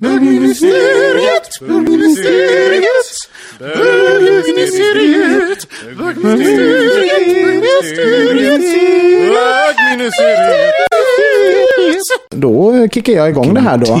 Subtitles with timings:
[0.00, 3.16] Bögministeriet, bögministeriet,
[3.58, 5.66] bögministeriet,
[12.30, 14.00] Då kickar jag igång det här då.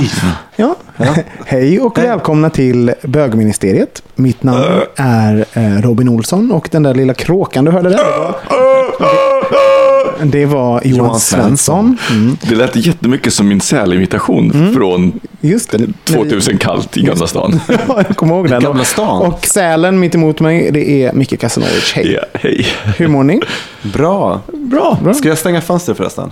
[0.56, 0.76] Ja.
[1.46, 4.02] Hej och välkomna till bögministeriet.
[4.14, 8.34] Mitt namn är eh, Robin Olsson och den där lilla kråkan du hörde där.
[10.24, 11.98] Det var, Johan Johan Svensson.
[12.10, 12.36] Mm.
[12.42, 15.78] Det lät jättemycket som min sälimitation från Just det.
[15.78, 17.60] När vi- 2000 kallt i Gamla stan.
[17.68, 18.62] Ja, jag kommer ihåg den.
[18.62, 19.22] Gamla stan.
[19.22, 21.92] Och sälen mitt emot mig, det är Micke Kasanovic.
[21.94, 22.12] Hej.
[22.12, 22.66] Ja, hej.
[22.96, 23.40] Hur mår ni?
[23.82, 24.40] Bra.
[24.52, 24.98] Bra.
[25.04, 25.14] Bra.
[25.14, 26.30] Ska jag stänga fönstret förresten?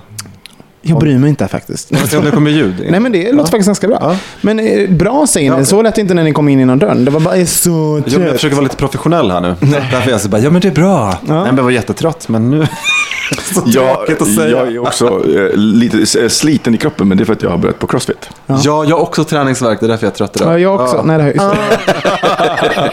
[0.87, 1.91] Jag bryr mig inte faktiskt.
[1.91, 2.87] Jag se om det kommer ljud.
[2.91, 3.99] Nej men det låter faktiskt ganska bra.
[4.01, 4.17] Ja.
[4.41, 5.65] Men eh, bra säger ni.
[5.65, 7.05] Så lät det inte när ni kom in genom dörren.
[7.05, 8.33] Det var bara eh, så Jo, men jag trött.
[8.33, 9.55] försöker vara lite professionell här nu.
[9.61, 11.19] Därför är jag så bara, ja men det är bra.
[11.23, 12.67] Nej, men jag var jättetrött, men nu...
[13.55, 14.49] så Jag, att säga.
[14.49, 17.51] jag är också eh, lite eh, sliten i kroppen, men det är för att jag
[17.51, 18.29] har börjat på crossfit.
[18.47, 18.61] Ja.
[18.65, 20.53] jag har också träningsvärk, det är därför jag är trött idag.
[20.53, 21.03] Ja, jag också.
[21.03, 22.91] Nej, det har just det.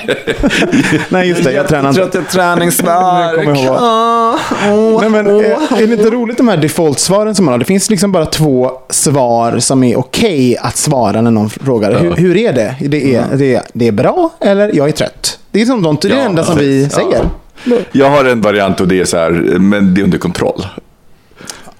[1.09, 1.51] Nej, just det.
[1.51, 2.01] Jag tränar inte.
[2.01, 3.57] Trött, jag träningsvärk.
[3.57, 3.77] Jag.
[3.79, 4.37] Ah,
[5.01, 5.33] Nej, men, eh,
[5.81, 7.59] är det inte roligt de här default-svaren som man har?
[7.59, 11.99] Det finns liksom bara två svar som är okej att svara när någon frågar.
[11.99, 12.75] Hur, hur är det?
[12.79, 15.39] Det är, det, är, det är bra eller jag är trött.
[15.51, 17.29] Det är som de, det är det Ja, enda som vi säger.
[17.91, 20.65] Jag har en variant och det är så här, men det är under kontroll.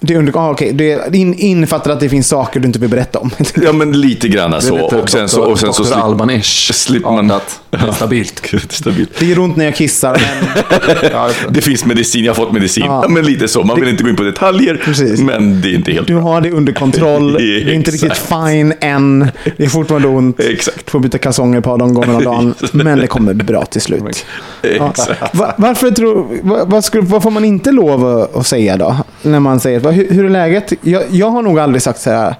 [0.04, 0.72] Det, under, ah, okej.
[0.72, 3.30] det in, innefattar att det finns saker du inte vill berätta om.
[3.62, 4.76] Ja, men lite grann Det så.
[4.76, 6.72] lite Och sen så, och sen så slipper, Alban-ish.
[6.72, 7.30] slipper man...
[7.30, 7.60] Artat.
[7.96, 8.42] Stabilt.
[8.68, 9.10] Stabilt.
[9.18, 10.12] Det gör ont när jag kissar.
[10.12, 11.54] Men Ja, det.
[11.54, 12.84] Det finns medicin, jag har fått medicin.
[12.86, 13.00] Ja.
[13.04, 13.08] Ja.
[13.08, 13.62] men lite så.
[13.62, 15.20] Man vill inte gå in på detaljer, Precis.
[15.20, 17.32] men det är inte helt du har det under kontroll.
[17.32, 19.30] Det är inte riktigt fine än.
[19.56, 20.40] Det är fortfarande ont.
[20.40, 20.90] Exakt.
[20.90, 22.54] Får byta kalsonger ett par de gånger om dagen.
[22.72, 24.26] Men det kommer bli bra till slut.
[24.62, 24.90] Ja.
[24.90, 25.34] Exakt.
[25.34, 28.96] Va- Varför tror, vad, vad, skulle, vad får man inte lov att, att säga då?
[29.22, 30.72] När man säger, hur, hur är läget?
[30.80, 32.34] Jag, jag har nog aldrig sagt så här.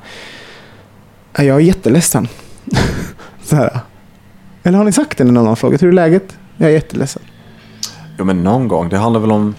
[1.36, 2.28] "Ja, Jag är jätteledsen.
[3.42, 3.80] så här.
[4.62, 5.82] Eller har ni sagt det när någon har frågat?
[5.82, 6.36] Hur är läget?
[6.56, 7.22] Jag är jätteledsen.
[8.18, 8.88] Jo, men någon gång.
[8.88, 9.54] Det handlar väl om...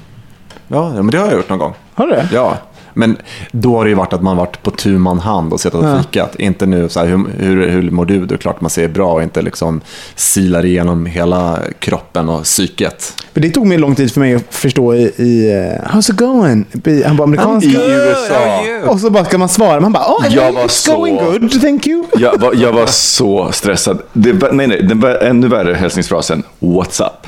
[0.68, 1.74] Ja, ja men det har jag gjort någon gång.
[1.94, 2.30] Har du det?
[2.34, 2.58] Ja,
[2.94, 3.18] men
[3.52, 5.86] då har det ju varit att man varit på tu man hand och suttit och
[5.86, 5.98] Ja.
[6.04, 6.36] fikat.
[6.36, 8.26] Inte nu så här, hur, hur, hur mår du?
[8.26, 9.82] Det är klart man ser bra och inte liksom
[10.16, 13.14] silar igenom hela kroppen och psyket.
[13.34, 16.18] För det tog mig lång tid för mig att förstå i, i uh, How's it
[16.18, 16.66] going?
[17.06, 17.68] Han var amerikansk.
[17.68, 18.60] I USA.
[18.92, 19.80] Och så bara ska man svara.
[19.80, 22.04] Man bara, oh, Jag var it's så- going good, thank you.
[22.18, 24.02] Jag var, jag var så stressad.
[24.14, 27.28] Det nej, nej, den var ännu värre hälsningsfrasen What's up?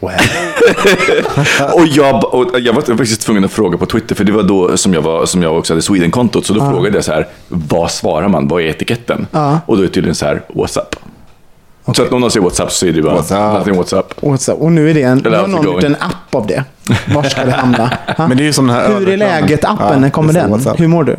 [0.00, 0.10] Ja.
[1.72, 4.76] Och jag, och jag var faktiskt tvungen att fråga på Twitter, för det var då
[4.76, 6.46] som jag, var, som jag också hade Sweden-kontot.
[6.46, 8.48] Så då frågade jag så här, vad svarar man?
[8.48, 9.26] Vad är etiketten?
[9.30, 9.60] Ja.
[9.66, 10.96] Och då är det tydligen så här, What's up?
[11.96, 13.58] Så att om någon säger What's up så säger du bara What's up?
[13.58, 14.62] nothing What's up.
[14.62, 16.64] Och, nu är det en, Eller it någon gjort en app av det.
[17.14, 17.90] Var ska det hamna?
[18.16, 18.28] Ha?
[18.28, 19.86] Men det är ju som den här Hur är läget-appen?
[19.92, 20.50] Ja, När kommer det är den?
[20.50, 20.80] WhatsApp.
[20.80, 21.16] Hur mår du?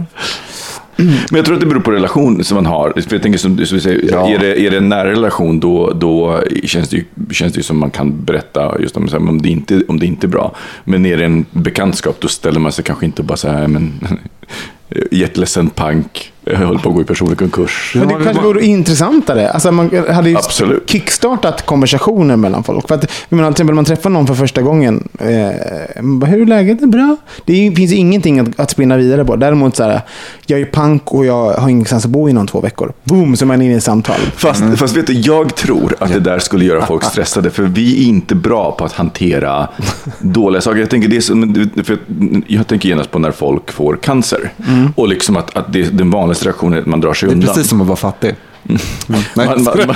[0.97, 2.93] Men jag tror att det beror på relation som man har.
[3.07, 4.29] För jag tänker som, som säger, Ja.
[4.29, 7.63] är, det, är det en nära relation då, då känns, det ju, känns det ju
[7.63, 10.55] som man kan berätta just om, om, det inte, om det inte är bra.
[10.83, 13.93] Men är det en bekantskap då ställer man sig kanske inte bara så här, men
[15.11, 17.91] jätteledsen pank, jag håller på att gå i personlig konkurs.
[17.95, 19.49] Men det kanske vore intressantare.
[19.51, 20.89] Alltså man hade ju Absolut.
[20.89, 22.87] kickstartat konversationer mellan folk.
[22.87, 25.07] För att, jag menar, till exempel om man träffar någon för första gången.
[25.19, 25.27] Eh,
[26.27, 26.79] hur är läget?
[26.79, 27.15] Det är bra.
[27.45, 29.35] Det är- finns ingenting att, att spinna vidare på.
[29.35, 30.01] Däremot så här,
[30.45, 32.93] jag är pank och jag har ingenstans att bo inom två veckor.
[33.03, 34.15] Boom, så är man inne i ett samtal.
[34.35, 37.49] Fast, fast vet du, jag tror att det där skulle göra folk stressade.
[37.49, 39.67] För vi är inte bra på att hantera
[40.19, 40.79] dåliga saker.
[40.79, 41.97] Jag tänker, det är för
[42.47, 44.51] jag tänker genast på när folk får cancer.
[44.95, 47.35] Och liksom att, att det, den vanligaste reaktionen är att man drar sig Det är
[47.35, 47.47] undan.
[47.55, 48.35] precis som att vara fattig.
[48.63, 48.79] Nej.
[49.35, 49.95] Man, man, man,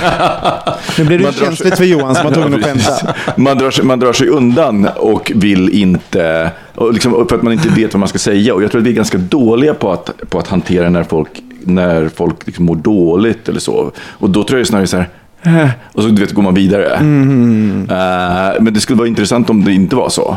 [0.98, 3.14] Nu blir det känsligt för Johan som var tvungen att skämta.
[3.36, 7.52] man, drar sig, man drar sig undan och vill inte, och liksom, för att man
[7.52, 8.54] inte vet vad man ska säga.
[8.54, 11.28] Och jag tror att vi är ganska dåliga på att, på att hantera när folk,
[11.64, 13.92] när folk liksom mår dåligt eller så.
[14.10, 15.08] Och då tror jag snarare så här,
[15.42, 16.94] "Eh", och så du vet, går man vidare.
[16.96, 17.86] Mm.
[17.90, 20.36] Eh, men det skulle vara intressant om det inte var så.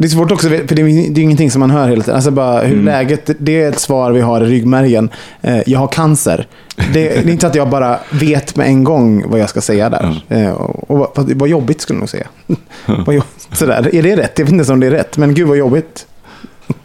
[0.00, 2.14] Det är svårt också, för det är, det är ingenting som man hör hela tiden.
[2.14, 5.10] Alltså bara hur läget, det är ett svar vi har i ryggmärgen.
[5.42, 6.46] Eh, jag har cancer.
[6.76, 9.90] Det, det är inte att jag bara vet med en gång vad jag ska säga
[9.90, 10.22] där.
[10.28, 12.26] Eh, och, och vad, vad jobbigt skulle jag nog säga.
[13.12, 13.94] Jobb- Sådär.
[13.94, 14.32] Är det rätt?
[14.38, 16.06] Jag vet inte ens om det är rätt, men gud vad jobbigt.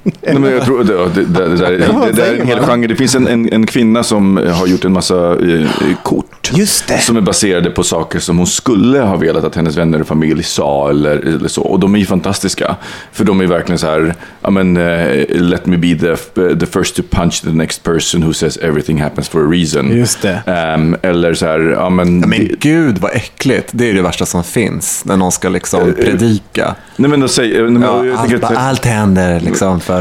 [0.04, 1.72] Nej, men jag tror, det, det, det, där-
[2.06, 2.88] det, det är en hel genre.
[2.88, 5.68] Det finns en, en, en kvinna som har gjort en massa eh,
[6.04, 6.52] kort.
[6.54, 6.98] Just det.
[7.00, 10.44] Som är baserade på saker som hon skulle ha velat att hennes vänner och familj
[10.44, 11.62] sa eller, eller så.
[11.62, 12.76] Och de är ju fantastiska.
[13.12, 16.16] För de är verkligen så här, ja men, eh, let me be the,
[16.56, 19.98] the first to punch the next person who says everything happens for a reason.
[19.98, 20.42] Just det.
[20.46, 22.22] Ehm, eller så här, ja men...
[22.22, 23.70] Ja, men det- gud vad äckligt.
[23.72, 25.06] Det är det värsta som finns.
[25.06, 26.76] När någon ska liksom predika.
[26.96, 29.93] nej men, då säger, nej, men, Ja, tänker allt, allt händer liksom för...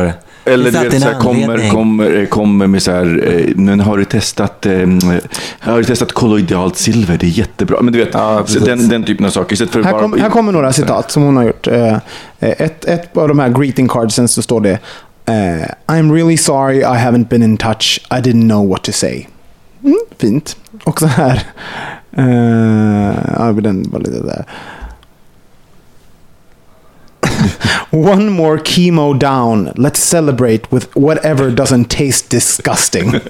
[0.45, 4.05] Eller Det vet, så här, kommer, kommer, kommer med så här, eh, men har du
[4.05, 4.73] testat, eh,
[5.61, 7.19] har du testat kolloidalt silver?
[7.19, 7.83] Det är jättebra.
[7.83, 9.53] Men du vet, Ja, den, den typen av saker.
[9.53, 11.67] Istället för Här, bara, kom, här kommer några citat som hon har gjort.
[11.67, 11.97] Eh,
[12.41, 14.79] Ett, ett av de här greeting cardsen så står det
[15.27, 18.01] eh, I'm really sorry I haven't been in touch.
[18.11, 19.27] I didn't know what to say.
[19.85, 20.57] Mm, fint.
[20.85, 21.43] Och så här.
[22.19, 24.45] Uh, ja, den var lite där.
[27.91, 29.71] One more chemo down.
[29.77, 33.13] Let's celebrate with whatever doesn't taste disgusting.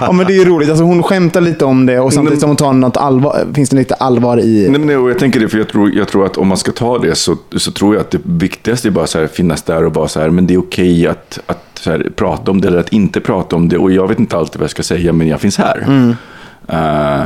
[0.00, 0.68] ja, men det är ju roligt.
[0.68, 3.76] Alltså, hon skämtar lite om det och samtidigt som hon tar något allvar, finns det
[3.76, 6.48] lite allvar i Nej, nej, jag tänker det, för jag tror, jag tror att om
[6.48, 9.26] man ska ta det så, så tror jag att det viktigaste är bara så här,
[9.26, 12.50] finnas där och vara så här, men det är okej att, att så här, prata
[12.50, 13.78] om det eller att inte prata om det.
[13.78, 15.86] Och jag vet inte alltid vad jag ska säga, men jag finns här.
[16.68, 17.24] Eh,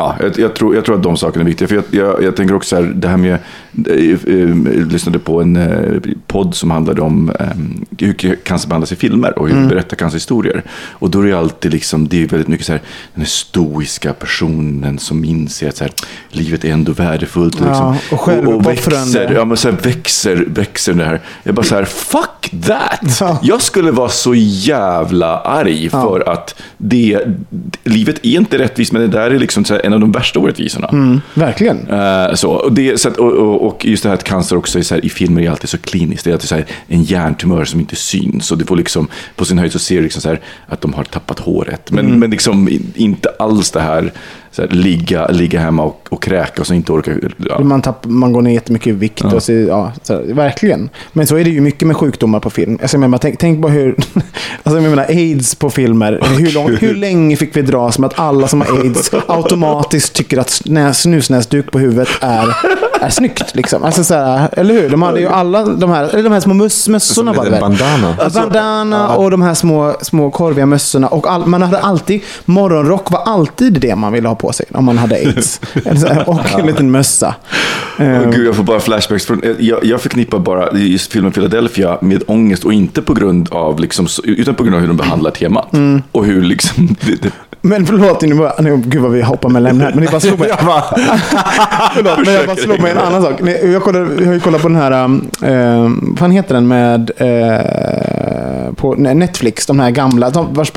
[0.00, 1.68] Ja, jag, jag, tror, jag tror att de sakerna är viktiga.
[1.68, 3.32] För jag, jag, jag tänker också så här, det här med...
[3.32, 7.46] eh, eh, Jag lyssnade på en eh, podd som handlade om eh,
[7.98, 9.68] hur cancer behandlas i filmer och hur Mm.
[9.68, 10.62] berättar cancerhistorier.
[10.90, 12.80] Och då är det alltid liksom, det är väldigt mycket så här,
[13.14, 15.92] den här stoiska personen som inser att så här,
[16.30, 17.54] livet är ändå värdefullt.
[17.60, 19.18] Och, Ja, liksom, och självuppoffrande.
[19.18, 21.20] växer, ja, men så här, växer, växer det här.
[21.42, 23.16] Jag bara så här, fuck that!
[23.20, 23.38] Ja.
[23.42, 27.20] Jag skulle vara så jävla arg för att det,
[27.84, 30.38] livet är inte rättvist, men det där är liksom så här, en av de värsta
[30.38, 30.88] orättvisorna.
[30.88, 31.88] Mm, verkligen.
[31.88, 34.82] Eh, så, och, det, så att, och, och, just det här att cancer också är
[34.82, 36.24] så här, i filmer är alltid så kliniskt.
[36.24, 38.52] Det är alltid så här, en hjärntumör som inte syns.
[38.52, 40.94] Och det får liksom, på sin höjd så ser du liksom så här, att de
[40.94, 41.90] har tappat håret.
[41.90, 44.12] Men, men liksom in- inte alls det här,
[44.56, 47.12] här ligga, ligga hemma och, och kräka och så inte orka.
[47.36, 47.60] Ja.
[47.60, 49.24] Man, tapp, man går ner jättemycket i vikt.
[49.24, 50.90] Och så, ja, så, här, verkligen.
[51.12, 52.78] Men så är det ju mycket med sjukdomar på film.
[52.82, 53.96] Alltså, menar, tänk, tänk på hur...
[54.62, 56.20] Alltså, jag menar, aids på filmer.
[56.38, 60.38] Hur, lång, hur länge fick vi dras med att alla som har aids automatiskt tycker
[60.38, 62.56] att snä, snusnäsduk på huvudet är,
[63.00, 63.54] är snyggt?
[63.54, 63.84] Liksom.
[63.84, 64.90] Alltså, så här, eller hur?
[64.90, 67.32] De hade ju alla de här, eller de här små möss, mössorna.
[67.32, 67.60] Det lite väl?
[67.60, 68.16] bandana.
[68.18, 71.08] Ja, bandana och de här små, små korviga mössorna.
[71.08, 74.84] Och all, man hade alltid, morgonrock var alltid det man ville ha på sig om
[74.84, 75.60] man hade aids.
[76.26, 77.34] Och en liten mössa.
[77.98, 79.26] Åh, Gud, jag får bara flashbacks.
[79.26, 83.48] Från, eh, jag, jag förknippar bara just filmen Philadelphia med ångest och inte på grund
[83.52, 85.72] av, liksom, utan på grund av hur de behandlar temat.
[85.72, 86.02] Mm.
[86.12, 86.96] Och hur liksom...
[87.00, 89.92] Det, det, Men förlåt, nu, bara- nu, gud vad vi hoppar med lämna här.
[89.94, 90.48] Men det bara slog mig.
[91.94, 93.40] förlåt, men jag bara slog mig en annan sak.
[93.42, 95.90] Ni- Jag, kollade, jag har ju kollat på den här, um, eh,
[96.20, 100.72] vad heter den med, eh, på Netflix, de här gamla, de, vars,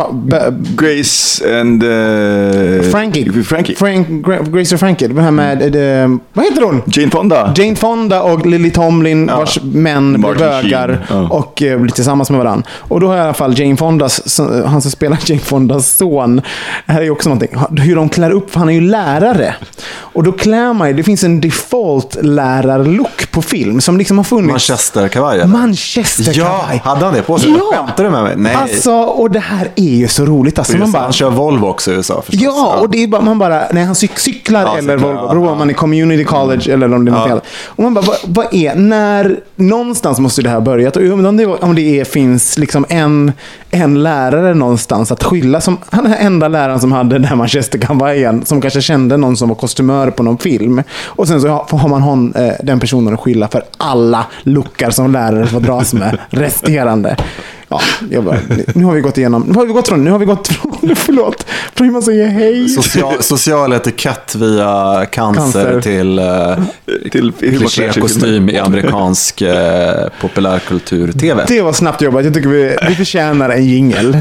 [0.78, 1.84] Grace and...
[1.84, 3.44] eh, Frankie.
[3.44, 3.76] Frankie.
[3.76, 5.08] Frank, Gra- Grace och Frankie.
[5.08, 6.82] Det här med, eh, vad heter hon?
[6.86, 7.54] Jane Fonda.
[7.58, 11.28] Jane Fonda och Lily Tomlin, vars män blir bögar ja.
[11.30, 12.68] och eh, blir tillsammans med varandra.
[12.80, 16.42] Och då har jag i alla fall Jane Fondas, han som spelar Jane Fondas son.
[16.86, 19.56] Det här är också någonting, hur de klär upp, för han är ju lärare.
[19.86, 24.24] Och då klär man ju, det finns en default lärarlook på film som liksom har
[24.24, 24.52] funnits.
[24.52, 25.48] Manchesterkavaj eller?
[25.48, 27.50] Manchester Ja, hade han det på sig?
[27.50, 27.78] Ja.
[27.78, 28.34] Skämtar du med mig?
[28.38, 28.56] Nej.
[28.56, 30.60] Alltså, och det här är ju så roligt.
[30.60, 32.42] Alltså, man bara, han kör Volvo också i USA förstås.
[32.44, 35.28] Ja, och det är bara, man bara, när han cyk cyklar Ja, eller cyklar, Volvo,
[35.30, 35.52] beror ja.
[35.52, 37.32] om man är community college eller om det är något Ja.
[37.32, 37.46] annat.
[37.66, 40.96] Och man bara, vad, vad är, när, någonstans måste det här ha börjat.
[40.98, 43.32] Och om det, om det är, finns liksom en,
[43.72, 48.46] en lärare någonstans att skylla, som, han är enda läraren som hade den här manchesterkavajen,
[48.46, 50.84] som kanske kände någon som var kostymör på någon film.
[51.06, 55.12] Och sen så har man hon, eh, den personen att skylla för alla luckar som
[55.12, 57.16] lärare får dras med, resterande.
[57.68, 58.38] Ja, jag bara,
[58.76, 60.96] nu har vi gått igenom, nu har vi gått från, nu har vi gått från,
[60.96, 62.70] förlåt, från hur man säger hej.
[62.70, 65.82] Social, social etikett via cancer, Cancer.
[65.82, 66.60] till uh,
[67.12, 69.50] Till sig i klichékostym i amerikansk uh,
[70.22, 71.46] populärkultur-tv.
[71.48, 72.26] Det var snabbt jobbat.
[72.26, 74.18] Jag tycker vi, vi förtjänar en jingel.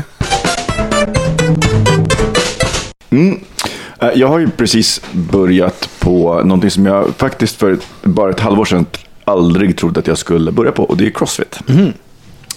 [3.13, 8.65] Eh, Jag har ju precis börjat på någonting som jag faktiskt för bara ett halvår
[8.65, 8.87] sedan
[9.25, 11.59] aldrig trodde att jag skulle börja på och det är Crossfit.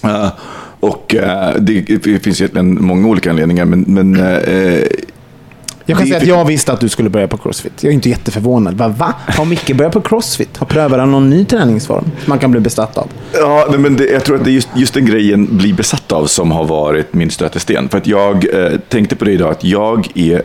[0.03, 0.27] Eh,
[0.79, 4.83] och eh, det, det finns egentligen många olika anledningar men, men eh,
[5.85, 7.83] Jag kan det säga att jag visste att du skulle börja på crossfit.
[7.83, 8.77] Jag är inte jätteförvånad.
[8.77, 8.87] Va?
[8.87, 9.13] va?
[9.27, 10.57] Har Micke börjat på crossfit?
[10.57, 13.07] Har prövat han någon ny träningsform som man kan bli besatt av?
[13.33, 16.11] Ja, nej, men det, jag tror att det är just, just den grejen bli besatt
[16.11, 17.89] av som har varit min stötesten.
[17.89, 20.41] För att jag eh, tänkte på det idag, att jag är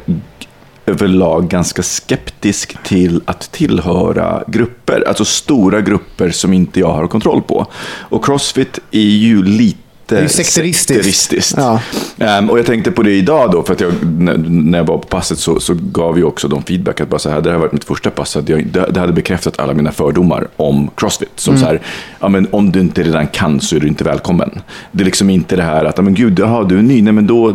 [0.87, 7.43] överlag ganska skeptisk till att tillhöra grupper, alltså stora grupper som inte jag har kontroll
[7.43, 7.67] på.
[7.99, 9.79] Och Crossfit är ju lite
[10.17, 10.89] Det är sekteristiskt.
[10.89, 11.55] sekteristiskt.
[11.57, 11.81] Ja.
[12.19, 15.07] Ehm, och jag tänkte på det idag då, för att jag, när, jag var på
[15.09, 17.73] passet så, så gav jag också de feedback att bara så här, det här varit
[17.73, 21.31] mitt första pass, att jag, det, det hade bekräftat alla mina fördomar om crossfit.
[21.35, 21.81] Som så här,
[22.21, 24.61] ja, men om du inte redan kan så är du inte välkommen.
[24.93, 27.13] Det är liksom inte det här att, ja, men gud, jaha, du är ny, nej
[27.13, 27.55] men då,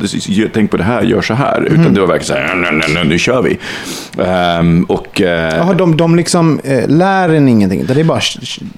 [0.54, 1.68] tänk på det här, gör så här.
[1.72, 3.58] Utan det var verkligen så här, nej, nej, nej, nu kör vi.
[4.24, 7.86] Ehm, och, eh, Jaha, de, de liksom eh, lär en ingenting.
[7.88, 8.20] Det är bara...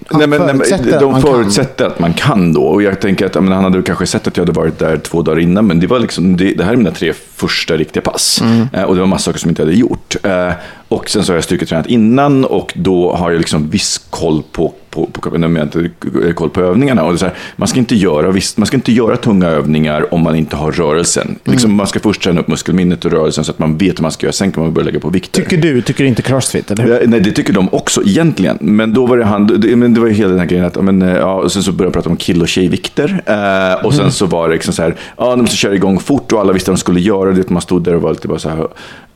[0.07, 1.31] Han Nej, men, nej, förutsätter de man kan.
[1.31, 2.62] förutsätter att man kan då.
[2.62, 5.21] Och jag tänker att men han hade kanske sett att jag hade varit där två
[5.21, 5.67] dagar innan.
[5.67, 8.41] Men det, var liksom, det, det här är mina tre första riktiga pass.
[8.41, 8.67] Mm.
[8.74, 10.15] Eh, och det var massa saker som jag inte hade gjort.
[10.24, 10.51] Eh,
[10.89, 14.74] och sen så har jag styrketränat innan och då har jag liksom viss koll på,
[14.89, 15.89] på, på, inte
[16.36, 17.03] koll på övningarna.
[17.03, 20.22] Och så här, man, ska inte göra, viss, man ska inte göra tunga övningar om
[20.22, 21.36] man inte har rörelsen.
[21.44, 21.77] Liksom, Mm.
[21.77, 24.25] Man ska först träna upp muskelminnet och rörelsen så att man vet hur man ska
[24.25, 24.34] göra.
[24.34, 25.41] Sen kan man börja lägga på vikter.
[25.41, 27.08] Tycker du, tycker inte crossfit, eller hur?
[27.08, 28.58] Nej, det tycker de också egentligen.
[28.62, 30.84] Men då var det han, det, men det var ju hela den här grejen att,
[30.84, 33.22] men, ja, och sen så började jag prata om kill och tjejvikter.
[33.25, 34.03] Eh, och Mm.
[34.06, 36.53] sen så var det liksom så här, ja, de måste köra igång fort och alla
[36.53, 37.32] visste vad de skulle göra.
[37.32, 38.67] Det, man stod där och var lite bara så här,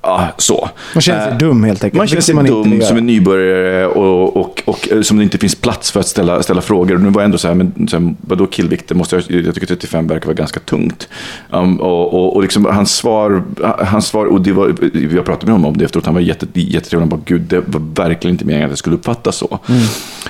[0.02, 0.70] ja, så.
[0.96, 1.98] Man känner sig Eh, dum helt enkelt.
[1.98, 5.38] Man känner sig man dum som en nybörjare och, och, och, eh, som det inte
[5.38, 6.96] finns plats för att ställa, ställa frågor.
[6.96, 8.96] Och nu var jag ändå så här, men så här, vadå killvikter?
[8.96, 11.08] Måste jag, jag tycker 35 verkar vara ganska tungt.
[11.50, 13.44] Um, och och, och liksom, hans svar,
[13.86, 16.48] hans svar, och det var, jag pratade med honom om det efteråt, han var jätte,
[16.54, 17.02] jättetrevlig.
[17.02, 19.60] Han bara, gud, det var verkligen inte meningen att det skulle uppfattas så.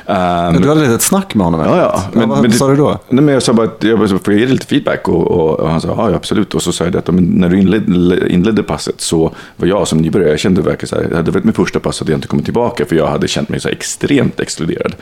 [0.05, 1.59] Um, Du hade lite ett snack med honom?
[1.61, 2.03] Ja, ja.
[2.13, 2.99] Men, vad det- sa du då?
[3.09, 5.07] Nej, men jag sa bara att jag bara, får jag ge dig lite feedback?
[5.07, 6.53] Och, och, och han sa ja, absolut.
[6.55, 9.87] Och så sa jag det att men när du inledde, inledde passet så var jag
[9.87, 12.17] som nybörjare, jag kände verkligen så här, hade det varit mitt första pass hade jag
[12.17, 14.95] inte kommit tillbaka för jag hade känt mig så extremt exkluderad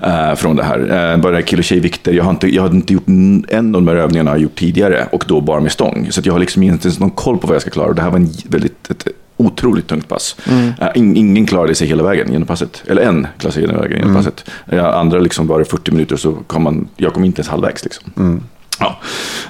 [0.00, 0.78] eh, från det här.
[0.78, 3.08] Uh, bara det här kill och tjejvikter, jag, har inte, jag hade inte gjort
[3.48, 6.08] en av de här övningarna jag har gjort tidigare och då bara med stång.
[6.10, 7.88] Så jag har liksom inte ens någon koll på vad jag ska klara.
[7.88, 10.36] Och det här var en väldigt, ett, otroligt tungt pass.
[10.80, 12.82] Eh, in, ingen klarade sig hela vägen genom passet.
[12.86, 14.50] Eller en klarade sig hela vägen genom passet.
[14.66, 17.84] Eh, andra liksom var det 40 minuter så kom man, jag kom inte ens halvvägs.
[17.84, 18.42] Liksom.
[18.78, 19.00] Ja.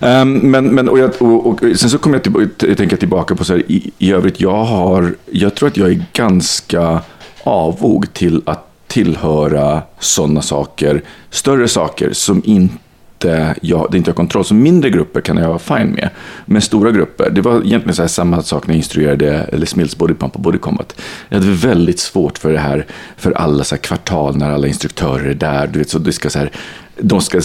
[0.00, 3.34] Um, men, men, och, jag, och, och sen så kommer jag, tillbaka, jag tänker tillbaka
[3.34, 7.00] på så här, i, i övrigt, jag har, jag tror att jag är ganska
[7.44, 12.74] avog till att tillhöra sådana saker, större saker som inte
[13.60, 14.44] jag, det inte har kontroll.
[14.44, 16.10] Så mindre grupper kan jag vara fine med.
[16.44, 19.96] Men stora grupper, det var egentligen så här samma sak när jag instruerade eller Smills
[19.96, 21.00] Body Pump och Body Combat.
[21.28, 22.86] Jag hade väldigt svårt för det här,
[23.16, 25.66] för alla så kvartal när alla instruktörer är där.
[25.66, 26.50] Du vet, så det ska så här,
[26.96, 27.40] de ska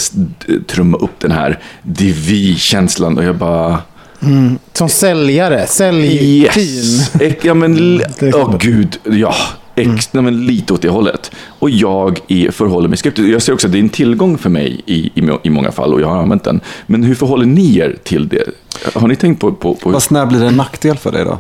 [0.68, 3.82] trumma upp den här det är vi-känslan och jag bara...
[4.74, 6.60] Som säljare, säljteam.
[6.60, 7.12] Yes!
[7.42, 8.46] Ja, men, är åh.
[8.46, 8.58] Mm.
[8.58, 9.36] gud, ja.
[9.78, 11.32] Ex, nej, men lite åt det hållet.
[11.48, 13.28] Och jag är, förhåller mig skeptisk.
[13.28, 15.94] Jag ser också att det är en tillgång för mig i, i, i många fall
[15.94, 16.62] och jag har använt den.
[16.88, 18.44] Men hur förhåller ni er till det?
[18.94, 21.40] Har ni tänkt på, på, på Fast när blir det en nackdel för dig då?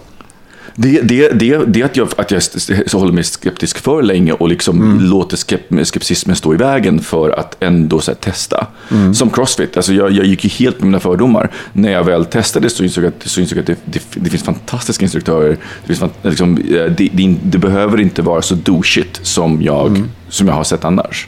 [0.80, 4.82] Det, det, det, det att jag, att jag håller mig skeptisk för länge och liksom
[4.82, 5.00] Mm.
[5.10, 8.68] låter skep, skepticismen stå i vägen för att ändå så testa.
[8.92, 9.14] Mm.
[9.14, 11.52] Som crossfit, alltså jag, jag gick ju helt med mina fördomar.
[11.74, 14.30] När jag väl testade så insåg jag att, så insåg jag att det, det, det
[14.30, 15.58] finns fantastiska instruktörer.
[15.86, 20.10] Det, finns, liksom, eh, det, det, det behöver inte vara så douchigt som jag, Mm.
[20.30, 21.28] som jag har sett annars.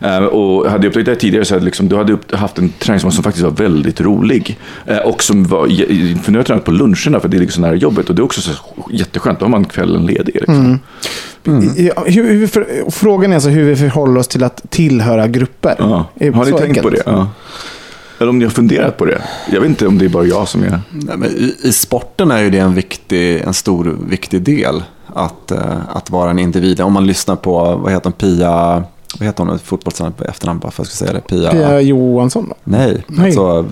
[0.00, 3.12] Eh, och hade jag upptäckt det tidigare så hade liksom, du hade haft en träningsform
[3.12, 4.58] som faktiskt var väldigt rolig.
[4.86, 5.66] Eh, och som var,
[6.22, 8.20] för nu har jag tränat på luncherna för det är liksom nära jobbet och det
[8.20, 8.52] är också så
[8.90, 9.38] jätteskönt.
[9.38, 10.34] Då har man kvällen ledig.
[10.34, 10.78] Liksom.
[11.76, 15.74] Ja, hur, hur, för, frågan är alltså hur vi förhåller oss till att tillhöra grupper.
[15.78, 16.06] Ja.
[16.34, 17.04] Har ni så tänkt på enkelt?
[17.04, 17.10] det?
[17.10, 17.28] Ja.
[18.18, 19.22] Eller om ni har funderat på det?
[19.52, 20.80] Jag vet inte om det är bara jag som är...
[20.90, 24.82] Nej, men i, I sporten är ju det en, viktig, en stor viktig del.
[25.06, 26.80] Att, eh, att vara en individ.
[26.80, 28.84] Om man lyssnar på, vad heter hon, Pia...
[29.18, 31.20] Vad heter hon, fotbollstränare på efternamn bara för att jag ska säga det?
[31.20, 31.50] Pia...
[31.50, 32.54] Pia Johansson då?
[32.64, 33.26] Nej, Nej.
[33.26, 33.66] Alltså,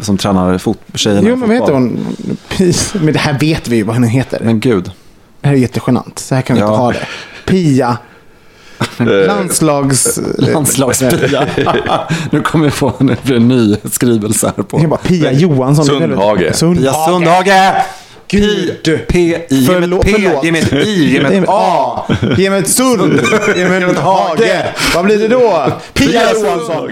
[0.00, 2.06] som tränar fot, tjejerna Jo, men vad heter hon?
[2.48, 2.74] Pia.
[2.94, 4.40] Men det här vet vi ju vad hon heter.
[4.44, 4.90] Men gud.
[5.40, 6.18] Det här är jättegenant.
[6.18, 6.66] Så här kan vi Ja.
[6.68, 7.06] inte ha det.
[7.46, 7.98] Pia.
[9.26, 10.20] Landslags...
[10.38, 11.46] Landslagspia.
[12.30, 14.80] nu kommer vi få en, en ny skrivelse här på.
[14.80, 15.84] Jag bara Pia Johansson.
[15.84, 16.38] Sundhage.
[16.38, 17.82] Pia Sundhage.
[18.30, 19.00] Gud.
[19.08, 19.46] P-I.
[19.48, 22.04] Ge mig ett P, ge mig ett I, ge mig ett A.
[22.36, 23.20] Ge mig ett sund.
[23.56, 24.74] Ge mig ett hage.
[24.94, 25.72] Vad blir det då?
[25.92, 26.90] Pia Johansson.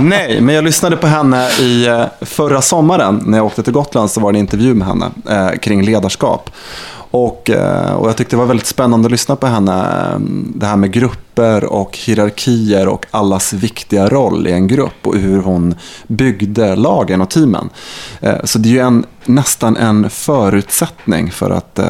[0.08, 4.10] Nej, men jag lyssnade på henne i eh, förra sommaren när jag åkte till Gotland
[4.10, 6.50] så var det en intervju med henne eh, kring ledarskap.
[7.10, 9.80] Och, eh, och jag tyckte det var väldigt spännande att lyssna på henne.
[10.12, 10.18] eh,
[10.54, 15.42] Det här med grupper och hierarkier och allas viktiga roll i en grupp och hur
[15.42, 15.74] hon
[16.06, 17.68] byggde lagen och teamen.
[18.20, 21.80] Eh, Så det är ju en, nästan en förutsättning för att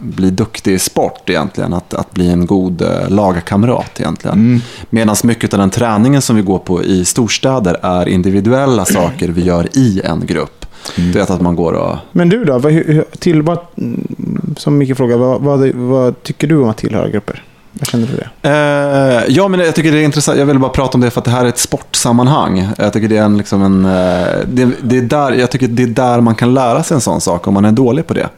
[0.00, 1.74] bli duktig i sport egentligen.
[1.74, 4.62] Att, att bli en god lagkamrat egentligen.
[4.90, 9.42] Medan mycket av den träningen som vi går på i storstäder är individuella saker vi
[9.44, 10.66] gör i en grupp.
[10.96, 11.96] Du vet att man går och...
[12.12, 12.58] Men du då?
[12.58, 12.72] Vad,
[13.18, 17.44] till, vad, mm, som Micke frågar, vad, vad, vad tycker du om att tillhöra grupper?
[17.72, 18.48] Vad känner du det?
[18.48, 20.38] Eh, ja, men jag tycker det är intressant.
[20.38, 22.68] Jag vill bara prata om det för att det här är ett sportsammanhang.
[22.78, 25.82] Jag tycker det är en, liksom en, eh, det, det är där, jag tycker det
[25.82, 28.28] är där man kan lära sig en sån sak om man är dålig på det.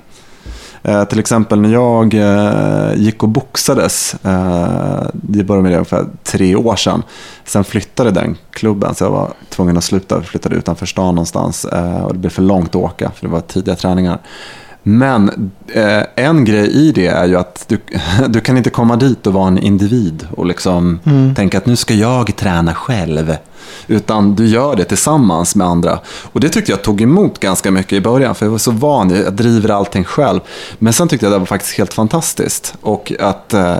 [0.83, 6.07] Eh, till exempel när jag eh, gick och boxades, eh, det började med det ungefär
[6.23, 7.03] tre år sedan.
[7.45, 11.65] Sen flyttade den klubben så jag var tvungen att sluta, flyttade utanför stan någonstans.
[11.65, 14.19] Eh, och det blev för långt att åka för det var tidiga träningar.
[14.83, 17.79] Men eh, en grej i det är ju att du,
[18.29, 20.99] du kan inte komma dit och vara en individ och liksom
[21.37, 23.37] tänka att nu ska jag träna själv.
[23.87, 25.99] Utan du gör det tillsammans med andra.
[26.33, 28.35] Och det tyckte jag tog emot ganska mycket i början.
[28.35, 30.41] För jag var så van, jag driver allting själv.
[30.79, 32.75] Men sen tyckte jag det var faktiskt helt fantastiskt.
[32.81, 33.77] Och att eh,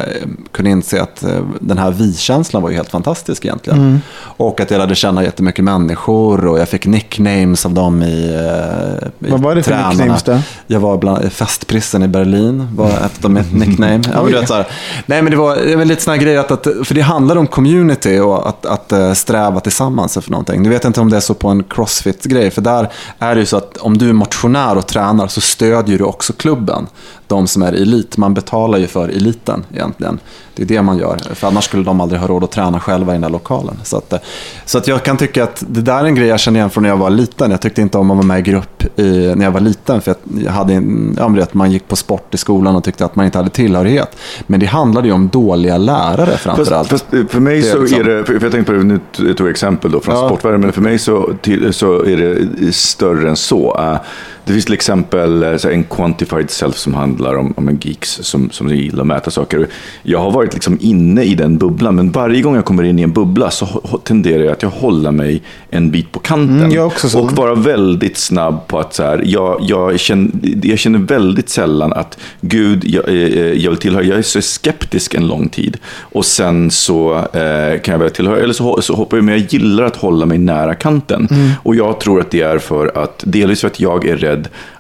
[0.53, 4.01] kunna inse att eh, den här vi-känslan var ju helt fantastisk egentligen.
[4.37, 9.29] Och att jag lärde känna jättemycket människor och jag fick nicknames av dem i, eh,
[9.29, 9.91] i Vad var det för tränarna.
[9.91, 10.39] nicknames då?
[10.67, 14.01] Jag var bland festprissen i Berlin, var ett av mitt nickname.
[14.13, 14.67] Ja, men du vet, så här,
[15.07, 17.47] nej, men det var, det var lite sådana grejer, att, att, för det handlar om
[17.47, 20.63] community och att, att eh, sträva tillsammans för någonting.
[20.63, 23.47] Du vet inte om det är så på en crossfit-grej, för där är det ju
[23.47, 26.87] så att om du är motionär och tränar så stödjer du också klubben.
[27.31, 30.19] De som är elit, man betalar ju för eliten egentligen.
[30.55, 33.13] Det är det man gör, för annars skulle de aldrig ha råd att träna själva
[33.13, 33.75] i den där lokalen.
[33.85, 34.19] Så att, eh,
[34.65, 36.83] så att jag kan tycka att det där är en grej jag känner igen från
[36.83, 37.51] när jag var liten.
[37.51, 40.15] Jag tyckte inte om att vara med i grupp i, när jag var liten, för
[40.45, 43.27] jag hade en, ja, vet, man gick på sport i skolan och tyckte att man
[43.27, 44.17] inte hade tillhörighet.
[44.47, 48.01] Men det handlade ju om dåliga lärare framför Fast, fast för mig är så liksom-
[48.01, 49.01] är det, för jag tänkte på det, nu
[49.35, 50.29] tog jag exempel då från Ja.
[50.29, 53.79] sportvärlden, men för mig så, till, så är det större än så.
[53.79, 53.97] Eh,
[54.45, 58.51] Det finns till exempel eh, en quantified self som handlar om, om en geeks som,
[58.51, 59.67] som gillar att mäta saker.
[60.03, 63.03] Jag har varit liksom inne i den bubblan, men varje gång jag kommer in i
[63.03, 63.67] en bubbla så
[64.05, 66.73] tenderar jag att jag håller mig en bit på kanten.
[66.73, 66.91] Mm.
[67.15, 70.31] Och vara väldigt snabb på att så här, jag, jag, känner,
[70.63, 73.15] jag känner väldigt sällan att Gud, jag, eh,
[73.53, 75.77] jag vill tillhöra, jag är så skeptisk en lång tid.
[76.01, 79.53] Och sen så eh, kan jag väl tillhöra, eller så, så hoppar jag med, jag
[79.53, 81.29] gillar att hålla mig nära kanten.
[81.63, 84.30] Och jag tror att det är för att, delvis för att jag är rädd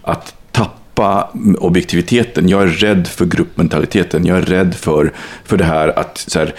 [0.02, 0.34] att
[1.00, 2.48] tappa objektiviteten.
[2.48, 4.26] Jag är rädd för gruppmentaliteten.
[4.26, 5.12] Jag är rädd för,
[5.44, 6.54] för det här att så här,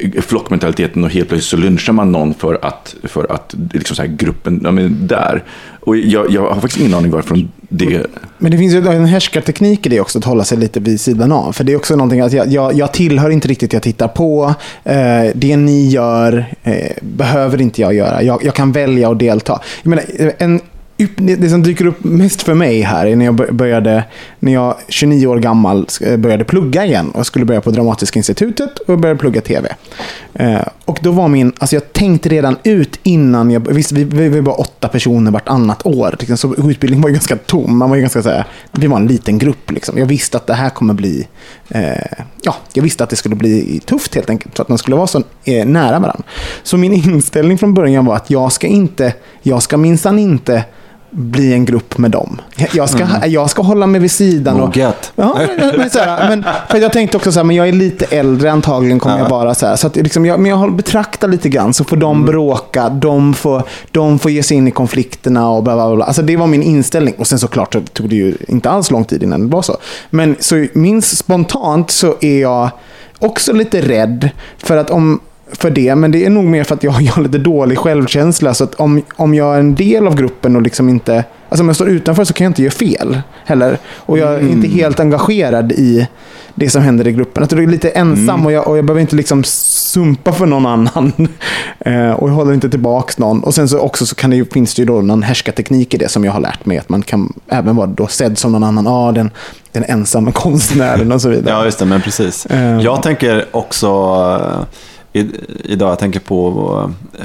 [0.00, 4.02] eh, flockmentaliteten och helt plötsligt så lynchar man någon för att, för att liksom så
[4.02, 5.44] här, gruppen, ja, men där.
[5.80, 7.48] Och jag, jag har faktiskt ingen aning varför.
[7.68, 8.06] det...
[8.38, 11.32] Men det finns ju en härskarteknik i det också, att hålla sig lite vid sidan
[11.32, 11.52] av.
[11.52, 14.54] För det är också någonting att jag, jag, jag tillhör inte riktigt, jag tittar på.
[14.84, 14.94] Eh,
[15.34, 18.22] det ni gör eh, behöver inte jag göra.
[18.22, 19.60] Jag, jag kan välja att delta.
[19.82, 20.04] Jag menar,
[20.38, 20.60] en,
[21.16, 24.04] det som dyker upp mest för mig här är när jag började,
[24.38, 25.86] när jag 29 år gammal
[26.18, 29.74] började plugga igen och skulle börja på Dramatiska institutet och började plugga tv.
[30.34, 34.28] Eh, och då var min, alltså jag tänkte redan ut innan jag, visst vi, vi
[34.28, 37.78] var bara åtta personer vartannat år, liksom, så utbildningen var ju ganska tom.
[37.78, 39.98] Man var ju ganska så här, vi var en liten grupp liksom.
[39.98, 41.28] Jag visste att det här kommer bli,
[41.68, 44.96] eh, ja, jag visste att det skulle bli tufft helt enkelt, för att man skulle
[44.96, 46.24] vara så eh, nära varandra.
[46.62, 50.64] Så min inställning från början var att jag ska inte, jag ska minsann inte
[51.12, 52.40] bli en grupp med dem.
[52.72, 54.54] Jag ska, jag ska hålla mig vid sidan.
[54.60, 55.12] Och, Moget.
[55.14, 55.38] Ja,
[55.76, 58.52] men, så här, men för jag tänkte också så här, men jag är lite äldre
[58.52, 59.76] antagligen kommer jag vara så här.
[59.76, 63.34] Så att liksom jag, men jag har betraktat lite grann, så får de bråka, de
[63.34, 66.04] får, de får ge sig in i konflikterna och bla bla bla.
[66.04, 67.14] Alltså det var min inställning.
[67.18, 69.76] Och sen såklart så tog det ju inte alls lång tid innan det var så.
[70.10, 72.70] Men så minst spontant så är jag
[73.18, 75.20] också lite rädd för att om
[75.52, 78.54] för det, men det är nog mer för att jag, jag har lite dålig självkänsla.
[78.54, 81.24] Så att om, om jag är en del av gruppen och liksom inte...
[81.48, 83.78] Alltså om jag står utanför så kan jag inte göra fel heller.
[83.96, 86.08] Och jag är inte helt engagerad i
[86.54, 87.42] det som händer i gruppen.
[87.42, 90.66] Att jag är lite ensam och, jag, och jag behöver inte liksom sumpa för någon
[90.66, 91.12] annan.
[91.84, 93.44] Eh, och jag håller inte tillbaks någon.
[93.44, 95.96] Och sen så också så kan det ju, finns det ju då någon härskarteknik i
[95.96, 96.78] det som jag har lärt mig.
[96.78, 98.84] Att man kan även vara då sedd som någon annan.
[98.84, 99.30] Ja, den,
[99.72, 101.54] den ensamma konstnären och så vidare.
[101.54, 102.46] Ja, just det, men precis.
[102.46, 102.80] Eh.
[102.80, 103.86] Jag tänker också
[104.40, 104.64] eh,
[105.12, 107.24] idag, jag tänker på eh,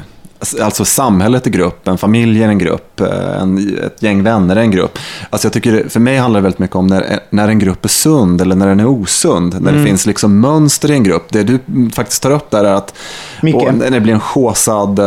[0.60, 4.60] Alltså samhället är grupp, en familj är en grupp, eh, en, ett gäng vänner är
[4.60, 4.98] en grupp.
[5.30, 7.88] Alltså jag tycker, för mig handlar det väldigt mycket om när, när en grupp är
[7.88, 9.56] sund eller när den är osund.
[9.60, 11.26] När det finns liksom mönster i en grupp.
[11.28, 11.58] Det du
[11.94, 12.94] faktiskt tar upp där är att
[13.54, 15.00] och, när det blir en chosad,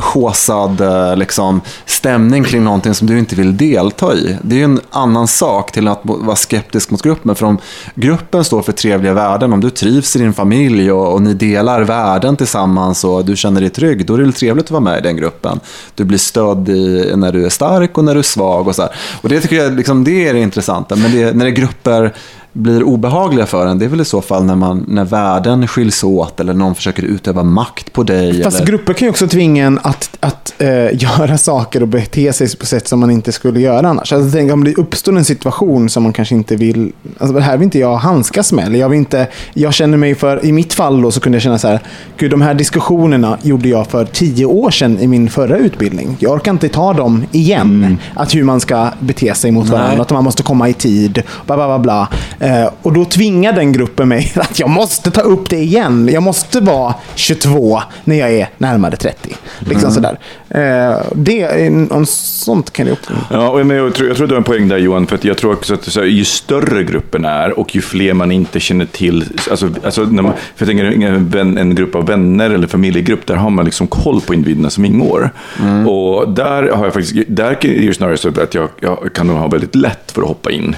[0.00, 0.82] chosad
[1.18, 4.36] liksom, stämning kring någonting som du inte vill delta i.
[4.42, 7.34] Det är ju en annan sak till att vara skeptisk mot gruppen.
[7.34, 7.58] För om
[7.94, 11.82] gruppen står för trevliga värden, om du trivs i din familj och, och ni delar
[11.82, 15.02] värden tillsammans och du känner dig trygg, då är det trevligt att vara med i
[15.02, 15.60] den gruppen.
[15.94, 18.82] Du blir stödd i, när du är stark och när du är svag och så
[18.82, 18.90] här.
[19.22, 20.96] Och det tycker jag liksom, det är det intressanta.
[20.96, 22.14] Men det, när det är grupper
[22.58, 26.04] blir obehagliga för en, det är väl i så fall när, man, när världen skiljs
[26.04, 28.42] åt eller någon försöker utöva makt på dig.
[28.42, 28.66] Fast eller...
[28.66, 32.66] grupper kan ju också tvinga en att, att äh, göra saker och bete sig på
[32.66, 34.12] sätt som man inte skulle göra annars.
[34.12, 37.56] Alltså, tänk om det uppstår en situation som man kanske inte vill, alltså, det här
[37.56, 38.66] vill inte jag handskas med.
[38.66, 41.42] Eller jag, vill inte, jag känner mig för, i mitt fall då så kunde jag
[41.42, 41.80] känna så här,
[42.16, 46.16] gud de här diskussionerna gjorde jag för tio år sedan i min förra utbildning.
[46.18, 47.60] Jag orkar inte ta dem igen.
[47.60, 47.98] Mm.
[48.14, 51.56] Att hur man ska bete sig mot varandra, att man måste komma i tid, bla
[51.56, 51.78] bla bla.
[51.78, 52.08] bla.
[52.48, 56.08] Eh, och då tvingar den gruppen mig att jag måste ta upp det igen.
[56.12, 59.34] Jag måste vara 22 när jag är närmare 30.
[59.58, 59.94] Liksom mm.
[59.94, 60.18] sådär.
[60.48, 63.06] Eh, det, om sånt kan det upp.
[63.30, 65.06] Ja, men jag, tror, jag tror du har en poäng där Johan.
[65.06, 68.60] För jag tror också att här, ju större gruppen är och ju fler man inte
[68.60, 69.24] känner till.
[69.50, 73.26] Alltså, alltså när man, för jag tänker en, vän, en grupp av vänner eller familjegrupp,
[73.26, 75.30] där har man liksom koll på individerna som ingår.
[75.60, 75.88] Mm.
[75.88, 79.36] Och där har jag faktiskt, där är det snarare så att jag, jag kan nog
[79.36, 80.76] ha väldigt lätt för att hoppa in.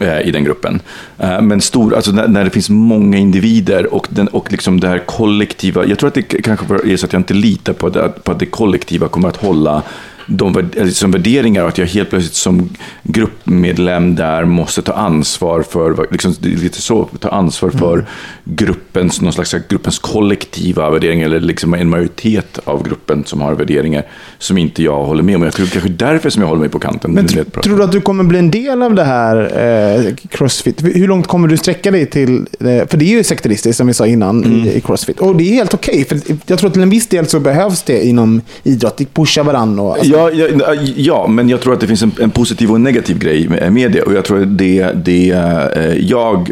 [0.00, 0.80] Eh, i den gruppen.
[1.18, 4.88] Eh, men stor, alltså när, när, det finns många individer och, den, och liksom det
[4.88, 8.08] här kollektiva, jag tror att det kanske är så att jag inte litar på, det,
[8.24, 9.82] på att det kollektiva kommer att hålla
[10.30, 12.68] de som värderingar och att jag helt plötsligt som
[13.02, 18.06] gruppmedlem där måste ta ansvar för, liksom, lite så, ta ansvar för mm.
[18.44, 24.06] gruppens, någon slags gruppens kollektiva värderingar eller liksom en majoritet av gruppen som har värderingar
[24.38, 25.42] som inte jag håller med om.
[25.42, 27.12] Jag tror kanske därför som jag håller mig på kanten.
[27.12, 30.82] Men tror du att du kommer bli en del av det här eh, Crossfit?
[30.82, 32.46] Hur långt kommer du sträcka dig till?
[32.60, 34.66] Eh, för det är ju sekteristiskt som vi sa innan mm.
[34.66, 35.20] i, i, Crossfit.
[35.20, 36.02] Och det är helt okej.
[36.02, 39.00] Okay, för jag tror att till en viss del så behövs det inom idrott.
[39.14, 39.82] Pusha varandra.
[39.82, 42.70] Och, alltså, Ja, ja, äh, ja, men jag tror att det finns en, en positiv
[42.70, 44.02] och en negativ grej med, med det.
[44.02, 46.50] Och jag tror att det, det eh, jag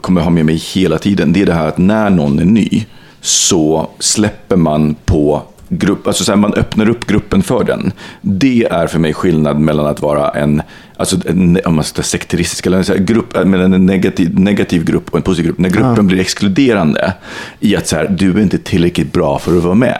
[0.00, 2.86] kommer ha med mig hela tiden, det är det här att när någon är ny
[3.20, 7.92] så släpper man på grupp, alltså så här, man öppnar upp gruppen för den.
[8.20, 10.62] Det är för mig skillnad mellan att vara en
[11.02, 11.30] alltså,
[11.64, 15.22] om man ska sekteristisk, eller så här, grupp, mellan en negativ, negativ grupp och en
[15.22, 15.58] positiv grupp.
[15.58, 16.02] När gruppen ja.
[16.02, 17.12] blir exkluderande
[17.60, 19.98] i att så här, du är inte tillräckligt bra för att vara med.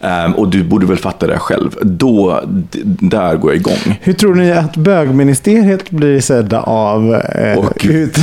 [0.00, 1.76] Um, och du borde väl fatta det själv.
[1.82, 2.40] Då,
[2.84, 3.98] där går jag igång.
[4.00, 8.18] Hur tror ni att bögministeriet blir sedda av eh, ut...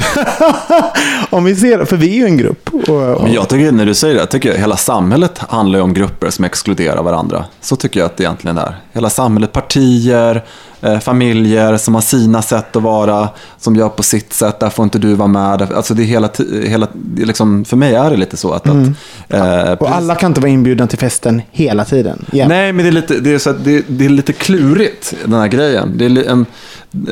[1.29, 2.69] Om vi ser, för vi är ju en grupp.
[2.73, 3.23] Och, och...
[3.23, 6.45] Men jag tycker, när du säger det, jag tycker hela samhället handlar om grupper som
[6.45, 7.45] exkluderar varandra.
[7.61, 8.75] Så tycker jag att det egentligen är.
[8.93, 10.43] Hela samhället, partier,
[10.85, 14.83] Eh, familjer som har sina sätt att vara, som gör på sitt sätt, där får
[14.83, 15.61] inte du vara med.
[15.61, 16.29] Alltså det är hela,
[16.63, 18.65] hela liksom, för mig är det lite så att...
[18.65, 18.95] Mm.
[19.29, 22.25] att eh, och alla kan inte vara inbjudna till festen hela tiden.
[22.31, 22.49] Yeah.
[22.49, 25.47] Nej, men det är, lite, det, är så det, det, är lite klurigt, den här
[25.47, 25.91] grejen.
[25.95, 26.45] Det är en,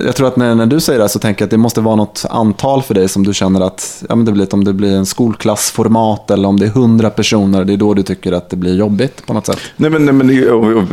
[0.06, 1.96] jag tror att när, när du säger det så tänker jag att det måste vara
[1.96, 4.96] något antal för dig som du känner att, ja men det blir, om det blir
[4.96, 8.56] en skolklassformat eller om det är hundra personer, det är då du tycker att det
[8.56, 9.60] blir jobbigt på något sätt.
[9.78, 10.86] Nej men, nej, men jag,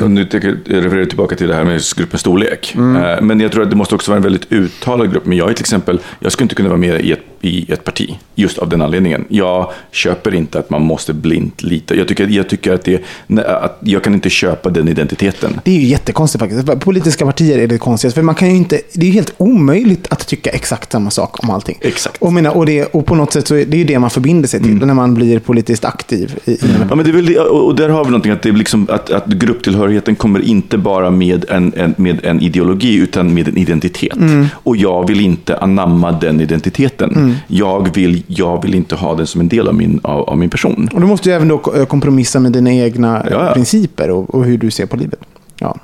[0.00, 2.74] jag, nu tycker, jag refererar tillbaka till det här med gruppens storlek.
[2.76, 3.02] Mm.
[3.02, 5.26] Eh, men jag tror att det måste också vara en väldigt uttalad grupp.
[5.26, 7.84] Men jag är till exempel, jag skulle inte kunna vara med i ett, i ett
[7.84, 9.24] parti, just av den anledningen.
[9.28, 11.94] Jag köper inte att man måste blint lita.
[11.94, 13.02] Jag tycker, jag tycker att, det,
[13.46, 15.60] att jag kan inte köpa den identiteten.
[15.64, 16.80] Det är ju jättekonstigt faktiskt.
[16.80, 18.20] Politiska partier är det konstigaste.
[18.20, 21.50] För man kan ju inte, det är helt omöjligt att tycka exakt samma sak om
[21.50, 21.78] allting.
[21.80, 22.22] Exakt.
[22.22, 24.48] Och, menar, och, det, och på något sätt så är det ju det man förbinder
[24.48, 24.86] sig till mm.
[24.86, 26.38] när man blir politiskt aktiv.
[26.44, 26.86] I, mm.
[26.88, 29.10] Ja, men det är väl, och där har vi någonting, att, det är liksom, att,
[29.10, 34.16] att grupptillhörigheten kommer inte bara med en, en, med en ideologi utan med en identitet.
[34.16, 34.46] Mm.
[34.52, 37.10] Och jag vill inte anamma den identiteten.
[37.16, 37.34] Mm.
[37.46, 40.50] Jag, vill, jag vill inte ha den som en del av min, av, av min
[40.50, 40.88] person.
[40.92, 43.54] Och du måste ju även då kompromissa med dina egna ja, ja.
[43.54, 45.20] principer och, och hur du ser på livet.
[45.58, 45.76] Ja.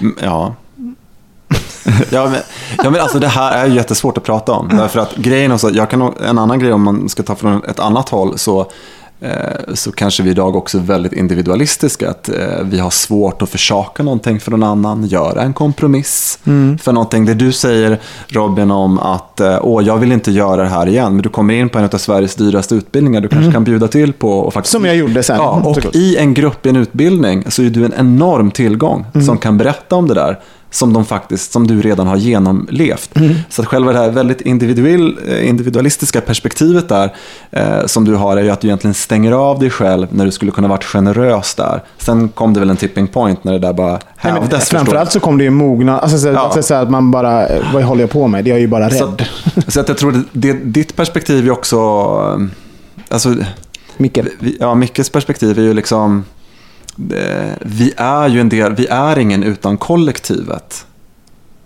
[0.00, 0.54] Mm, ja,
[2.10, 2.40] ja, men,
[2.82, 4.68] ja, men alltså det här är jättesvårt att prata om.
[4.68, 7.64] Därför att grejen är så, jag kan, en annan grej om man ska ta från
[7.64, 8.66] ett annat håll, så,
[9.20, 12.10] eh, så kanske vi idag också är väldigt individualistiska.
[12.10, 16.78] Att eh, vi har svårt att försaka någonting för någon annan, göra en kompromiss mm.
[16.78, 17.26] för någonting.
[17.26, 21.12] Det du säger Robin om att eh, åh, jag vill inte göra det här igen,
[21.12, 23.52] men du kommer in på en av Sveriges dyraste utbildningar, du kanske mm.
[23.52, 24.38] kan bjuda till på.
[24.38, 25.36] Och faktiskt, Som jag gjorde sen.
[25.36, 29.26] Ja, och i en grupp i en utbildning så är du en enorm tillgång mm.
[29.26, 30.40] som kan berätta om det där
[30.74, 33.16] som, de faktiskt, som du redan har genomlevt.
[33.16, 33.34] Mm.
[33.48, 37.14] Så att själva det här väldigt individuell, eh, individualistiska perspektivet där
[37.50, 40.30] eh, som du har är ju att du egentligen stänger av dig själv när du
[40.30, 41.82] skulle kunna varit generös där.
[41.98, 44.68] Sen kom det väl en tipping point när det där bara hävdes.
[44.70, 45.98] framförallt så kom det ju mogna.
[45.98, 46.62] Alltså, så, Ja.
[46.62, 48.48] så att man bara, eh, vad håller jag på med?
[48.48, 49.24] Jag är ju bara Så, rädd.
[49.68, 51.76] så att jag tror att det, ditt perspektiv är också...
[51.76, 52.46] eh,
[53.08, 53.34] Alltså,
[53.96, 54.18] Micke.
[54.60, 56.24] ja, Mickes perspektiv är ju liksom...
[57.12, 60.86] eh, Vi är ju en del, vi är ingen utan kollektivet.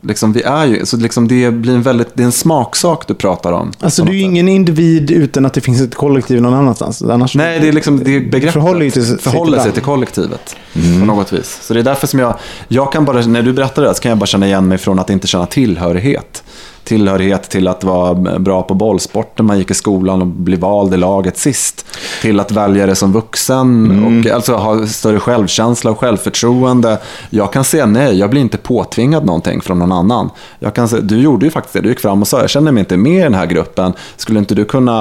[0.01, 3.15] Liksom, vi är ju, så liksom det blir en väldigt, det är en smaksak du
[3.15, 3.73] pratar om.
[3.81, 7.03] Alltså du är ju ingen individ utan att det finns ett kollektiv någon annanstans.
[7.03, 8.53] Annars Nej, det är liksom det är begreppet.
[8.53, 10.57] Förhåller till- sig förhåller till sig till kollektivet.
[10.73, 11.59] På något vis.
[11.63, 12.35] Så det är därför som jag,
[12.69, 14.79] jag kan bara, när du berättar det här så kan jag bara känna igen mig
[14.79, 16.45] från att inte känna tillhörighet.
[16.89, 20.95] Tillhörighet till att vara bra på bollsport när man gick i skolan och bli vald
[20.95, 21.87] i laget sist.
[22.23, 26.99] Till att välja det som vuxen och alltså ha större självkänsla och självförtroende.
[27.31, 30.31] Jag kan säga nej, jag blir inte påtvingad någonting från någon annan.
[30.59, 32.73] Jag kan säga, du gjorde ju faktiskt det, du gick fram och sa jag känner
[32.73, 33.93] mig inte med i den här gruppen.
[34.17, 34.93] Skulle inte du kunna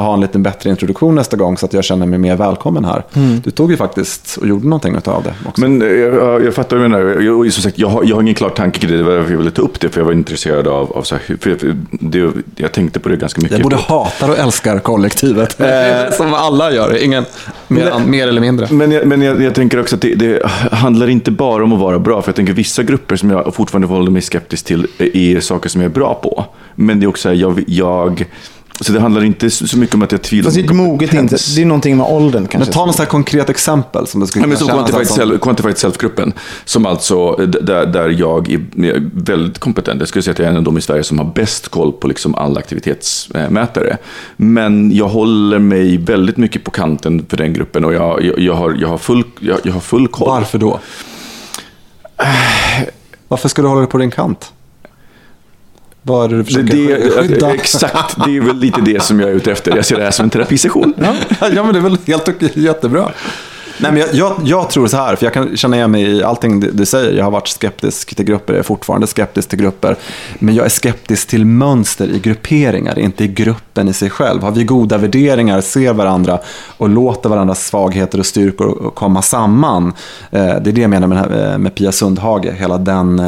[0.00, 3.02] ha en lite bättre introduktion nästa gång så att jag känner mig mer välkommen här?
[3.44, 5.60] Du tog ju faktiskt och gjorde någonting av det också.
[5.60, 7.20] Men eh, jag, jag fattar vad du menar.
[7.20, 8.96] Jag, som sagt, jag, har, jag har ingen klar tanke kring det.
[8.96, 9.88] Det var därför jag ville ta upp det.
[9.88, 13.16] För jag var intresserad av, av så här, för, för det, jag tänkte på det
[13.16, 13.58] ganska mycket.
[13.58, 15.60] jag både hatar och älskar kollektivet.
[16.16, 17.24] Som alla gör, ingen
[17.68, 18.68] mer, mer eller mindre.
[18.70, 21.80] Men, jag, men jag, jag tänker också att det, det handlar inte bara om att
[21.80, 22.22] vara bra.
[22.22, 25.80] För jag tänker vissa grupper som jag fortfarande förhåller mig skeptisk till är saker som
[25.80, 26.44] jag är bra på.
[26.74, 28.24] Men det är också jag, jag
[28.80, 30.74] så det handlar inte så mycket om att jag tvivlar Fast det är ett på
[30.74, 31.36] moget inte.
[31.56, 32.58] Det är någonting med åldern kanske.
[32.58, 35.06] Men ta något så här konkret exempel som det skulle Ja, men kunna så quantified,
[35.06, 35.16] som.
[35.16, 36.32] self, quantified Self-gruppen,
[36.64, 40.00] som alltså, d- där, där jag är väldigt kompetent.
[40.00, 41.92] Jag skulle säga att jag är en av de i Sverige som har bäst koll
[41.92, 43.96] på liksom alla aktivitetsmätare.
[44.36, 48.54] Men jag håller mig väldigt mycket på kanten för den gruppen och jag, jag, jag,
[48.54, 50.28] har, jag, har, full, jag, jag har full koll.
[50.28, 50.80] Varför då?
[53.28, 54.52] Varför ska du hålla dig på din kant?
[56.06, 57.54] Vad är det du försöker det, skydda?
[57.54, 59.76] exakt, det är väl lite det som jag är ute efter.
[59.76, 60.94] Jag ser det här som en terapisession.
[60.98, 63.12] ja, men det är väl helt okej, jättebra.
[63.78, 66.22] Nej, men jag, jag, jag tror så här, för jag kan känna igen mig i
[66.22, 67.12] allting du, du säger.
[67.12, 69.96] Jag har varit skeptisk till grupper, jag är fortfarande skeptisk till grupper.
[70.38, 74.42] Men jag är skeptisk till mönster i grupperingar, inte i gruppen i sig själv.
[74.42, 76.38] Har vi goda värderingar, ser varandra
[76.76, 79.92] och låter varandras svagheter och styrkor komma samman.
[80.30, 83.22] Eh, det är det jag menar med, eh, med Pia Sundhage, hela den...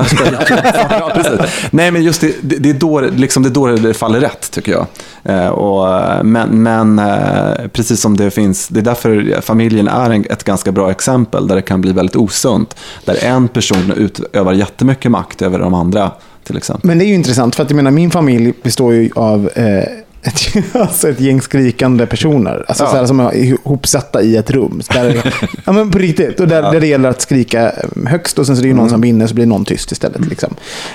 [0.00, 0.26] Johansson.
[0.90, 1.68] ja, precis.
[1.70, 4.50] Nej, men just det, det, det, är då, liksom, det är då det faller rätt,
[4.50, 4.86] tycker jag.
[5.24, 10.10] Eh, och, eh, men men eh, precis som det finns, det är därför familjen är
[10.10, 12.76] en, ett ganska bra exempel där det kan bli väldigt osunt.
[13.04, 16.10] Där en person utövar jättemycket makt över de andra,
[16.44, 16.88] till exempel.
[16.88, 19.84] Men det är ju intressant för att jag menar min familj består ju av eh,
[20.22, 22.64] ett, alltså ett gäng skrikande personer.
[22.68, 22.90] Alltså Ja.
[22.90, 24.80] så här, som är ihopsatta i ett rum.
[24.94, 25.34] Där,
[25.66, 26.40] ja, men på riktigt.
[26.40, 27.72] Och där, där det gäller att skrika
[28.06, 30.26] högst och sen så är det ju någon som vinner så blir någon tyst istället.
[30.26, 30.54] Liksom.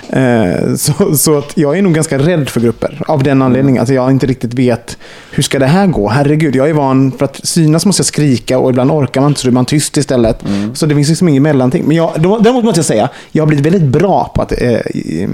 [0.10, 3.80] Eh, så, så att jag är nog ganska rädd för grupper av den anledningen.
[3.80, 4.98] Alltså jag inte riktigt vet
[5.32, 6.10] hur ska det här gå.
[6.10, 9.42] Herregud, jag är van för att synas måste jag skrika och ibland orkar man inte
[9.42, 10.44] så är man tyst istället.
[10.74, 11.84] Så det finns liksom inget mellanting.
[11.88, 14.72] Men jag, då- däremot måste jag säga, jag har blivit väldigt bra på att eh,
[14.74, 15.28] i,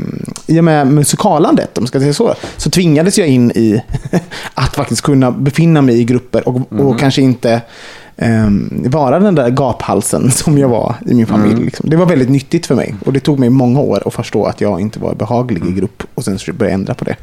[0.48, 3.81] i och med musikalandet, om man ska säga så, så tvingades jag in i
[4.54, 7.62] att faktiskt kunna befinna mig i grupper och, och kanske inte
[8.18, 11.66] ehm, vara den där gaphalsen som jag var i min familj.
[11.66, 11.90] Liksom.
[11.90, 14.62] Det var väldigt nyttigt för mig och det tog mig många år att förstå att
[14.62, 17.16] jag inte var behaglig i grupp och sen började jag ändra på det.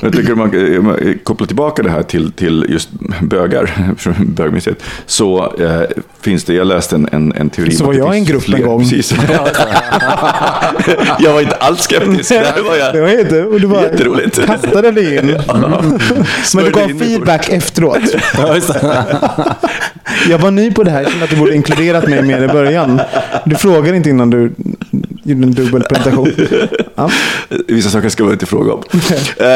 [0.00, 2.88] Jag tycker man man kopplar tillbaka det här till, till just
[3.20, 5.82] bögar, bögmuseet, så eh,
[6.20, 7.72] finns det, jag läste en, en, en teori.
[7.72, 8.80] Så var det jag i en grupp en gång.
[8.80, 9.12] Precis.
[11.18, 12.28] jag var inte alls skeptisk.
[12.28, 12.94] Där var jag.
[12.94, 14.46] Det var inte, och du bara Jätteroligt.
[14.46, 15.36] kastade dig in.
[16.54, 18.02] Men du gav feedback efteråt.
[20.28, 22.48] Jag var ny på det här, jag kände att du borde inkluderat mig mer i
[22.48, 23.00] början.
[23.44, 24.52] Du frågade inte innan du
[25.22, 26.32] gjorde en dubbel presentation.
[26.94, 27.10] Ja.
[27.68, 28.82] Vissa saker ska man inte fråga om.
[29.36, 29.46] Eh,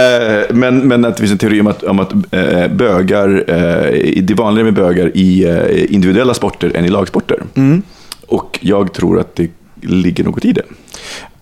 [0.51, 4.31] men, men att det finns en teori om att, om att eh, bögar, eh, det
[4.31, 7.43] är vanligare med bögar i eh, individuella sporter än i lagsporter.
[7.55, 7.83] Mm.
[8.27, 10.63] Och jag tror att det ligger något i det.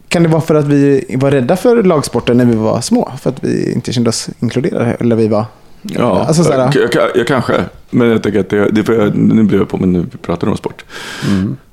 [0.09, 3.12] Kan det vara för att vi var rädda för lagsporten när vi var små?
[3.20, 4.96] För att vi inte kände oss inkluderade?
[5.00, 5.44] Eller vi var...
[5.83, 6.70] Ja, Alltså sådär.
[6.74, 7.55] jag, jag, jag kanske.
[7.90, 10.48] Men jag tänker att det, det får jag, nu blir jag på, men nu pratar
[10.48, 10.85] om sport.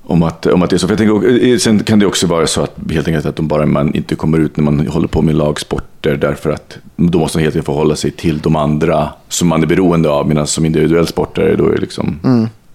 [0.09, 0.87] Om, att, om att det är så.
[0.87, 3.65] För jag tänker, sen kan det också vara så att helt enkelt att de bara
[3.65, 7.43] man inte kommer ut när man håller på med lagsporter därför att då måste man
[7.43, 10.27] helt enkelt förhålla sig till de andra som man är beroende av.
[10.27, 12.19] Medan som individuell sportare då är det liksom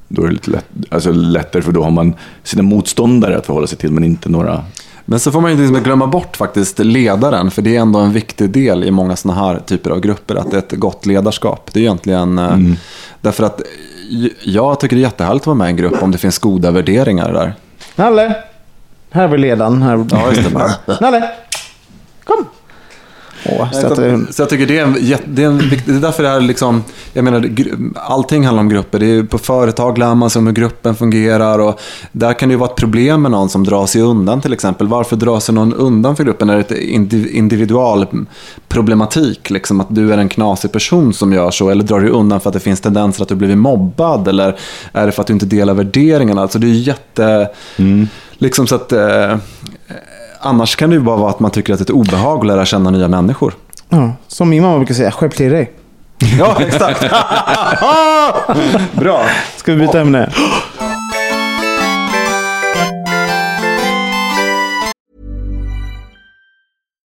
[0.08, 3.66] Då är det lite lätt, alltså lättare för då har man sina motståndare att förhålla
[3.66, 4.64] sig till men inte några
[5.04, 8.12] Men så får man ju inte glömma bort faktiskt ledaren, för det är ändå en
[8.12, 11.70] viktig del i många sådana här typer av grupper, att det är ett gott ledarskap.
[11.72, 12.58] Det är egentligen, eh,
[13.20, 13.66] därför att eh,
[14.42, 16.70] jag tycker det är jättehärligt att vara med i en grupp om det finns goda
[16.70, 17.54] värderingar där.
[17.96, 18.36] Nalle!
[19.10, 19.82] Här var ledaren.
[19.82, 20.06] Här.
[20.10, 20.54] Ja, just
[20.86, 20.98] det.
[21.00, 21.30] Nalle!
[22.24, 22.46] Kom!
[23.46, 25.92] Åh, så att det, Så jag tycker det är, en, jätte- det är, en, det
[25.92, 27.50] är därför det är liksom, jag menar,
[27.96, 28.98] allting handlar om grupper.
[28.98, 31.80] Det är, på företag lär man sig om hur gruppen fungerar och
[32.12, 34.88] där kan det ju vara ett problem med någon som drar sig undan till exempel.
[34.88, 36.50] Varför drar sig någon undan för gruppen?
[36.50, 39.50] Är det ett indi- individualproblematik?
[39.50, 41.70] Liksom att du är en knasig person som gör så?
[41.70, 44.28] Eller drar du undan för att det finns tendenser att du blivit mobbad?
[44.28, 44.56] Eller
[44.92, 46.42] är det för att du inte delar värderingarna?
[46.42, 47.48] Alltså det är ju jätte...
[48.38, 48.92] Liksom så att...
[50.44, 52.46] Annars kan det ju bara vara att man tycker att det är ett obehag att
[52.46, 53.54] lära känna nya människor.
[53.88, 55.72] ja, som min mamma brukar säga, skärp till dig.
[56.38, 57.00] Ja, exakt.
[58.96, 59.26] Bra.
[59.56, 60.30] Ska vi byta ämne?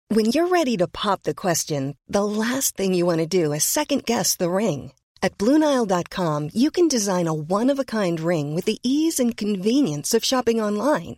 [0.10, 3.64] When you're ready to pop the question, the last thing you want to do is
[3.64, 4.92] second guess the ring.
[5.22, 9.36] At Bluenile.com, you can design a one of a kind ring with the ease and
[9.36, 11.18] convenience of shopping online.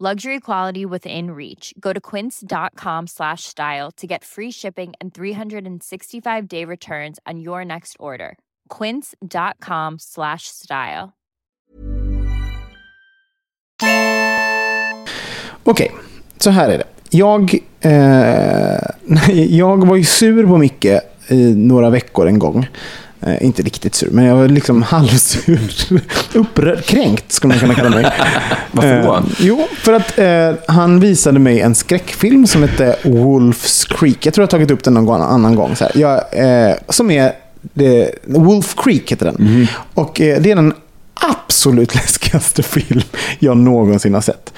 [0.00, 1.72] Luxury quality within reach.
[1.78, 7.64] Go to quince.com slash style to get free shipping and 365 day returns on your
[7.64, 8.36] next order.
[8.68, 11.12] Quince.com slash style.
[15.64, 15.92] Okej,
[16.38, 16.86] så här är det.
[17.10, 18.78] Jag, eh,
[19.48, 22.66] jag var ju sur på Micke i några veckor en gång.
[23.20, 25.72] Eh, inte riktigt sur, men jag var liksom halvsur.
[26.32, 28.04] Upprörd, kränkt skulle man kunna kalla mig.
[28.72, 29.14] Varför då?
[29.16, 34.26] Eh, jo, för att eh, han visade mig en skräckfilm som hette Wolf's Creek.
[34.26, 35.76] Jag tror jag har tagit upp den någon annan gång.
[35.76, 35.86] Så.
[35.94, 37.32] Jag, eh, som är
[37.72, 39.68] det, Wolf Creek heter den.
[39.94, 40.74] Och eh, det är den
[41.14, 43.02] absolut läskigaste film
[43.38, 44.52] jag någonsin har sett.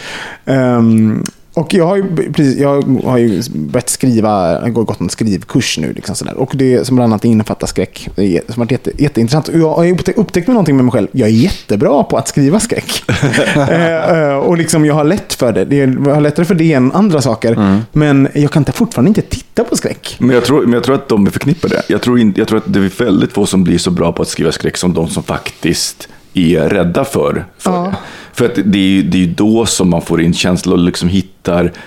[0.45, 1.25] Ehm,
[1.57, 5.79] och jag har ju, precis, jag har ju börjat skriva, jag har gått en skrivkurs
[5.79, 5.93] nu.
[5.93, 6.35] Liksom sådär.
[6.37, 8.09] Och det som bland annat innefattar skräck.
[8.17, 9.49] Det är- som har varit jätte, jätteintressant.
[9.49, 11.09] Och jag har ju upptäckt, upptäckt med någonting med mig själv.
[11.13, 13.03] Jag är jättebra på att skriva skräck.
[13.57, 15.65] Eh, eh, och liksom jag har lätt för det.
[15.65, 17.81] det är, jag har lättare för det än andra saker.
[17.93, 20.17] Men jag kan inte, fortfarande inte titta på skräck.
[20.19, 21.83] Men jag, tror, men jag tror att de är förknippade.
[21.89, 24.23] Jag tror, in, jag tror att det är väldigt få som blir så bra på
[24.23, 27.83] att skriva skräck som de som faktiskt är rädda för, för Ja.
[27.85, 27.95] det.
[28.33, 30.85] För att det är, ju- det är ju då som man får in känslor och
[30.85, 31.36] liksom hittar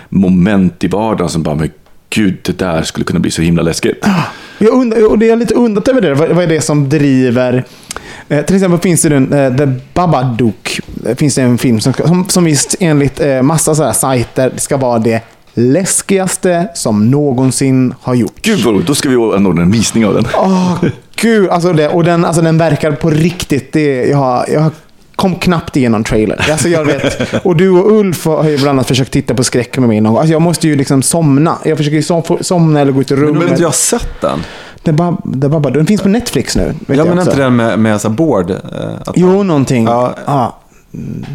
[0.09, 1.69] moment i vardagen som bara, men
[2.09, 4.05] gud, det där skulle kunna bli så himla läskigt.
[4.57, 6.13] Jag undrar, och det är lite undrat över det.
[6.13, 7.63] Vad, vad är det som driver...
[8.29, 10.79] Eh, till exempel finns det en, eh, The Babadook.
[10.85, 14.51] Det finns det en film som, som, som visst enligt eh, massa så här sajter
[14.57, 15.21] ska vara det
[15.53, 18.33] läskigaste som någonsin har gjorts.
[18.41, 20.25] Gud vad roligt, då ska vi anordna en visning av den.
[20.37, 20.83] Åh,
[21.15, 21.49] gud.
[21.49, 23.73] Alltså, det, och den, alltså den verkar på riktigt.
[23.73, 24.71] Det, jag, har- jag
[25.19, 26.47] kom knappt igenom trailer.
[26.51, 29.77] Alltså jag vet, och du och Ulf har ju bland annat försökt titta på skräck
[29.77, 30.19] med mig någon gång.
[30.19, 31.57] Alltså jag måste ju liksom somna.
[31.65, 33.39] Jag försöker ju som, somna eller gå ut i Men rummet.
[33.41, 34.39] du har inte jag sett den?
[34.83, 36.63] Det bara, det bara, den finns på Netflix nu.
[36.63, 37.31] Vet Ja, jag men också.
[37.31, 38.51] inte den med, med så board?
[38.51, 38.57] eh,
[39.15, 39.85] Jo, någonting.
[39.85, 40.13] Ja.
[40.25, 40.57] Ja.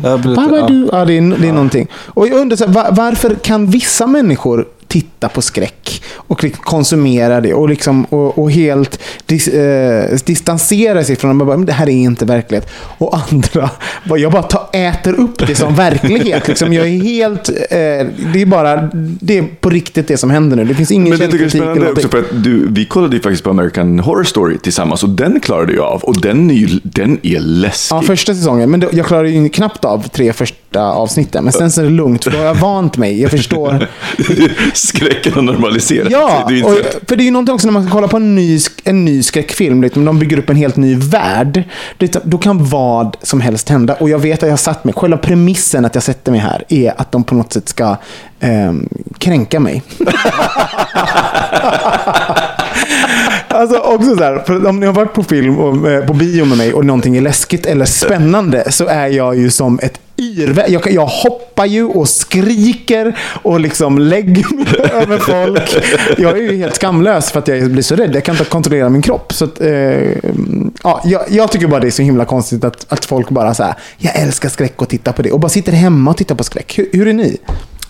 [0.03, 0.66] jag blir lite- Baba ja.
[0.66, 0.88] du.
[0.92, 1.88] Ja, det är, det är någonting.
[2.07, 6.64] Och jag undrar, så här, va- varför kan vissa människor titta på skräck och liksom
[6.64, 11.44] konsumera det och, liksom, och, och helt dis, eh, distansera sig från det?
[11.44, 12.70] Bara, "Men Det här är inte verklighet.
[12.98, 13.70] Och andra,
[14.18, 16.48] jag bara tar, äter upp det som verklighet.
[16.48, 17.56] Liksom, jag är helt, eh,
[18.32, 20.64] det är bara det är på riktigt det som händer nu.
[20.64, 23.16] Det finns ingen Men jag tycker det är spännande också för att du, vi kollade
[23.16, 26.02] ju faktiskt på American Horror Story tillsammans och den klarade jag av.
[26.02, 27.96] Och den är den är läskig.
[27.96, 28.70] Ja, första säsongen.
[28.70, 31.44] Men då, jag klarade ju knappt av tre första avsnitten.
[31.44, 33.20] Men sen så är det lugnt, för då har jag vant mig.
[33.20, 33.88] Jag förstår.
[34.74, 36.46] Skräcken har normaliserat Ja.
[36.48, 36.76] Det och,
[37.08, 39.82] för det är ju någonting också när man kollar på en ny, en ny skräckfilm.
[39.82, 41.62] Liksom, de bygger upp en helt ny värld.
[41.98, 43.94] Det, då kan vad som helst hända.
[43.94, 47.00] Och jag vet att jag satt mig, själva premissen att jag sätter mig här är
[47.00, 47.96] att de på något sätt ska
[48.40, 48.72] eh,
[49.18, 49.83] kränka mig.
[53.48, 56.44] Alltså också så här, för om ni har varit på film och eh, på bio
[56.44, 60.65] med mig och någonting är läskigt eller spännande så är jag ju som ett yrvä.
[60.69, 65.85] Jag, jag hoppar ju och skriker och liksom lägger mig över folk.
[66.19, 68.15] Jag är ju helt skamlös för att jag blir så rädd.
[68.15, 69.33] Jag kan inte kontrollera min kropp.
[69.33, 69.69] Så att, eh,
[70.83, 73.62] ja, jag, jag tycker bara det är så himla konstigt att, att folk bara så
[73.62, 75.33] här, jag älskar skräck och tittar på det.
[75.33, 76.79] Och bara sitter hemma och tittar på skräck.
[76.79, 77.37] Hur, hur är ni?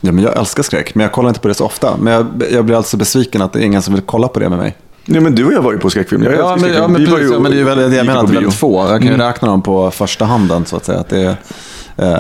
[0.01, 1.97] Ja, men jag älskar skräck, men jag kollar inte på det så ofta.
[1.97, 4.49] Men jag, jag blir alltså besviken att det är ingen som vill kolla på det
[4.49, 4.77] med mig.
[5.07, 6.23] Nej, men du och jag var ju på skräckfilm.
[6.23, 7.91] Jag Ja, men, ja, men, Vi var precis, ju- ja, men det är ju väl
[7.91, 8.87] det jag menar, att det är väldigt få.
[8.89, 10.99] Jag kan ju räkna dem på första handen så att säga.
[10.99, 11.37] Att det är,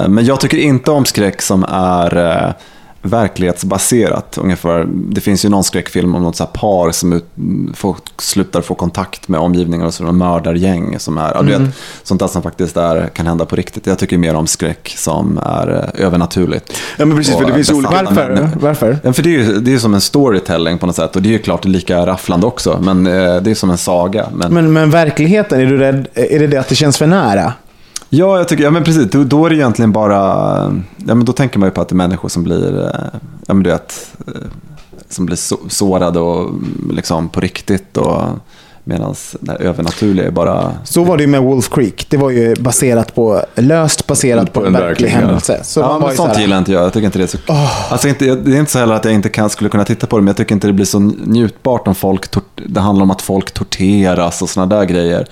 [0.09, 2.17] men jag tycker inte om skräck som är
[2.47, 2.53] eh,
[3.03, 4.39] verklighetsbaserat.
[4.39, 4.87] Ungefär.
[4.89, 7.25] Det finns ju någon skräckfilm om något så par som ut,
[7.75, 10.99] får, slutar få kontakt med omgivningen och så de mördargäng.
[10.99, 13.87] Som är, ja, du vet, sånt där som faktiskt är, kan hända på riktigt.
[13.87, 16.79] Jag tycker mer om skräck som är eh, övernaturligt.
[16.97, 18.49] Ja, men precis, för det finns olika- Varför?
[18.61, 18.99] Varför?
[19.03, 21.17] Ja, för det är ju det är som en storytelling på något sätt.
[21.17, 22.79] Och det är ju klart lika rafflande också.
[22.83, 24.27] Men eh, det är som en saga.
[24.35, 26.07] Men, Men, men verkligheten, är du rädd?
[26.15, 27.53] Är det det att det känns för nära?
[28.17, 29.11] Ja, jag tycker, ja men precis.
[29.11, 30.17] Då, då är det egentligen bara,
[30.97, 33.55] ja men då tänker man ju på att det är människor som blir, eh, ja
[33.55, 34.33] men du vet, eh,
[35.09, 37.97] som blir så, sårade och mm, liksom på riktigt.
[37.97, 38.23] Och
[38.87, 42.07] medan det övernaturliga är bara, Så var det ju med Wolf Creek.
[42.11, 45.61] Det var ju baserat på, löst baserat på, På en verklig händelse.
[45.65, 46.85] Så ja men sånt här, gillar inte jag.
[46.85, 47.39] Jag tycker inte det är så,
[47.91, 50.17] alltså inte, det är inte så heller att jag inte kan, skulle kunna titta på
[50.17, 53.11] det, men jag tycker inte det blir så njutbart om folk, tor- det handlar om
[53.11, 55.27] att folk torteras och sådana där grejer.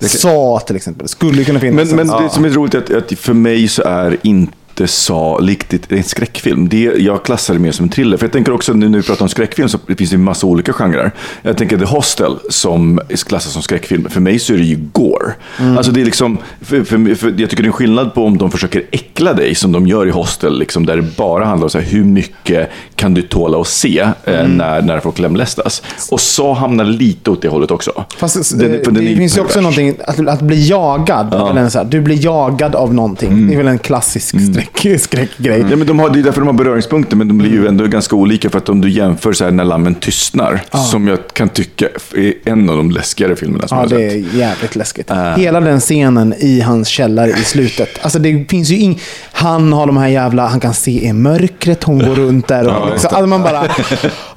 [0.00, 1.08] Sa till exempel.
[1.08, 1.88] Skulle kunna finnas.
[1.92, 4.52] Men, men en- det som är roligt är att, att för mig så är inte
[4.86, 6.68] Sa riktigt en skräckfilm.
[6.68, 8.16] Det, jag klassar det mer som en thriller.
[8.16, 10.46] För jag tänker också nu när vi pratar om skräckfilm så finns det en massa
[10.46, 11.12] olika genrer.
[11.42, 14.08] Jag tänker The Hostel som klassas som skräckfilm.
[14.10, 15.32] För mig så är det ju gore.
[15.76, 18.38] Alltså det är liksom, för, för, för jag tycker det är en skillnad på om
[18.38, 20.58] de försöker äckla dig som de gör i Hostel.
[20.58, 23.98] Liksom, där det bara handlar om så här, hur mycket kan du tåla att se
[24.24, 25.82] eh, när, när folk lemlästas.
[26.10, 28.04] Och så hamnar lite åt det hållet också.
[28.16, 31.34] Fast Den- det, den är det finns ju också någonting, att, att bli jagad.
[31.34, 33.46] är väl en så här, du blir jagad av någonting.
[33.48, 34.34] Det är väl en klassisk
[34.74, 35.64] skräck, skräckgrej.
[35.70, 37.86] Ja, men de har, det är därför de har beröringspunkter, men de blir ju ändå
[37.86, 38.50] ganska olika.
[38.50, 40.60] För att om du jämför så här när lammen tystnar,
[40.90, 44.10] som jag kan tycka är en av de läskigare filmerna som Ja, jag har det
[44.10, 44.34] sett.
[44.34, 45.10] är jävligt läskigt.
[45.36, 47.88] Hela den scenen i hans källare i slutet.
[48.02, 49.00] Alltså det finns ju ing...
[49.32, 50.46] Han har de här jävla...
[50.46, 52.64] Han kan se i mörkret, hon går runt där.
[52.66, 53.16] Och Ja, liksom, det.
[53.16, 53.62] alltså man bara...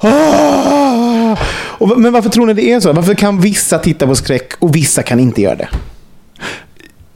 [0.00, 1.36] Ah!
[1.52, 2.92] Och, men varför tror ni det är så?
[2.92, 5.68] Varför kan vissa titta på skräck och vissa kan inte göra det?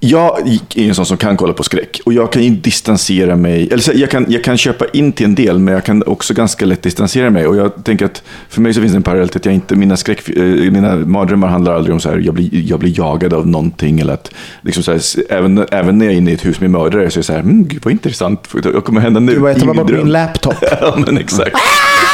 [0.07, 3.69] Jag är en sån som kan kolla på skräck och jag kan ju distansera mig.
[3.73, 6.65] Eller jag, kan, jag kan köpa in till en del, men jag kan också ganska
[6.65, 7.47] lätt distansera mig.
[7.47, 9.77] Och jag tänker att för mig så finns det en parallell till att jag inte,
[9.77, 13.35] mina, skräck, eh, mina mardrömmar handlar aldrig om så här, jag blir, jag blir jagad
[13.35, 14.01] av någonting.
[14.01, 14.31] Eller att,
[14.63, 17.19] liksom så här, även, även när jag är inne i ett hus med mördare så
[17.19, 19.33] är det så här, mm, gud vad intressant, vad kommer hända nu?
[19.33, 20.55] Du I bara min min laptop.
[20.81, 21.57] Ja, men exakt.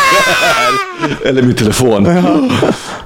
[1.24, 2.02] Eller min telefon.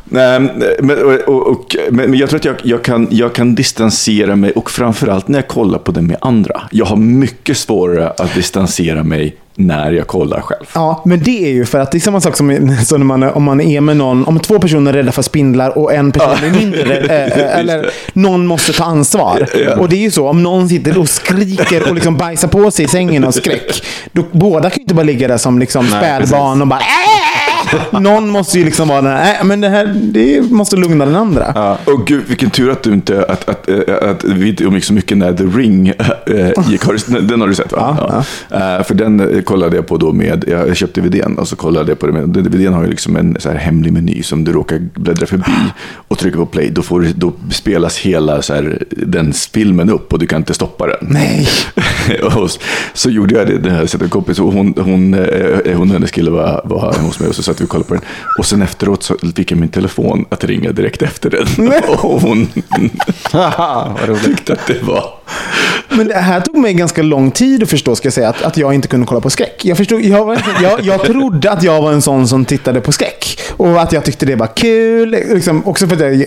[0.05, 0.41] Nej,
[0.81, 4.71] men, och, och, men jag tror att jag, jag, kan, jag kan distansera mig och
[4.71, 6.63] framförallt när jag kollar på det med andra.
[6.71, 10.65] Jag har mycket svårare att distansera mig när jag kollar själv.
[10.75, 13.43] Ja, men det är ju för att det är samma sak som, som man, om
[13.43, 16.51] man är med någon, om två personer är rädda för spindlar och en person är
[16.51, 19.49] mindre rädd, äh, äh, eller någon måste ta ansvar.
[19.79, 22.85] Och det är ju så, om någon sitter och skriker och liksom bajsar på sig
[22.85, 26.61] i sängen av skräck, då, båda kan ju inte bara ligga där som liksom spädbarn
[26.61, 27.44] och bara "Äh!"
[27.93, 31.17] Någon måste ju liksom vara den här, "Äh, men det här det måste lugna den
[31.17, 31.77] andra.
[31.85, 34.93] Och gud, vilken tur att du inte, att, att, att, att vi inte umgicks så
[34.93, 36.83] mycket när The Ring äh, gick.
[37.07, 37.97] Den har du sett va?
[38.01, 41.57] Ja, Eh, för den eh, kollade jag på då med, jag köpte DVDn och så
[41.57, 44.45] kollade jag på det med, DVDn har ju liksom en så här hemlig meny som
[44.45, 45.53] du råkar bläddra förbi
[46.09, 46.71] och trycker på play.
[46.71, 50.87] Då, får, då spelas hela så här, den filmen upp och du kan inte stoppa
[50.87, 50.97] den.
[51.01, 51.49] Nej.
[52.23, 52.51] och
[52.95, 55.95] så gjorde jag det, det här, satt en kompis och hon, hon, eh, hon och
[55.95, 58.03] hennes kille var, var hos mig och så satt vi och kollade på den.
[58.39, 61.73] Och sen efteråt så fick jag min telefon att ringa direkt efter den.
[61.89, 62.47] och hon
[64.25, 65.24] tyckte att det var...
[65.97, 68.57] Men det här tog mig ganska lång tid att förstå, ska jag säga, att, att
[68.57, 69.65] jag inte kunde kolla på skräck.
[69.65, 72.93] Jag, förstod, jag, var, jag, jag trodde att jag var en sån som tittade på
[72.93, 73.41] skräck.
[73.57, 75.11] Och att jag tyckte det var kul.
[75.11, 76.27] Liksom, också för att jag har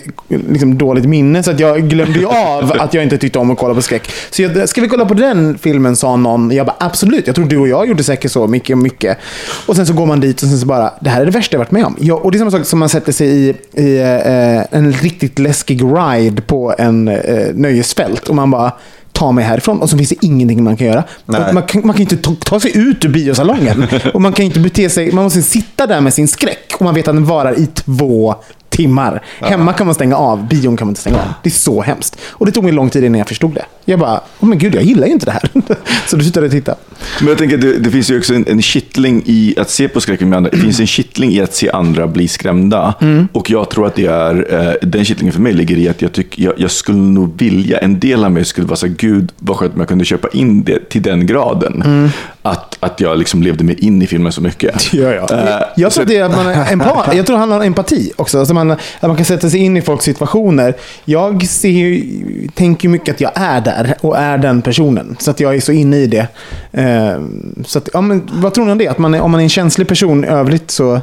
[0.52, 3.58] liksom, dåligt minne, så att jag glömde ju av att jag inte tyckte om att
[3.58, 4.10] kolla på skräck.
[4.30, 6.50] Så jag, ska vi kolla på den filmen, sa någon.
[6.50, 7.26] Jag bara, absolut.
[7.26, 9.18] Jag tror du och jag gjorde säkert så mycket och mycket.
[9.66, 11.54] Och sen så går man dit och sen så bara, det här är det värsta
[11.54, 11.96] jag varit med om.
[12.00, 15.38] Jag, och det är samma sak som man sätter sig i, i eh, en riktigt
[15.38, 18.28] läskig ride på en eh, nöjesfält.
[18.28, 18.72] Och man bara,
[19.18, 19.80] ta mig härifrån.
[19.82, 21.04] Och så finns det ingenting man kan göra.
[21.26, 23.86] Man kan, man kan inte ta, ta sig ut ur biosalongen.
[24.14, 26.72] och man kan inte bete sig, man måste sitta där med sin skräck.
[26.74, 28.34] Och man vet att den varar i två
[28.78, 29.22] timmar.
[29.40, 31.28] Hemma kan man stänga av, bion kan man inte stänga av.
[31.42, 32.20] Det är så hemskt.
[32.30, 33.64] Och det tog mig lång tid innan jag förstod det.
[33.84, 35.50] Jag bara, oh men gud, jag gillar ju inte det här.
[36.06, 36.74] så då slutade jag titta.
[37.20, 39.88] Men jag tänker att det, det finns ju också en, en kittling i att se
[39.88, 40.50] på skräckfilm med andra.
[40.50, 42.94] Det finns en kittling i att se andra bli skrämda.
[43.32, 46.12] Och jag tror att det är, eh, den kittlingen för mig ligger i att jag,
[46.12, 49.56] tycker, jag, jag skulle nog vilja, en del av mig skulle vara så gud vad
[49.56, 52.10] skönt om jag kunde köpa in det till den graden.
[52.50, 54.92] Att, att jag liksom levde mig in i filmen så mycket.
[54.92, 55.28] Ja, ja.
[55.30, 57.62] Eh, Jag, jag så tror det är att man empa- Jag tror det handlar om
[57.62, 58.38] empati också.
[58.38, 60.74] Alltså man, att man kan sätta sig in i folks situationer.
[61.04, 65.16] Jag ser, ju- tänker mycket att jag är där och är den personen.
[65.20, 66.26] Så att jag är så inne i det.
[66.72, 67.20] Eh,
[67.66, 68.88] så att, ja, men, vad tror ni om det?
[68.88, 71.00] Att man är, om man är en känslig person i övrigt så,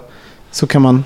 [0.51, 1.03] så kan man...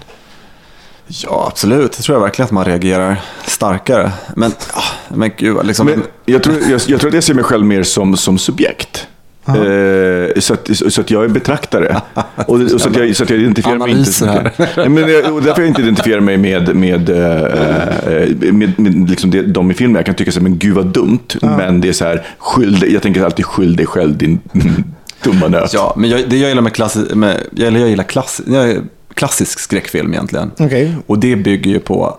[1.07, 1.91] Ja, absolut.
[1.97, 4.11] Det tror jag verkligen att man reagerar starkare.
[4.35, 4.83] Men, ah,
[5.15, 5.85] men gud, liksom...
[5.85, 9.07] Men jag, tror, jag, jag tror att jag ser mig själv mer som, som subjekt.
[9.47, 12.01] Eh, så, att, så att jag är betraktare.
[12.47, 13.99] Och, och så, att jag, så att jag identifierar mig inte...
[13.99, 14.51] Analyser här.
[14.77, 19.31] Nej, men, jag- och därför jag inte identifierar mig med, med, eh, med, med liksom
[19.31, 19.95] det, de i filmen.
[19.95, 21.19] Jag kan tycka så här, men gud vad dumt.
[21.41, 24.39] Men det är så här, skyll dig, jag tänker alltid skyll dig själv din
[25.23, 25.73] dumma nöt.
[25.73, 28.77] Ja, men jag, det jag gillar med, klassi, med jag, jag gillar klass, jag,
[29.13, 30.51] klassisk skräckfilm egentligen.
[30.59, 30.95] Okej.
[31.07, 32.17] Och det bygger ju på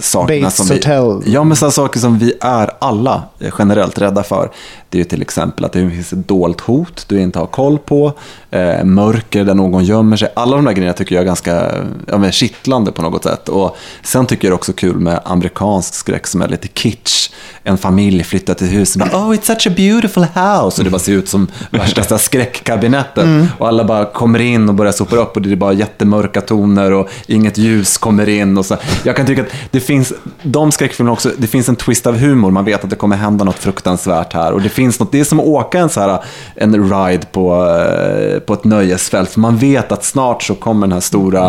[0.00, 0.74] sakerna Bates som vi...
[0.74, 1.22] Hotel.
[1.26, 3.22] Ja, men sådana saker som vi är alla
[3.58, 4.50] generellt rädda för.
[4.88, 7.78] Det är ju till exempel att det finns ett dolt hot du inte har koll
[7.78, 8.12] på,
[8.50, 10.28] eh, mörker där någon gömmer sig.
[10.36, 11.70] Alla de där grejerna tycker jag är ganska
[12.06, 13.48] ja, men kittlande på något sätt.
[13.48, 17.30] Och sen tycker jag det är också kul med amerikansk skräck som är lite kitsch.
[17.64, 20.80] En familj flyttar till huset och bara, oh it's such a beautiful house.
[20.80, 23.26] Och det bara ser ut som värsta skräckkabinettet.
[23.58, 26.92] Och alla bara kommer in och börjar sopa upp och det är bara jättemörka toner
[26.92, 28.58] och inget ljus kommer in.
[28.58, 28.76] Och så.
[29.02, 32.50] Jag kan tycka att det finns, de skräckfilmerna också, det finns en twist av humor.
[32.50, 34.52] Man vet att det kommer hända något fruktansvärt här.
[34.52, 36.18] Och det finns något, det är som att åka en, så här,
[36.54, 39.30] en ride på, eh, på ett nöjesfält.
[39.30, 41.44] För man vet att snart så kommer den här stora,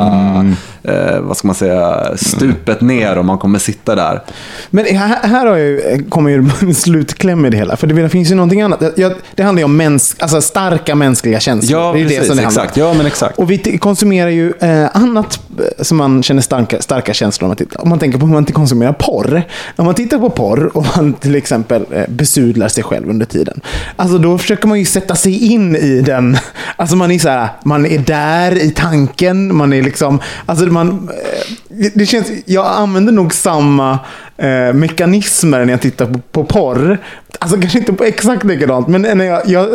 [0.84, 4.22] eh, vad ska man säga, stupet ner och man kommer sitta där.
[4.70, 7.76] Men här, här har jag kommer ju slutkläm i det hela.
[7.76, 8.84] För det finns ju någonting annat.
[8.95, 11.82] Jag, det handlar ju om mäns, alltså starka mänskliga känslor.
[11.82, 12.78] Ja, det är precis, det som det handlar exakt.
[12.78, 13.39] Ja, men exakt.
[13.39, 17.89] Och vi konsumerar ju eh, annat eh, som man känner starka, starka känslor om.
[17.94, 19.44] Man, tänker på hur man inte konsumerar porr.
[19.76, 23.62] Om man tittar på porr och man till exempel eh, besudlar sig själv under tiden.
[23.96, 26.38] Alltså då försöker man ju sätta sig in i den.
[26.76, 29.56] Alltså man är så här, man är där i tanken.
[29.56, 31.10] Man är liksom, alltså man,
[31.80, 34.00] eh, det- känns, jag använder nog samma
[34.38, 36.98] eh, mekanismer när jag tittar på, på porr.
[37.40, 39.70] Alltså kanske inte på exakt likadant, men när jag, jag,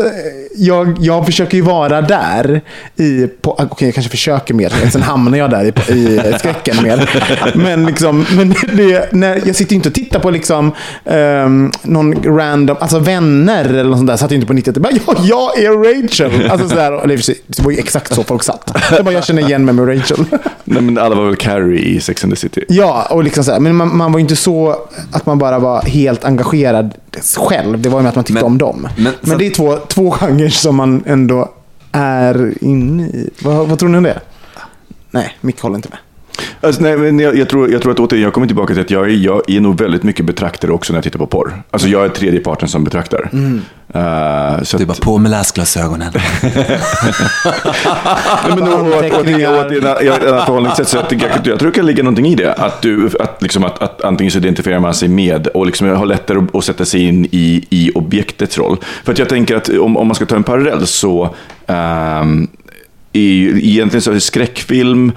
[0.56, 2.60] jag, jag försöker ju vara där.
[2.96, 7.10] i på- Okej, jag kanske försöker mer, sen hamnar jag där i, i skräcken mer.
[7.54, 10.72] Men, liksom, men det, när, jag sitter ju inte och tittar på liksom,
[11.04, 14.16] ehm, någon random, alltså vänner eller något sånt där.
[14.16, 14.92] Satt ju inte på 90 bara,
[15.22, 16.50] ja, jag är Rachel.
[16.50, 18.74] Alltså, så där, eller, det var ju exakt så folk satt.
[18.96, 20.24] Det bara, jag känner igen mig med Rachel.
[20.64, 22.64] Nej, men alla var väl Carrie i Sex and the City.
[22.68, 24.76] Ja, och liksom så här, men man, man var ju inte så
[25.12, 26.94] att man bara var helt engagerad
[27.48, 27.80] själv.
[27.82, 28.88] Det var ju med att man tyckte Men- om dem.
[28.96, 31.52] Men, men sen- det är två, två genrer som man ändå
[31.92, 33.30] är inne i.
[33.42, 34.20] Vad, vad tror ni om det?
[35.10, 35.98] Nej, Micke håller inte med.
[36.60, 38.90] Alltså, nej, men jag, jag, tror, jag tror att återigen, jag kommer tillbaka till att
[38.90, 41.62] jag är, jag är nog väldigt mycket betraktare också när jag tittar på porr.
[41.70, 43.30] Alltså jag är tredje parten som betraktar.
[43.94, 46.12] Eh, så Du att, bara på med läsglasögonen.
[46.42, 46.52] Nej,
[48.48, 49.14] men, och, och, och, ett
[50.46, 50.88] förhållningssätt.
[50.88, 52.52] Så jag, jag, jag tror det kan ligga någonting i det.
[52.52, 56.06] Att, du, att, liksom, att, att antingen så identifierar man sig med och liksom har
[56.06, 58.76] lättare att, att sätta sig in i, i objektets roll.
[59.04, 61.34] För att jag tänker att om, om man ska ta en parallell så
[61.66, 62.48] ehm,
[63.12, 65.12] är ju, egentligen så är skräckfilm,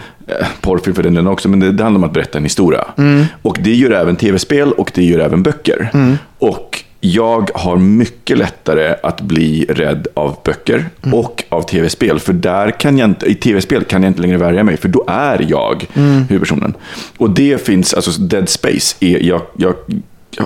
[0.62, 2.86] porrfilm för den delen också, men det, det handlar om att berätta en historia.
[3.42, 5.90] Och det gör även tv-spel och det gör även böcker.
[6.40, 12.20] Och jag har mycket lättare att bli rädd av böcker och av tv-spel.
[12.20, 15.04] För där kan jag inte, i tv-spel kan jag inte längre värja mig, för då
[15.08, 15.86] är jag
[16.30, 16.74] huvudpersonen.
[17.18, 19.74] Och det finns, alltså Dead Space, är, jag, jag,
[20.38, 20.46] jag,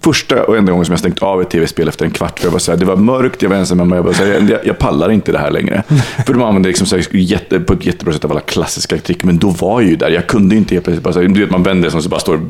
[0.00, 2.52] Första och enda gången som jag stängt av ett tv-spel efter en kvart, för jag
[2.52, 4.66] var så här, det var mörkt, jag var ensam hemma, jag, bara så här, jag,
[4.66, 5.82] jag pallar inte det här längre.
[6.26, 9.24] För de använde liksom så här, jätte, på ett jättebra sätt av alla klassiska trick,
[9.24, 10.10] men då var jag ju där.
[10.10, 12.08] Jag kunde inte helt plötsligt bara, så här, du vet man vänder sig och så
[12.08, 12.40] bara står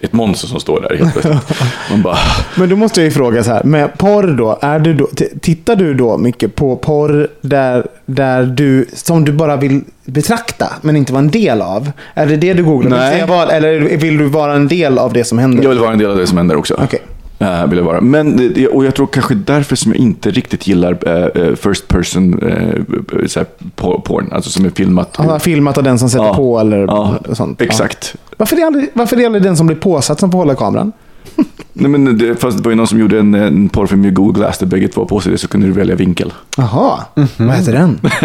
[0.00, 1.60] ett monster som står där helt plötsligt.
[1.90, 2.18] Man bara,
[2.54, 5.08] Men då måste jag ju fråga så här, med porr då, är du då
[5.40, 10.96] tittar du då mycket på porr där, där du, som du bara vill betrakta, men
[10.96, 11.90] inte vara en del av?
[12.14, 12.90] Är det det du googlar?
[12.90, 13.12] Vill Nej.
[13.12, 15.62] säga vad- Eller vill du vara en del av det som händer?
[15.62, 16.74] jag vill vara en del av det som händer också.
[16.84, 17.00] Okej.
[17.38, 18.00] Eh, vill jag vara.
[18.00, 23.26] Men, och jag tror kanske därför som jag inte riktigt gillar eh, first person uh,
[23.26, 23.46] så här,
[23.76, 25.16] por- porn, alltså som är filmat.
[25.16, 27.60] Han har filmat av den som sätter på eller sånt.
[27.60, 28.14] Exakt.
[28.36, 30.54] Varför är, det aldrig, varför är det aldrig den som blir påsatt som får hålla
[30.54, 30.92] kameran?
[31.72, 34.38] Nej, men det, fast det var ju någon som gjorde en, en porrfilm med Google
[34.40, 36.32] Glass där bägge två på sig det så kunde du välja vinkel.
[36.56, 37.26] Jaha, Mhm.
[37.38, 38.00] vad heter den?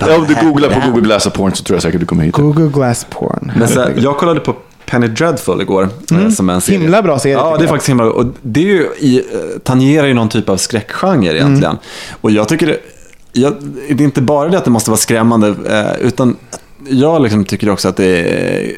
[0.00, 2.24] Ja, om du googlar på Google Glass och porn så tror jag säkert du kommer
[2.24, 2.34] hit.
[2.34, 3.52] Google Glass Porn.
[3.56, 4.56] Men så, jag kollade på
[4.86, 5.88] Penny Dreadful igår.
[6.12, 6.78] eh, Som en serie.
[6.78, 8.12] Himla bra serie, Ja, det är faktiskt himla bra.
[8.12, 11.64] Och det är ju i, eh, tangerar ju någon typ av skräckgenre egentligen.
[11.72, 11.82] Mm.
[12.20, 12.76] Och jag tycker det,
[13.32, 13.54] jag,
[13.90, 16.36] det är inte bara det att det måste vara skrämmande, eh, utan
[16.88, 18.72] jag liksom tycker också att det är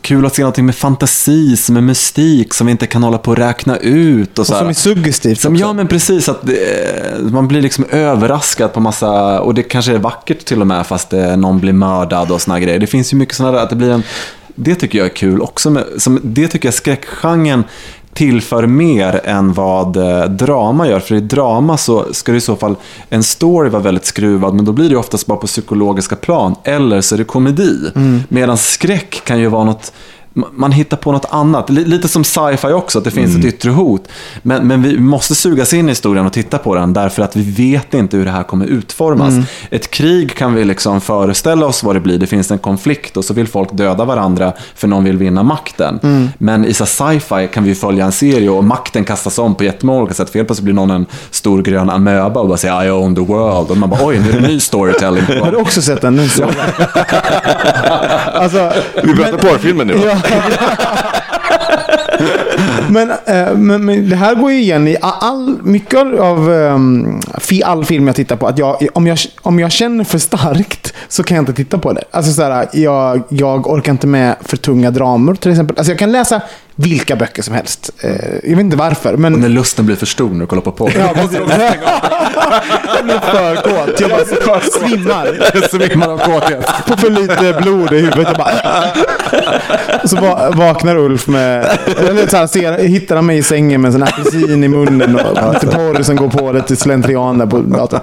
[0.00, 3.30] kul att se någonting med fantasi, som är mystik, som vi inte kan hålla på
[3.30, 4.32] och räkna ut.
[4.32, 5.64] Och, Och så som är suggestivt Som, också.
[5.64, 6.28] ja, men precis.
[6.28, 10.66] Att det, man blir liksom överraskad på massa, och det kanske är vackert till och
[10.66, 12.78] med, fast det, någon blir mördad och såna grejer.
[12.78, 14.02] Det finns ju mycket sådana där, att det blir en,
[14.54, 15.70] det tycker jag är kul också.
[15.70, 17.64] Med, som, det tycker jag skräckgenren
[18.16, 21.00] tillför mer än vad eh, drama gör.
[21.00, 22.76] För i drama så ska det i så fall,
[23.10, 26.54] en story vara väldigt skruvad, men då blir det oftast bara på psykologiska plan.
[26.64, 27.78] Eller så är det komedi.
[28.28, 29.92] Medan skräck kan ju vara något
[30.52, 31.70] man hittar på något annat.
[31.70, 34.02] Li- Lite som sci-fi också, att det finns ett yttre hot.
[34.42, 37.70] Men, men vi måste sugas in i historien och titta på den därför att vi
[37.72, 39.34] vet inte hur det här kommer utformas.
[39.70, 42.18] Ett krig kan vi liksom föreställa oss vad det blir.
[42.18, 46.00] Det finns en konflikt och så vill folk döda varandra för någon vill vinna makten.
[46.38, 49.98] Men i så sci-fi kan vi följa en serie och makten kastas om på jättemånga
[50.00, 50.30] olika sätt.
[50.30, 53.20] För helt plötsligt blir någon en stor grön amöba och bara säger I own the
[53.20, 53.70] world.
[53.70, 55.22] Och man bara oj, nu är det ny storytelling.
[55.42, 56.16] Har du också sett den?
[56.16, 56.22] Nu
[58.34, 58.72] alltså,
[59.04, 59.94] Vi pratar porrfilmen nu?
[60.04, 60.16] Ja.
[62.88, 67.20] men, eh, men, men det här går ju igen i all, mycket av um,
[67.64, 68.46] all film jag tittar på.
[68.46, 71.92] Att jag, om, jag, om jag känner för starkt så kan jag inte titta på
[71.92, 72.04] det.
[72.10, 75.78] Alltså så här, jag, jag orkar inte med för tunga dramer till exempel.
[75.78, 76.40] Alltså jag kan läsa
[76.76, 77.90] vilka böcker som helst.
[78.00, 78.10] Eh,
[78.42, 79.16] jag vet inte varför.
[79.16, 80.92] Men, Och när lusten blir för stor när du kollar på porr.
[80.98, 81.38] Ja, precis.
[82.96, 84.00] jag blir för kåt.
[84.00, 84.10] Jag
[84.46, 85.68] bara svimmar.
[85.70, 86.66] Svimmar av kåthet.
[86.86, 88.26] På för lite blod i huvudet.
[88.28, 88.52] Jag bara...
[90.02, 91.78] Och så va- vaknar Ulf med...
[92.08, 94.68] Eller så här, ser, hittar han mig i sängen med en sån här apelsin i
[94.68, 98.00] munnen och lite porr som går på lite slentrian där på datorn.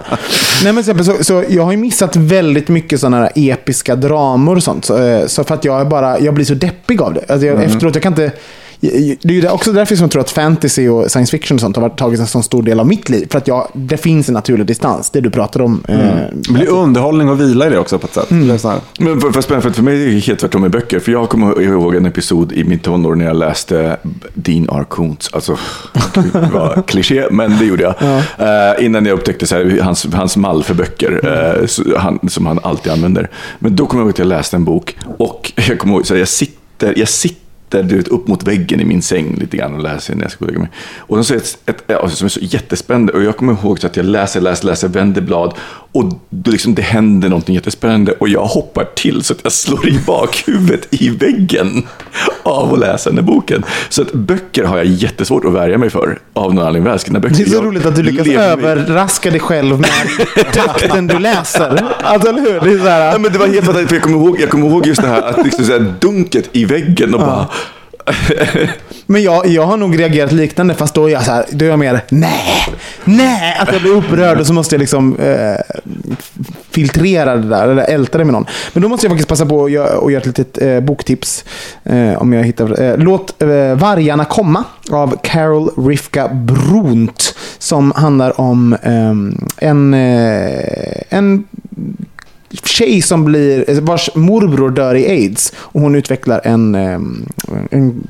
[0.63, 4.63] Nej, men så, så jag har ju missat väldigt mycket sådana här episka dramor och
[4.63, 4.85] sånt.
[4.85, 6.19] Så, eh, så för att jag bara...
[6.19, 7.21] Jag blir så deppig av det.
[7.29, 8.31] Alltså jag, Efteråt, jag kan inte...
[9.21, 11.75] Det är ju också därför som jag tror att fantasy och science fiction och sånt
[11.75, 13.27] har varit- tagit en sån stor del av mitt liv.
[13.31, 15.83] För att jag, det finns en naturlig distans, det du pratar om.
[15.87, 15.97] eh,
[16.33, 18.25] Det blir underhållning och vila i det också på ett sätt.
[18.29, 18.79] Det är så här.
[18.99, 20.99] Men för, för, för, för mig är det helt tvärtom med böcker.
[20.99, 23.97] För jag kommer ihåg en episod i min tonår när jag läste
[24.33, 24.85] Dean R.
[24.89, 25.29] Koontz.
[25.33, 25.57] Alltså,
[26.33, 27.95] det var kliché, men det gjorde jag.
[28.37, 31.19] Eh, innan jag upptäckte så här, hans, hans mall för böcker,
[31.61, 33.29] eh, så, han, som han alltid använder.
[33.59, 36.13] Men då kommer jag ihåg att jag läste en bok och jag kommer ihåg, så
[36.13, 37.42] här, jag sitter, jag sitter
[37.81, 40.39] du vet, upp mot väggen i min säng lite grann och läser när jag ska
[40.39, 40.71] gå och lägga mig.
[40.97, 43.13] Och de säger ett, ett, ja, som är så jättespännande.
[43.13, 45.53] Och jag kommer ihåg så att jag läser, läser, läser, vänder blad.
[45.91, 48.11] Och då liksom det händer någonting jättespännande.
[48.11, 51.83] Och jag hoppar till så att jag slår i bakhuvudet i väggen
[52.43, 53.63] av att läsa den här boken.
[53.89, 56.19] Så att böcker har jag jättesvårt att värja mig för.
[56.33, 56.91] Av någon anledning.
[56.91, 57.35] Välskrivna böcker.
[57.35, 59.89] Det är så roligt att du lyckas överraska dig själv med
[60.53, 61.85] takten du läser.
[62.03, 62.69] Alltså, eller hur?
[62.69, 64.49] Det är så här, Ja, men det var helt fantastiskt, för jag kommer ihåg, jag
[64.49, 67.47] kommer ihåg just det här, att liksom så här dunket i väggen och bara...
[69.05, 71.69] Men jag, jag har nog reagerat liknande, fast då är jag så här, då är
[71.69, 72.65] jag mer nej,
[73.03, 75.77] nej, att jag blir upprörd och så måste jag liksom eh,
[76.71, 78.45] filtrera det där, eller älta det med någon.
[78.73, 81.45] Men då måste jag faktiskt passa på att göra, och göra ett litet eh, boktips,
[81.83, 88.41] eh, om jag hittar eh, Låt eh, vargarna komma av Carol Rifka Brunt, som handlar
[88.41, 91.43] om ehm, en, eh, en
[92.63, 95.53] tjej som blir, vars morbror dör i aids.
[95.55, 96.75] Och hon utvecklar en,
[97.71, 98.07] en,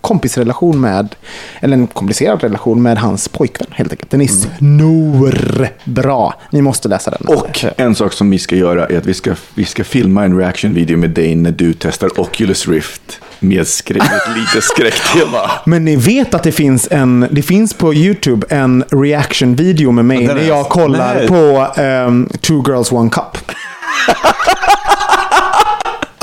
[0.00, 1.14] kompisrelation med,
[1.60, 4.10] eller en komplicerad relation med hans pojkvän helt enkelt.
[4.10, 6.32] Den är snorbra.
[6.50, 7.36] Ni måste läsa den.
[7.36, 10.38] Och en sak som vi ska göra är att vi ska, vi ska filma en
[10.38, 15.38] reaction-video med dig när du testar Oculus Rift med skräck, ett litet skräcktema.
[15.66, 20.26] Men ni vet att det finns en, det finns på YouTube en reaction-video med mig
[20.26, 21.28] när är- jag kollar Nej.
[21.28, 23.52] på ehm, Two Girls One Cup.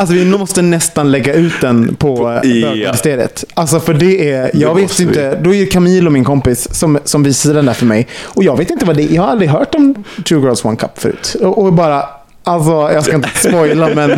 [0.01, 2.67] Alltså vi måste nästan lägga ut den på eh, ja.
[2.67, 3.43] bögministeriet.
[3.53, 5.09] Alltså för det är, jag vet måste vi.
[5.09, 8.07] inte, då är Camilo min kompis som, som visade den där för mig.
[8.23, 10.77] Och jag vet inte vad det är, jag har aldrig hört om Two Girls One
[10.77, 11.35] Cup förut.
[11.41, 12.05] Och, och bara,
[12.43, 14.09] alltså jag ska inte spoila men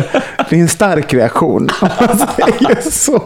[0.50, 1.68] det är en stark reaktion.
[1.80, 3.22] Alltså, det är så.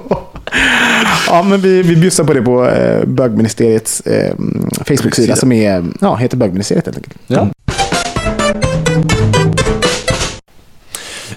[1.29, 4.35] Ja, men vi, vi bjussar på det på eh, bögministeriets eh,
[4.87, 7.17] Facebook-sida som är, ja, heter bögministeriet helt enkelt.
[7.27, 7.49] Ja.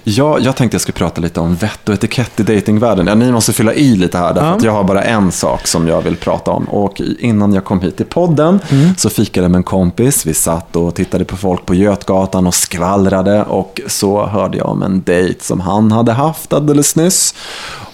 [0.04, 3.06] Ja, jag tänkte jag skulle prata lite om vett och etikett i datingvärlden.
[3.06, 4.54] Ja, ni måste fylla i lite här, därför Ja.
[4.56, 6.64] att jag har bara en sak som jag vill prata om.
[6.64, 8.94] Och innan jag kom hit till podden Mm.
[8.96, 10.26] så fikade jag med en kompis.
[10.26, 13.42] Vi satt och tittade på folk på Götgatan och skvallrade.
[13.44, 17.34] Och så hörde jag om en dejt som han hade haft alldeles nyss.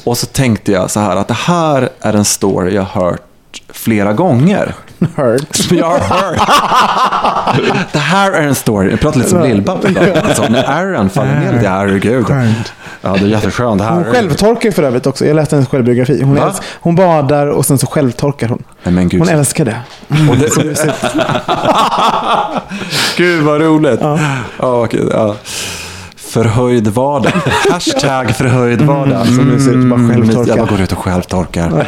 [0.04, 3.22] Och så tänkte jag så här att det här är en story jag hört
[3.68, 4.74] flera gånger.
[5.16, 5.58] Hurt.
[5.70, 6.38] Jag har hört.
[7.92, 8.90] Det här är en story.
[8.90, 9.96] Jag pratar lite som Lill-Babben.
[10.24, 11.68] Alltså, när Aaron faller ner lite.
[11.68, 12.26] Herregud.
[12.26, 12.72] Skönt.
[13.00, 13.78] Ja, det är jätteskönt.
[13.78, 15.26] Det här Hon självtorkar för övrigt också.
[15.26, 16.22] Jag läste hennes självbiografi.
[16.22, 18.62] Hon, älsk, hon badar och sen så självtorkar hon.
[18.82, 19.20] Men gud.
[19.20, 19.76] Hon älskar det.
[20.30, 20.48] Och det...
[23.16, 24.00] Gud vad roligt.
[24.02, 24.18] Ja.
[24.58, 25.34] okej, ja.
[26.16, 27.32] Förhöjd vardag.
[27.70, 29.26] Hashtag förhöjd vardag.
[29.26, 30.48] Så nu ser det ut bara självtorka.
[30.50, 31.86] Jag bara går ut och självtorkar.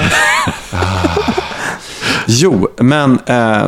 [2.27, 3.67] Jo, men eh,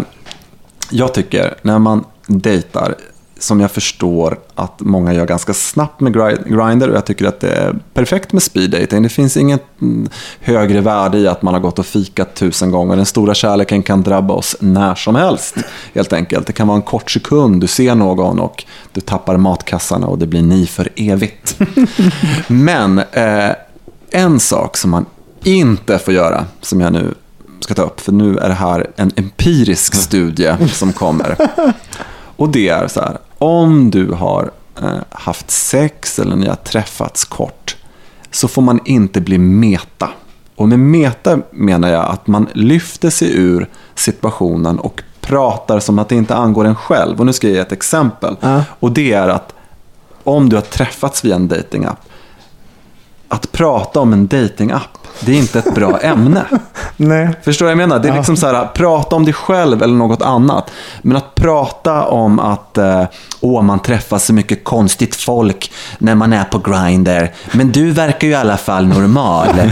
[0.90, 2.94] jag tycker när man dejtar,
[3.38, 6.14] som jag förstår att många gör ganska snabbt med
[6.46, 9.02] Grindr och jag tycker att det är perfekt med speed dating.
[9.02, 10.08] Det finns inget mm,
[10.40, 12.96] högre värde i att man har gått och fikat tusen gånger.
[12.96, 15.56] Den stora kärleken kan drabba oss när som helst,
[15.94, 16.46] helt enkelt.
[16.46, 20.26] Det kan vara en kort sekund, du ser någon och du tappar matkassarna och det
[20.26, 21.58] blir ni för evigt.
[22.46, 23.50] Men eh,
[24.10, 25.06] en sak som man
[25.44, 27.14] inte får göra, som jag nu
[27.62, 31.36] ska ta upp, för nu är det här en empirisk studie som kommer.
[32.36, 34.50] Och det är så här, om du har
[34.82, 37.76] eh, haft sex eller ni har träffats kort,
[38.30, 40.08] så får man inte bli meta.
[40.56, 46.08] Och med meta menar jag att man lyfter sig ur situationen och pratar som att
[46.08, 47.20] det inte angår en själv.
[47.20, 48.36] Och nu ska jag ge ett exempel.
[48.40, 48.64] Ja.
[48.80, 49.54] Och det är att
[50.24, 52.00] om du har träffats via en datingapp,
[53.28, 56.46] att prata om en datingapp, det är inte ett bra ämne.
[57.08, 57.28] Nej.
[57.42, 57.98] Förstår du vad jag menar?
[58.02, 58.16] Det är Ja.
[58.16, 60.70] liksom så här, prata om dig själv eller något annat.
[61.02, 63.04] Men att prata om att eh,
[63.40, 67.26] åh, man träffar så mycket konstigt folk när man är på Grindr.
[67.52, 69.48] Men du verkar ju i alla fall normal.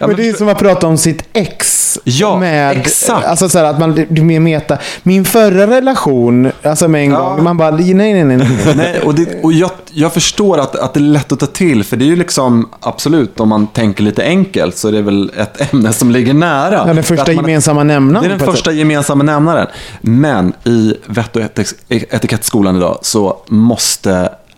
[0.00, 1.98] Ja, men det är som att prata om sitt ex.
[2.04, 3.26] Ja, med, exakt.
[3.26, 4.78] Alltså så här att man är mer meta.
[5.02, 7.18] Min förra relation, alltså med en Ja.
[7.20, 8.36] gång, man bara nej, nej, nej.
[8.36, 8.48] nej.
[8.76, 11.84] Nej, och, det, och jag, jag förstår att, att det är lätt att ta till,
[11.84, 15.32] för det är ju liksom, absolut, om man tänker lite enkelt så är det väl
[15.36, 16.84] ett ämne som ligger nära.
[16.86, 18.28] Ja, den första man- gemensamma nämnaren.
[18.28, 19.66] Det är den första gemensamma nämnaren.
[20.00, 23.99] Men i vett och etik- etikettskolan idag så måste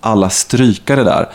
[0.01, 1.29] alla stryka det där.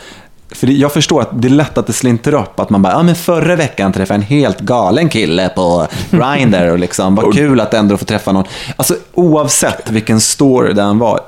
[0.50, 2.60] För det- jag förstår att det är lätt att det slinter upp.
[2.60, 6.70] Att man bara, ja men förra veckan träffade jag en helt galen kille på Grindr
[6.70, 8.44] och liksom, vad kul att ändå få träffa någon.
[8.76, 11.20] Alltså oavsett vilken story den var.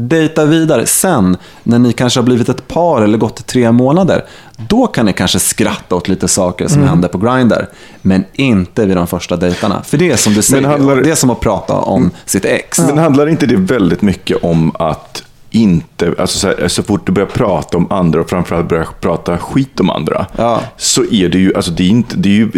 [0.00, 4.24] Dejta vidare sen, när ni kanske har blivit ett par eller gått tre månader.
[4.56, 7.64] Då kan ni kanske skratta åt lite saker som händer på Grindr.
[8.02, 9.82] Men inte vid de första dejtarna.
[9.82, 12.78] För det är som du säger, handlar- det är som att prata om sitt ex.
[12.78, 17.12] Men handlar inte det väldigt mycket om att inte, alltså så, här, så fort du
[17.12, 20.60] börjar prata om andra och framförallt börjar prata skit om andra, Ja.
[20.76, 22.50] så är det ju, alltså det är inte, det är ju,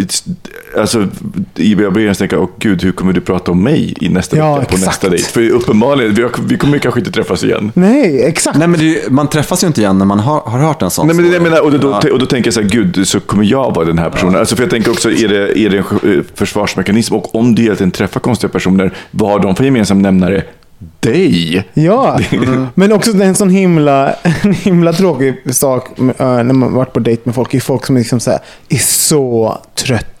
[0.77, 1.07] alltså
[1.55, 4.69] jag börjar tänka, åh gud, hur kommer du prata om mig i nästa Ja, vecka
[4.69, 4.85] på exakt.
[4.87, 5.23] nästa dejt?
[5.25, 7.71] För uppenbarligen, vi, har, vi kommer ju kanske inte träffas igen.
[7.75, 8.57] Nej, exakt.
[8.57, 11.07] Nej, men det man träffas ju inte igen när man har, har hört en sån
[11.07, 12.11] Nej, men det jag menar, och, då, Ja.
[12.13, 14.35] och då tänker jag så här, gud, så kommer jag vara den här personen.
[14.35, 17.15] Alltså, för jag tänker också, är det, är det en eh, försvarsmekanism?
[17.15, 20.43] Och om du egentligen träffar konstiga personer, vad har de för gemensam nämnare?
[20.99, 21.69] Dig!
[21.73, 22.19] Ja,
[22.75, 24.13] men också en sån himla,
[24.43, 27.53] en himla tråkig sak eh, när man varit på dejt med folk.
[27.53, 29.57] är folk som liksom så här, är så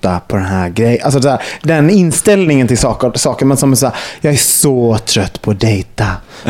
[0.01, 0.99] trötta på den här grejen.
[1.03, 4.37] Alltså så här, den inställningen till saker, saker man som är så här, jag är
[4.37, 6.05] så trött på att dejta.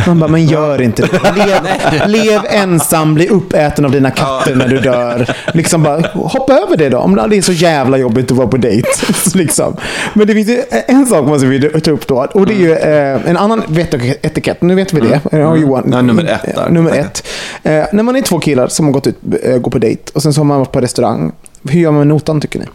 [0.08, 1.34] Man bara, men gör inte det.
[1.36, 5.36] Lev, lev ensam, bli uppäten av dina katter när du dör.
[5.54, 6.98] Liksom bara, hoppa över det då.
[6.98, 8.88] Om det är så jävla jobbigt att vara på dejt.
[9.34, 9.76] Liksom.
[10.14, 12.28] Men det finns ju en sak måste vi ta upp då.
[12.34, 14.62] Och det är ju eh, en annan vettetikett.
[14.62, 15.22] Nu vet vi det.
[15.32, 15.84] Ja, Johan.
[15.86, 16.70] Nej, nummer ett där.
[16.70, 17.28] Nummer ett.
[17.64, 20.22] Eh, när man är två killar som har gått ut eh, går på dejt och
[20.24, 21.32] sen så har man varit på restaurang.
[21.70, 22.66] Hur gör man med notan tycker ni?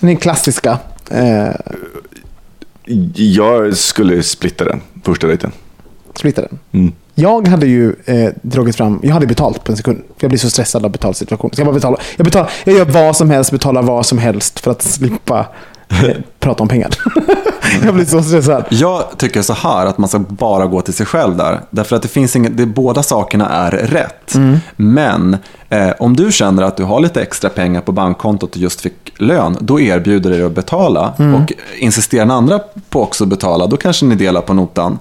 [0.00, 0.78] Den klassiska.
[1.10, 1.48] Eh,
[3.14, 5.52] Jag skulle splitta den, första dejten.
[6.14, 6.58] splitta den.
[6.72, 6.92] Mm.
[7.14, 10.02] Jag hade ju eh, dragit fram, jag hade betalt på en sekund.
[10.20, 11.50] Jag blir så stressad av betalsituation.
[11.52, 12.00] Så jag bara betalar.
[12.16, 15.46] Jag, betalar, jag gör vad som helst, betalar vad som helst för att slippa
[15.88, 16.90] eh, prata om pengar.
[17.84, 18.64] jag blir så stressad.
[18.68, 21.60] Jag tycker så här att man ska bara gå till sig själv där.
[21.70, 24.34] Därför att det finns inget, det, båda sakerna är rätt.
[24.76, 25.36] Men
[25.68, 29.12] eh, om du känner att du har lite extra pengar på bankkontot och just fick
[29.16, 31.12] lön, då erbjuder det dig att betala.
[31.18, 34.98] Och insisterar den andra på också att betala, då kanske ni delar på notan.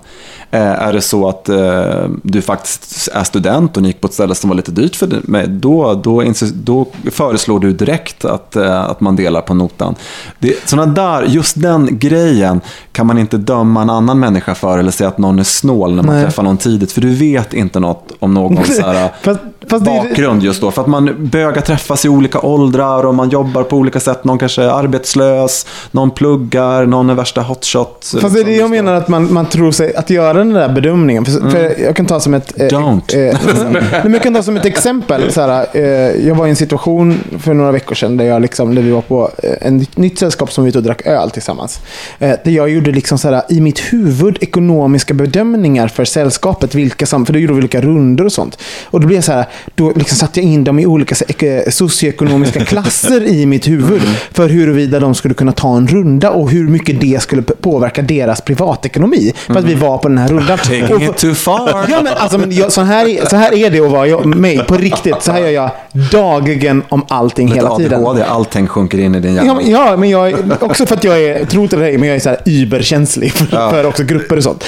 [0.51, 4.13] Eh, är det så att eh, du faktiskt är student och ni gick på ett
[4.13, 6.23] ställe som var lite dyrt för dig, då, då,
[6.53, 9.95] då föreslår du direkt att, eh, att man delar på notan.
[10.39, 12.61] Det, såna där, just den grejen
[12.91, 16.03] kan man inte döma en annan människa för eller säga att någon är snål när
[16.03, 16.25] man Nej.
[16.25, 16.91] träffar någon tidigt?
[16.91, 19.39] För du vet inte något om någons så här, Fast,
[19.77, 20.71] bakgrund just då.
[20.71, 24.23] För att man bögar träffas i olika åldrar och man jobbar på olika sätt.
[24.23, 28.13] Någon kanske är arbetslös, någon pluggar, någon är värsta hotshot.
[28.21, 30.69] Fast det är det jag menar att man, man tror sig att göra den där
[30.69, 31.25] bedömningen.
[31.25, 32.59] För, för jag kan ta som ett...
[32.61, 33.29] eh, Don't.
[33.29, 33.37] eh,
[33.71, 35.31] nej, men jag kan ta som ett exempel.
[35.31, 35.83] Så här, eh,
[36.27, 39.01] jag var i en situation för några veckor sedan där, jag liksom, där vi var
[39.01, 41.79] på eh, en nytt- sällskap som vi ute och drack öl tillsammans.
[42.19, 46.75] Eh, där jag gjorde liksom så här, i mitt huvud ekonomiska bedömningar för sällskapet.
[46.75, 48.57] Vilka som, för då gjorde vi olika runder och sånt.
[48.85, 49.45] Och då blev jag så här,
[49.75, 54.01] då liksom satte jag in dem i olika ek- socioekonomiska klasser i mitt huvud.
[54.31, 58.41] För huruvida de skulle kunna ta en runda och hur mycket det skulle påverka deras
[58.41, 59.33] privatekonomi.
[59.47, 60.57] För att vi var på den här rundan.
[60.63, 61.85] Taking it too far.
[61.89, 64.25] Ja, men alltså, men jag, så, här, är- så här är det att vara jag,
[64.25, 65.15] mig på riktigt.
[65.21, 65.69] Så här gör jag
[66.11, 67.99] dagligen om allting Lite hela tiden.
[68.05, 69.47] ADHD, allting sjunker in i din hjärna.
[69.47, 72.15] Ja, men, ja, men jag också för att jag är, tro till dig, men jag
[72.15, 74.63] är så här überkänslig för, för också grupper och sånt.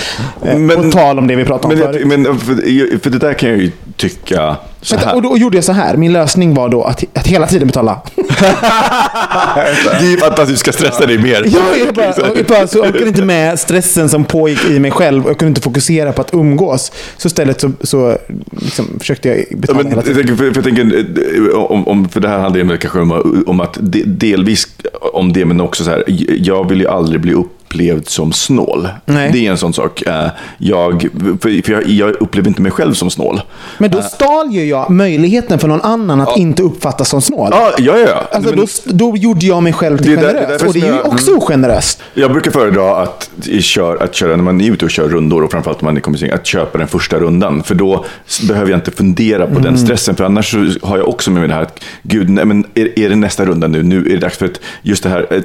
[0.46, 2.08] Eh, Men- och tal om det vi pratade om Men, förut.
[2.08, 5.16] men för, för det där kan jag ju tycka så Vänta, här.
[5.16, 5.98] och då gjorde jag så här.
[5.98, 8.02] Min lösning var då att, att hela tiden betala.
[8.16, 11.44] Det är för att du ska stressa dig mer.
[11.48, 14.92] Jag, jag, bara, jag, bara, så jag orkade inte med stressen som pågick i mig
[14.92, 15.24] själv.
[15.28, 16.92] Jag kunde inte fokusera på att umgås.
[17.18, 18.18] Så istället så, så
[18.52, 20.28] liksom, försökte jag Ja, betala men, hela jag tiden.
[20.28, 23.60] tänker, för, jag tänker, eh, om, om, för det här handlar ju kanske om, om
[23.60, 24.68] att de, delvis
[25.14, 26.04] om det, men också så här,
[26.38, 27.34] jag vill ju aldrig bli
[27.72, 28.88] upplevd som snål.
[29.06, 29.30] Nej.
[29.34, 30.02] Det är en sån sak.
[30.02, 31.08] Eh, Jag,
[31.42, 33.42] för jag, jag upplever inte mig själv som snål.
[33.78, 37.50] Men då stal ju jag möjligheten för någon annan att inte uppfattas som snål.
[37.52, 38.24] Ja, ja, ja.
[38.32, 38.66] Alltså, Men-
[38.96, 40.64] då, då gjorde jag mig själv till Det är där- det generös.
[40.64, 42.02] och det är ju jag- också ogeneröst.
[42.14, 45.52] Jag brukar föredra att, kör, att köra, när man är ute och kör rundor och
[45.52, 47.64] framförallt om man är kompisgäng, att köpa den första rundan.
[47.64, 48.06] För då
[48.48, 49.64] behöver jag inte fundera på Mm.
[49.64, 50.16] den stressen.
[50.16, 53.10] För annars har jag också med mig det här att, gud, nej, men är, är
[53.10, 53.84] det nästa runda nu?
[53.84, 55.28] Nu är det dags för att, just det här.
[55.34, 55.42] eh,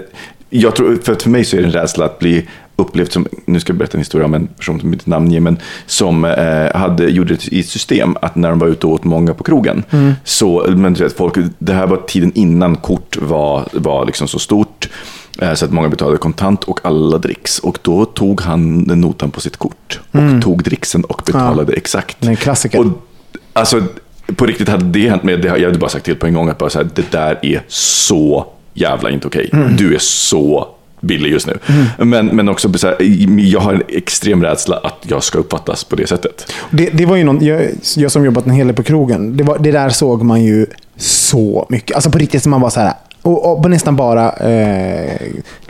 [0.51, 3.61] Jag tror, för för mig så är det en rädsla att bli upplevt som, nu
[3.61, 6.76] ska jag berätta en historia om en person som mitt namn ger, men som eh,
[6.76, 9.44] hade, gjorde det i ett system att när de var ute och åt många på
[9.44, 9.84] krogen,
[10.24, 14.38] så, men du vet, folk, det här var tiden innan kort var, var liksom så
[14.38, 14.88] stort,
[15.38, 17.59] eh, så att många betalade kontant och alla dricks.
[17.59, 22.16] Och då tog han den notan på sitt kort och tog dricksen och betalade exakt.
[22.20, 22.80] Det är en klassiker.
[22.80, 22.86] Och,
[23.53, 23.82] alltså,
[24.36, 26.49] på riktigt hade det hänt med, det, jag hade bara sagt till på en gång
[26.49, 28.47] att bara så här, det där är så
[28.77, 29.51] jävla inte okej.
[29.79, 30.68] Du är så
[31.01, 31.59] billig just nu.
[31.99, 32.97] Men, men också, så här,
[33.39, 36.53] jag har en extrem rädsla att jag ska uppfattas på det sättet.
[36.70, 39.45] Det, det var ju någon, jag, jag som jobbat en hel del på krogen, det,
[39.45, 40.66] var, det där såg man ju
[40.97, 41.95] så mycket.
[41.95, 45.20] Alltså på riktigt, man var så här, och, och nästan bara eh,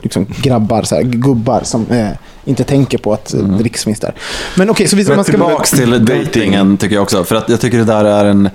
[0.01, 2.09] liksom grabbar, så här, gubbar som eh,
[2.45, 3.59] inte tänker på att mm.
[3.59, 4.15] dricks finns där.
[4.57, 5.33] Men okej, så vi, man ska...
[5.33, 7.25] tillbaks till datingen tycker jag också.
[7.25, 8.49] För att jag tycker det där är en...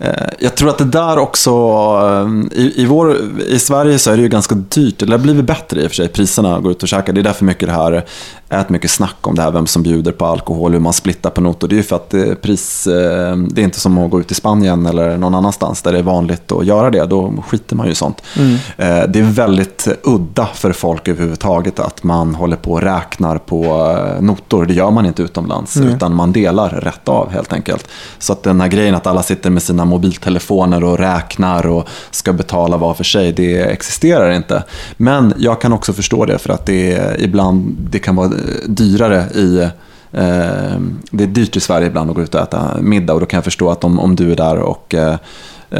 [0.00, 3.16] eh, Jag tror att det där också, eh, i, i, vår,
[3.48, 5.90] i Sverige så är det ju ganska dyrt, eller det har blivit bättre i och
[5.90, 7.12] för sig, priserna går ut och käkar.
[7.12, 8.04] Det är därför mycket det här,
[8.48, 11.40] ät mycket snack om det här, vem som bjuder på alkohol, hur man splittar på
[11.40, 11.68] notor.
[11.68, 14.20] Det är ju för att det, är pris, eh, det är inte som att gå
[14.20, 17.76] ut i Spanien eller någon annanstans där det är vanligt att göra det, då skiter
[17.76, 18.22] man ju i sånt.
[18.76, 23.64] Eh, Det är väldigt udda för folk överhuvudtaget att man håller på och räknar på
[23.64, 24.66] eh, notor.
[24.66, 27.88] Det gör man inte utomlands, utan man delar rätt av helt enkelt.
[28.18, 32.32] Så att den här grejen att alla sitter med sina mobiltelefoner och räknar och ska
[32.32, 34.64] betala var för sig, det existerar inte.
[34.96, 38.68] Men jag kan också förstå det för att det är, ibland det kan vara eh,
[38.68, 39.58] dyrare i
[40.12, 40.80] eh,
[41.10, 43.36] det är dyrt i Sverige ibland att gå ut och äta middag och då kan
[43.36, 45.16] jag förstå att om, om du är där och eh,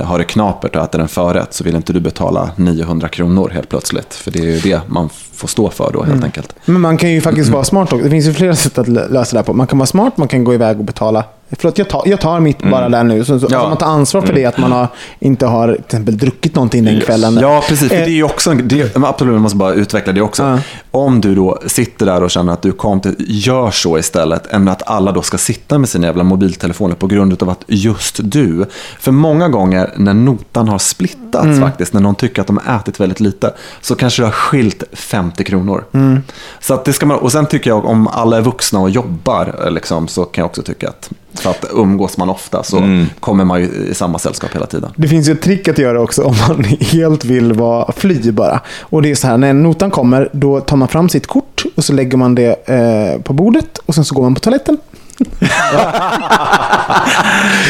[0.02, 3.68] har det knapert och äter en förrätt så vill inte du betala 900 kronor helt
[3.68, 4.14] plötsligt.
[4.14, 6.54] För det är ju det man får stå för då helt enkelt.
[6.64, 8.04] Men man kan ju faktiskt vara smart också.
[8.04, 9.52] Det finns ju flera sätt att lö- lösa det här på.
[9.52, 11.24] Man kan vara smart, man kan gå iväg och betala.
[11.50, 13.24] Förlåt, jag tar, jag tar mitt bara där nu.
[13.24, 13.56] Så, så, Ja.
[13.56, 14.88] alltså man tar ansvar för det, att man har,
[15.18, 17.04] inte har till exempel druckit någonting den Yes.
[17.04, 17.38] kvällen.
[17.42, 17.88] Ja, precis.
[17.88, 20.20] För Eh, det är ju också, en- det, men absolut, jag måste bara utveckla det
[20.20, 20.42] också.
[20.42, 20.58] Ja.
[20.90, 24.68] Om du då sitter där och känner att du kom till, gör så istället, än
[24.68, 28.66] att alla då ska sitta med sina jävla mobiltelefoner på grund av att just du,
[29.00, 31.60] för många gånger när notan har splittats Mm.
[31.60, 34.82] faktiskt, när någon tycker att de har ätit väldigt lite, så kanske du har skilt
[34.92, 35.84] 50 kronor.
[35.92, 36.22] Mm.
[36.60, 39.54] Så att det ska man, och sen tycker jag om alla är vuxna och jobbar,
[39.64, 41.10] eh, liksom, så kan jag också tycka att
[41.40, 44.90] för att umgås man ofta så kommer man ju i samma sällskap hela tiden.
[44.96, 48.60] Det finns ju ett trick att göra också om man helt vill vara fly bara.
[48.80, 51.84] Och det är så här, när notan kommer, då tar man fram sitt kort och
[51.84, 54.78] så lägger man det eh, på bordet och sen så går man på toaletten.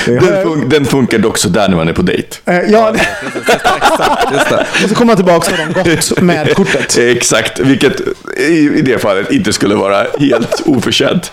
[0.06, 2.28] Den, fun- den funkar dock sådär när man är på dejt.
[2.44, 3.08] Eh, ja, det-
[4.32, 4.66] Just det.
[4.84, 6.98] och så kommer man tillbaka och har de gått med kortet.
[6.98, 8.00] Exakt, vilket
[8.38, 11.32] i, i det fallet inte skulle vara helt oförtjänt.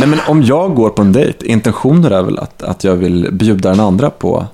[0.00, 3.28] Nej, men om jag går på en dejt, intentionen är väl att, att jag vill
[3.32, 4.46] bjuda den andra på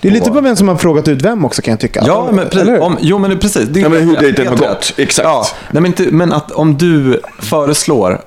[0.00, 2.02] Det är lite på vem som har frågat ut vem också kan jag tycka.
[2.06, 2.80] Ja, men precis.
[2.80, 3.68] Om, jo, men precis.
[3.68, 4.92] Det är Ja, men hur dejten har gått.
[4.96, 5.26] Exakt.
[5.26, 8.20] Ja, nej, men, inte, men att om du föreslår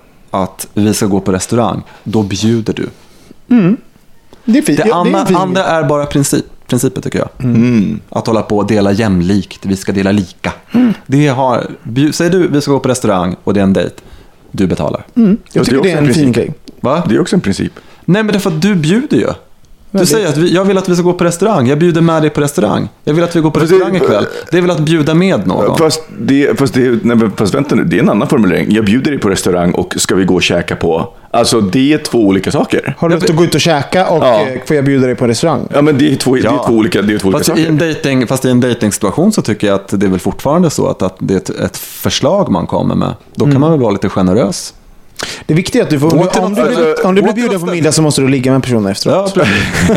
[0.44, 2.90] att vi ska gå på restaurang, då bjuder du.
[4.46, 4.78] det är fint.
[4.84, 7.30] Det Ja, det är andra, andra är bara princip, principer tycker jag.
[7.40, 8.00] Mm.
[8.10, 10.54] Att hålla på och dela jämlikt, vi ska dela lika.
[11.06, 11.68] Det har,
[12.12, 13.96] säger du vi ska gå på restaurang och det är en dejt,
[14.52, 15.06] du betalar.
[15.14, 16.36] Jag det är tycker det också är en en fin princip.
[16.36, 16.54] grej.
[16.82, 17.04] Va?
[17.10, 17.74] Det är också en princip.
[18.06, 19.28] Nej, men det är för att du bjuder ju.
[20.00, 22.02] Du det- säger att vi, jag vill att vi ska gå på restaurang, jag bjuder
[22.02, 22.90] med dig på restaurang.
[23.04, 24.26] Jag vill att vi går på Fast det- restaurang ikväll.
[24.52, 25.78] Det är väl att bjuda med någon.
[25.78, 28.68] Fast, det, fast, det, nej, fast vänta nu, det är en annan formulering.
[28.72, 31.14] Jag bjuder dig på restaurang och ska vi gå och käka på.
[31.32, 32.96] Alltså det är två olika saker.
[32.98, 34.42] Har du lust att gå ut och käka och Ja.
[34.42, 35.68] eh, får jag bjuda dig på restaurang?
[35.74, 36.64] Ja men det är två, det är Ja.
[36.68, 37.94] två olika, det är två olika Fast i, en saker.
[37.94, 41.02] dating, fast i en dejtingsituation så tycker jag att det är väl fortfarande så att,
[41.02, 43.14] att det är ett, ett förslag man kommer med.
[43.36, 44.74] Då kan man väl vara lite generös.
[45.48, 47.60] Det viktiga är att du får, om, Åter om, du, blir- om du blir bjuden
[47.60, 49.34] på middag så måste du ligga med personen efteråt.
[49.36, 49.44] Ja.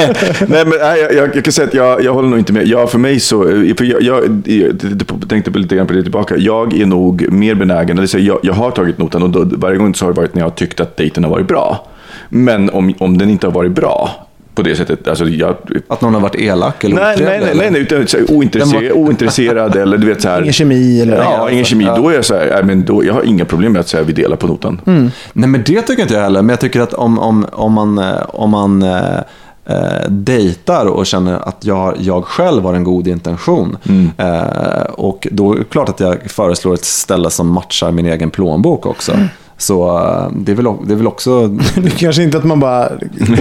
[0.48, 2.66] Nej, men, nej, jag, jag, jag kan säga att jag, jag håller nog inte med.
[2.68, 6.36] Ja, för mig så, för jag, jag, jag tänkte lite grann på det tillbaka.
[6.36, 9.78] Jag är nog mer benägen, eller så, jag, jag har tagit notan och då, varje
[9.78, 11.86] gång så har det varit när jag har tyckt att dejten har varit bra.
[12.28, 14.27] Men om, om den inte har varit bra
[14.59, 15.56] på det sättet, alltså jag,
[15.88, 17.70] Att någon har varit elak eller Nej, nej, otrevlig, nej, eller?
[17.70, 20.40] nej, nej utan ointresserad, ointresserad eller du vet så här.
[20.40, 21.16] Ingen kemi eller...
[21.16, 21.84] Ja, ingen kemi.
[21.84, 24.02] Då är jag så här, nej, men då, jag har inga problem med att säga
[24.02, 24.80] vi delar på notan.
[24.84, 26.42] Nej, men det tycker inte jag heller.
[26.42, 29.18] Men jag tycker att om, om, om man, eh, om man eh,
[29.66, 33.76] eh, dejtar och känner att jag, jag själv har en god intention.
[34.18, 38.30] Eh, och då är det klart att jag föreslår ett ställe som matchar min egen
[38.30, 39.12] plånbok också.
[39.61, 41.46] Så eh, det är väl, det är väl också...
[41.76, 42.88] Det kanske inte att man bara...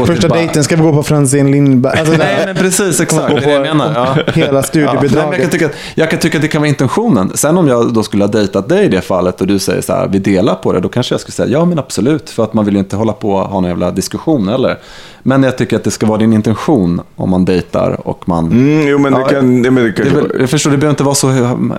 [0.06, 2.00] Första bara- dejten ska vi gå på Franzén Lindberg.
[2.00, 3.28] Alltså, Nej, men precis, exakt.
[3.28, 3.94] Det är det jag menar.
[3.96, 4.06] Ja.
[4.14, 5.42] Hela Ja, nej, jag, studiebidraget.
[5.42, 7.32] kan tycka, att- jag kan tycka att det kan vara intentionen.
[7.36, 9.94] Sen om jag då skulle ha dejtat dig i det fallet och du säger så
[9.94, 12.30] här, vi delar på det, då kanske jag skulle säga ja men absolut.
[12.30, 14.78] För att man vill ju inte hålla på och ha någon jävla diskussion heller.
[15.28, 18.46] Men jag tycker att det ska vara din intention om man dejtar och man...
[18.46, 19.64] Mm, jo, men det Ja, kan...
[19.64, 21.28] Ja, men det Det kan väl, jag förstår, det behöver inte vara så,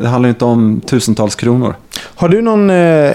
[0.01, 1.75] det handlar inte om tusentals kronor.
[2.15, 3.11] Har du någon eh,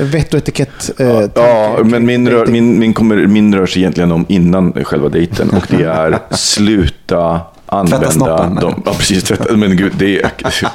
[0.00, 1.00] vett och etikett?
[1.00, 4.72] Eh, Ja, tanke men min, rör, min, min, kommer, min rör sig egentligen om innan
[4.84, 5.50] själva dejten.
[5.50, 7.40] Och det är sluta
[7.70, 10.30] använda snoppen, de, ja, precis, tvätta, men gud, det är,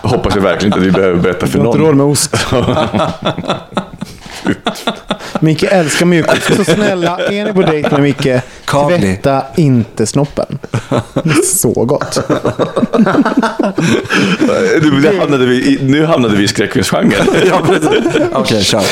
[0.08, 1.88] hoppas jag verkligen inte att vi behöver berätta för Du har inte någon.
[1.88, 2.36] råd med ost.
[5.40, 6.56] Micke älskar mjukost.
[6.56, 8.28] Så snälla, är ni på dejt med Micke,
[8.66, 9.00] Kavli.
[9.00, 10.60] tvätta inte snoppen.
[11.44, 12.20] Så gott.
[14.82, 17.28] Nu, hamnade vi, i- nu hamnade vi i skräckfilmsgenren.
[18.34, 18.80] Okej, kör.
[18.80, 18.84] Eh,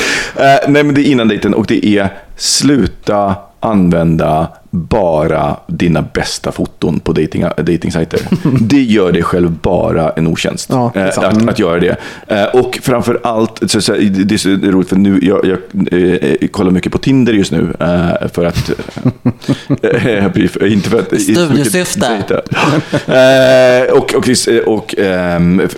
[0.68, 7.00] nej, men det är innan dejten och det är sluta använda bara dina bästa foton
[7.00, 8.20] på dating, datingsajter.
[8.62, 10.70] Det gör dig själv bara en otjänst.
[10.70, 11.98] Ja, eh, att, att göra det.
[12.28, 15.60] Eh, och framför allt, så, så, det är så roligt för nu, jag, jag
[15.92, 17.74] eh, kollar mycket på Tinder just nu.
[17.80, 18.70] Eh, för att,
[19.82, 21.22] eh, inte för att...
[21.22, 22.42] Studiesyfte.
[23.08, 24.28] Eh, och och,
[24.66, 25.70] och ehm, eh,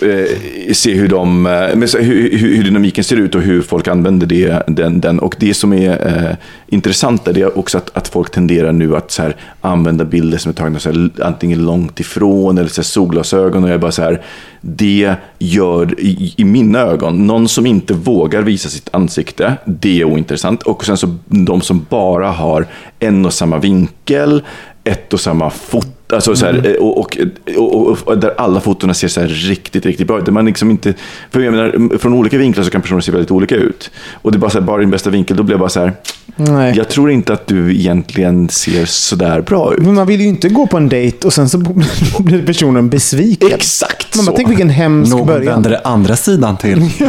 [0.72, 4.26] se hur, de, eh, men så hur, hur, dynamiken ser ut och hur folk använder
[4.26, 4.62] det.
[4.66, 5.18] Den, den.
[5.18, 6.36] Och det som är eh,
[6.66, 10.54] intressant är också att, att folk tenderar nu att så här, använda bilder som är
[10.54, 13.64] tagna så här, antingen långt ifrån eller så här, solglasögon.
[13.64, 14.22] Och jag bara så här,
[14.60, 20.04] det gör i, i mina ögon, någon som inte vågar visa sitt ansikte, det är
[20.04, 20.62] ointressant.
[20.62, 22.66] Och sen så de som bara har
[22.98, 24.42] en och samma vinkel,
[24.84, 25.95] ett och samma foto.
[26.12, 27.18] Alltså så här, och, och,
[27.56, 30.24] och, och, där alla fotona ser så här riktigt, riktigt bra ut.
[30.24, 30.94] Där Man liksom inte,
[31.30, 33.90] för jag menar, från olika vinklar så kan personer se väldigt olika ut.
[34.22, 35.80] Och det är bara så här, bara din bästa vinkel, då blir jag bara så
[35.80, 35.92] här,
[36.36, 36.74] Nej.
[36.76, 39.82] jag tror inte att du egentligen ser så där bra ut.
[39.82, 41.58] Men man vill ju inte gå på en dejt och sen så
[42.18, 43.48] blir personen besviken.
[43.52, 44.36] Exakt Man bara, så.
[44.36, 45.44] tänk vilken hemsk Någon början.
[45.54, 46.90] vänder det andra sidan till.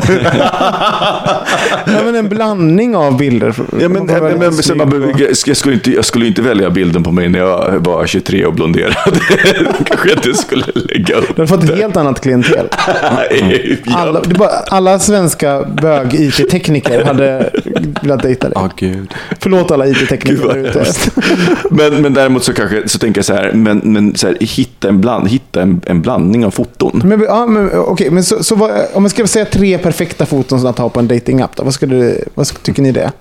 [1.86, 3.56] Ja, men en blandning av bilder.
[3.58, 4.24] Ja, men, men,
[4.90, 8.08] men, jag, jag, skulle inte, jag skulle inte välja bilden på mig när jag var
[8.08, 8.87] 23 och blonderad.
[9.86, 11.36] kanske jag inte skulle lägga upp.
[11.36, 12.68] Du har fått ett helt annat klientel.
[13.88, 17.52] Alla, bara, alla svenska bög-IT-tekniker hade
[18.02, 18.54] velat dejta dig.
[18.56, 19.14] Ja, gud.
[19.40, 20.86] Förlåt alla IT-tekniker där ute.
[21.72, 24.90] men, men däremot så, kanske, så tänker jag så här, men, men så här, hitta,
[24.90, 27.02] en, bland, hitta en, en blandning av foton.
[27.06, 30.60] Men, ja, men, okej, men så, så vad, om man ska säga tre perfekta foton
[30.60, 33.12] som att ha på en datingapp vad, skulle, vad tycker ni det?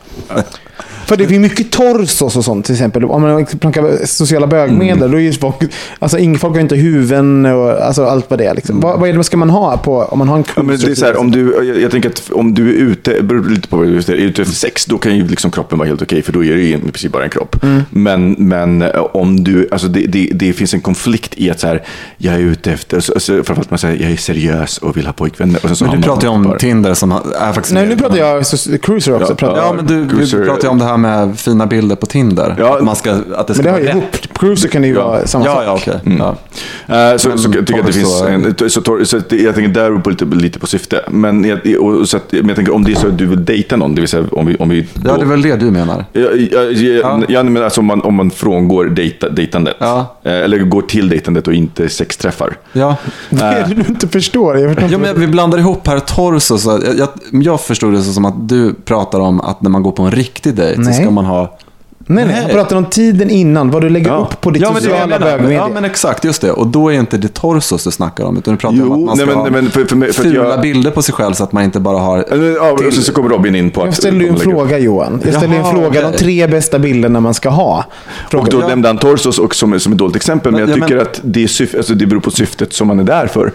[1.07, 3.05] För det är mycket torsos och sånt till exempel.
[3.05, 5.55] Om man plockar sociala bögmedel, då är ju folk,
[5.99, 8.55] alltså ingen folk har inte huvuden och alltså allt vad det är.
[8.55, 8.81] Liksom.
[8.81, 10.91] Vad, vad är det ska man ha på om man har en Ja, men det
[10.91, 13.69] är så här, om du, jag, jag tänker att om du är ute, beror lite
[13.69, 15.79] på vad du är ute är du ute efter sex, då kan ju liksom kroppen
[15.79, 17.57] vara helt okej, för då är det ju i princip bara en kropp.
[17.91, 21.67] Men, men eh, om du, alltså det, det, det finns en konflikt i att så
[21.67, 21.83] här,
[22.19, 25.13] jag är ute efter, så, så, framförallt man säger jag är seriös och vill ha
[25.13, 25.61] pojkvänner.
[25.71, 27.75] Och så Men du pratar ju om bara- Tinder som är faktiskt...
[27.75, 29.33] Nej, nu pratar jag så- cruiser också.
[29.33, 31.67] Ja, pratar Ja, men du, Cruiser- du pratar ju om det här här med fina
[31.67, 32.57] bilder på Tinder.
[32.59, 32.77] Ja.
[32.77, 34.17] att, man ska, att det ska Men det har vara ju ihop.
[34.39, 35.65] Cruiser kan ju vara samma Ja, sak.
[35.67, 36.01] ja, okej.
[36.07, 36.19] Mm.
[36.19, 37.11] Ja.
[37.13, 39.29] Eh, så, Men så jag tycker att det finns torso- en, så, tor- så att
[39.29, 41.01] det- jag tänker där beror på lite, lite på syfte.
[41.11, 43.45] Men jag, och, så att, men jag tänker om det är så att du vill
[43.45, 44.57] dejta någon, det vill säga om vi...
[44.57, 46.05] Om vi ja, det är väl det du menar?
[46.13, 46.21] Ja,
[46.53, 47.43] ja, ja, ja.
[47.43, 49.77] men alltså om man, om man frångår dejta, dejtandet.
[49.79, 50.17] Ja.
[50.23, 52.57] Eh, Eller går till dejtandet och inte sexträffar.
[52.73, 52.97] Ja.
[53.31, 54.59] Det är det du inte förstår.
[54.59, 56.59] Jag förstår Ja, men vi blandar ihop här torso.
[56.59, 57.09] Så jag, jag,
[57.43, 60.11] jag förstod det så som att du pratar om att när man går på en
[60.11, 60.95] riktig dejt Nej.
[60.95, 61.59] så ska man ha
[62.07, 63.71] nej, nej, jag pratar om tiden innan.
[63.71, 64.29] Vad du lägger Ja.
[64.33, 65.33] upp på ditt Ja, men det är det jag sociala menar.
[65.39, 65.57] bögmedie.
[65.59, 66.25] Ja, men exakt.
[66.25, 66.51] Just det.
[66.51, 68.39] Och då är inte det torsos du snackar om.
[68.39, 69.97] Utan du pratar om att Jo, man ska nej, men, ha nej, men för, för,
[69.97, 70.61] mig- för att fula jag...
[70.61, 72.25] bilder på sig själv så att man inte bara har...
[72.57, 73.87] Ja, och så, så kommer Robin in på att...
[73.87, 75.21] Jag ställde ju en fråga Johan.
[75.25, 75.89] Jag ställde ju en Jaha, fråga.
[75.89, 76.03] okej.
[76.13, 77.85] De tre bästa bilderna man ska ha.
[78.25, 78.51] Och Fråga.
[78.51, 78.69] då Ja.
[78.69, 80.53] nämnde han torsos och som, som ett dåligt exempel.
[80.53, 82.89] Men jag Ja, men- tycker att det, är syf, alltså det beror på syftet som
[82.89, 83.53] man är där för.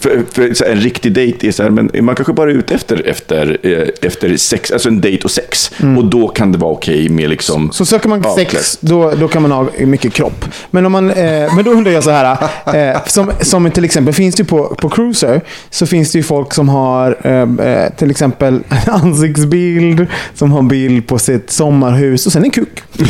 [0.00, 2.54] för, för så här, en riktig dejt är så här, men man kanske bara är
[2.54, 5.70] ute efter, efter, eh, efter sex, alltså en dejt och sex.
[5.98, 7.60] Och då kan det vara okej med liksom...
[7.62, 7.72] Mm.
[7.72, 10.44] Så söker man sex, då, då kan man ha mycket kropp.
[10.70, 12.36] Men, om man, eh, men då undrar jag så här.
[12.74, 15.40] Eh, som, som till exempel finns det ju på, på Cruiser.
[15.70, 20.06] Så finns det ju folk som har eh, eh, till exempel en ansiktsbild.
[20.34, 22.82] Som har en bild på sitt sommarhus och sen en kuk.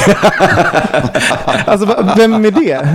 [1.67, 2.89] alltså vem är det?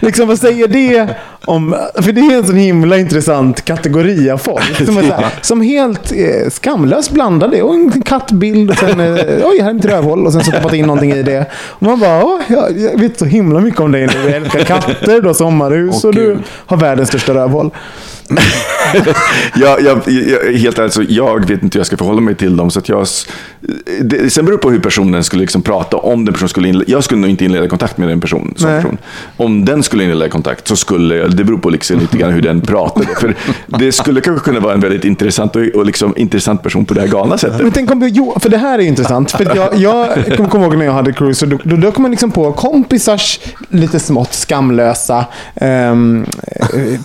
[0.00, 1.08] liksom vad säger det
[1.46, 1.76] om...
[1.94, 4.86] För det är en sån himla intressant kategori av folk.
[4.86, 7.62] Som, är här, som helt eh, skamlöst blandar det.
[7.62, 9.00] Och en kattbild och sen...
[9.00, 10.26] Eh, oj, här är mitt rövhål.
[10.26, 11.46] Och sen så stoppat in någonting i det.
[11.54, 14.12] Och man bara, åh, jag, jag vet så himla mycket om dig nu.
[14.22, 16.38] Du älskar katter, du har sommarhus Åh, och du Gud.
[16.66, 17.70] har världens största rövhål.
[19.54, 22.56] jag, jag, jag, helt ärligt, så jag vet inte hur jag ska förhålla mig till
[22.56, 22.70] dem.
[22.70, 23.06] Så att jag,
[24.00, 25.96] det, sen beror det på hur personen skulle liksom prata.
[25.96, 28.54] Om den personen skulle inleda, jag skulle nog inte inleda kontakt med en person.
[28.56, 28.82] Som Nej.
[28.82, 28.98] person.
[29.36, 32.60] Om den skulle inleda kontakt så skulle, det beror på liksom lite grann hur den
[32.60, 33.06] pratade.
[33.06, 33.34] För
[33.66, 37.00] det skulle kanske kunna vara en väldigt intressant och, och liksom intressant person på det
[37.00, 37.62] här galna sättet.
[37.62, 39.30] Men tänk om jo, för det här är intressant.
[39.30, 42.52] För jag, jag kommer ihåg när jag hade cruiser, då, då dök man liksom på
[42.52, 45.94] kompisars lite smått skamlösa eh,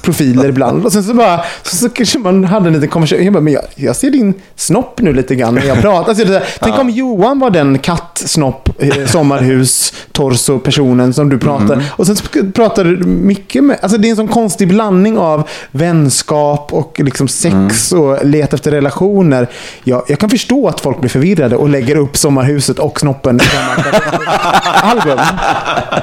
[0.02, 0.86] profiler ibland.
[0.86, 3.24] Och sen så bara, så, så kanske man hade en liten konversation.
[3.26, 6.10] Jag bara, men jag, jag ser din snopp nu lite grann när jag pratar.
[6.10, 11.84] Alltså, det tänk om Johan var den kattsnopp, eh, sommarhus, torso personen som du pratar.
[11.92, 12.24] Och sen så
[12.56, 17.28] pratar du mycket med, alltså det är en sån konstig blandning av vänskap och liksom
[17.28, 19.48] sex och leta efter relationer.
[19.84, 23.40] Jag, jag kan förstå att folk blir förvirrade och lägger upp sommarhuset och snoppen i
[23.40, 24.00] samma
[24.84, 25.20] album.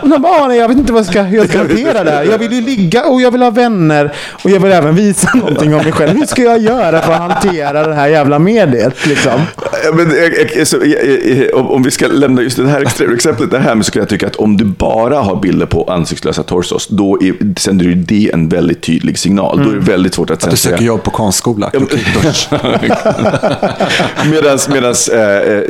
[0.02, 2.04] Och de bara, "Ah, nej, jag vet inte vad jag ska, hur jag ska hantera
[2.04, 2.24] det här.
[2.24, 4.12] Jag vill ju ligga och jag vill ha vänner
[4.44, 6.16] och jag vill även visa någonting om mig själv.
[6.18, 9.06] Hur ska jag göra för att hantera det här jävla mediet?
[9.06, 9.32] Liksom?
[9.94, 13.58] Men, jag- jag- så, jag- jag- om- vi ska lämna just det här exemplet det
[13.58, 16.86] här med så kan jag tycka att om du bara har bilder på ansiktslösa torsos,
[16.88, 19.64] då är, sänder ju det en väldigt tydlig signal.
[19.64, 21.70] Då är det väldigt svårt att, Att sen du söker säga- jobb på konstskola.
[24.30, 25.62] Medans, medans, eh, eh,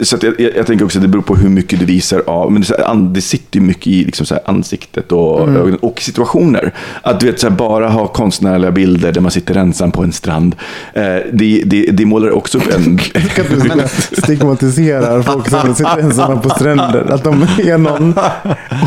[0.00, 2.22] så att jag, jag, jag tänker också att det beror på hur mycket du visar
[2.26, 6.74] av, men det, det sitter ju mycket i liksom så ansiktet och ögonen och situationer.
[7.02, 10.12] Att du vet, så här, bara ha konstnärliga bilder där man sitter ensam på en
[10.12, 10.56] strand,
[10.92, 11.02] eh,
[11.32, 12.98] det, det, det målar också upp en...
[13.34, 13.88] Kan du
[14.22, 17.12] stigmatiserar folk som sitter ensamma på stränder?
[17.12, 18.14] Att de är någon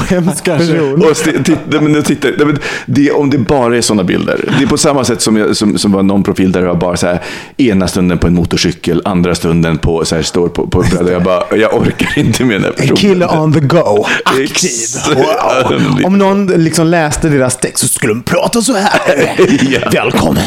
[0.10, 1.06] hemsk person?
[1.10, 4.56] Och titta, men, titta, men det, om det bara är sådana bilder.
[4.58, 6.98] Det är på samma sätt som, jag, som, som var någon profil där var bara
[6.98, 7.22] så här,
[7.58, 10.84] ena stunden på en motorcykel, andra stunden på, så här, står på, på.
[11.12, 12.96] Jag bara, jag orkar inte med den här En personen.
[12.98, 14.06] kille on the go.
[14.26, 14.72] Aktiv.
[15.16, 16.06] Wow.
[16.06, 18.92] Om någon liksom läste deras text så skulle de prata så här.
[19.72, 19.80] Ja.
[19.92, 20.44] Välkommen.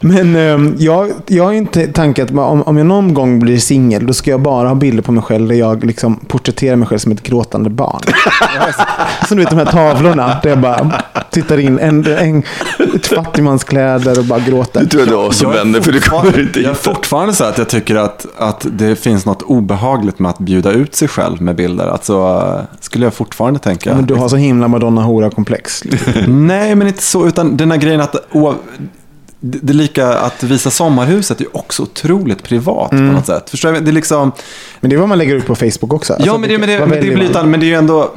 [0.00, 4.06] Men ehm, jag, jag har inte tanken att om, om jag någon gång blir singel
[4.06, 6.98] då ska jag bara ha bilder på mig själv där jag liksom porträtterar mig själv
[6.98, 8.00] som ett gråtande barn.
[9.28, 12.42] Som du vet de här tavlorna där jag bara tittar in en, en,
[13.08, 14.80] fattigmanskläder och bara gråter.
[14.80, 17.34] Det tror jag du har som vänner, för du kommer fortfarande- inte Jag är fortfarande
[17.34, 21.08] så att jag tycker att, att det finns något obehagligt med att bjuda ut sig
[21.08, 21.86] själv med bilder.
[21.86, 22.42] Alltså,
[22.80, 23.94] skulle jag fortfarande tänka.
[23.94, 25.82] Men du har så himla Madonna-hora-komplex.
[26.28, 27.26] Nej, men inte så.
[27.26, 28.12] Utan den här grejen att...
[28.12, 33.08] det det är lika att visa sommarhuset är också otroligt privat Mm.
[33.08, 33.50] på något sätt.
[33.50, 33.84] Förstår jag?
[33.84, 34.32] Det är liksom...
[34.80, 36.12] Men det är vad man lägger ut på Facebook också.
[36.12, 38.10] ja, Alltså, men det, men, det, men, det men det är ju ändå...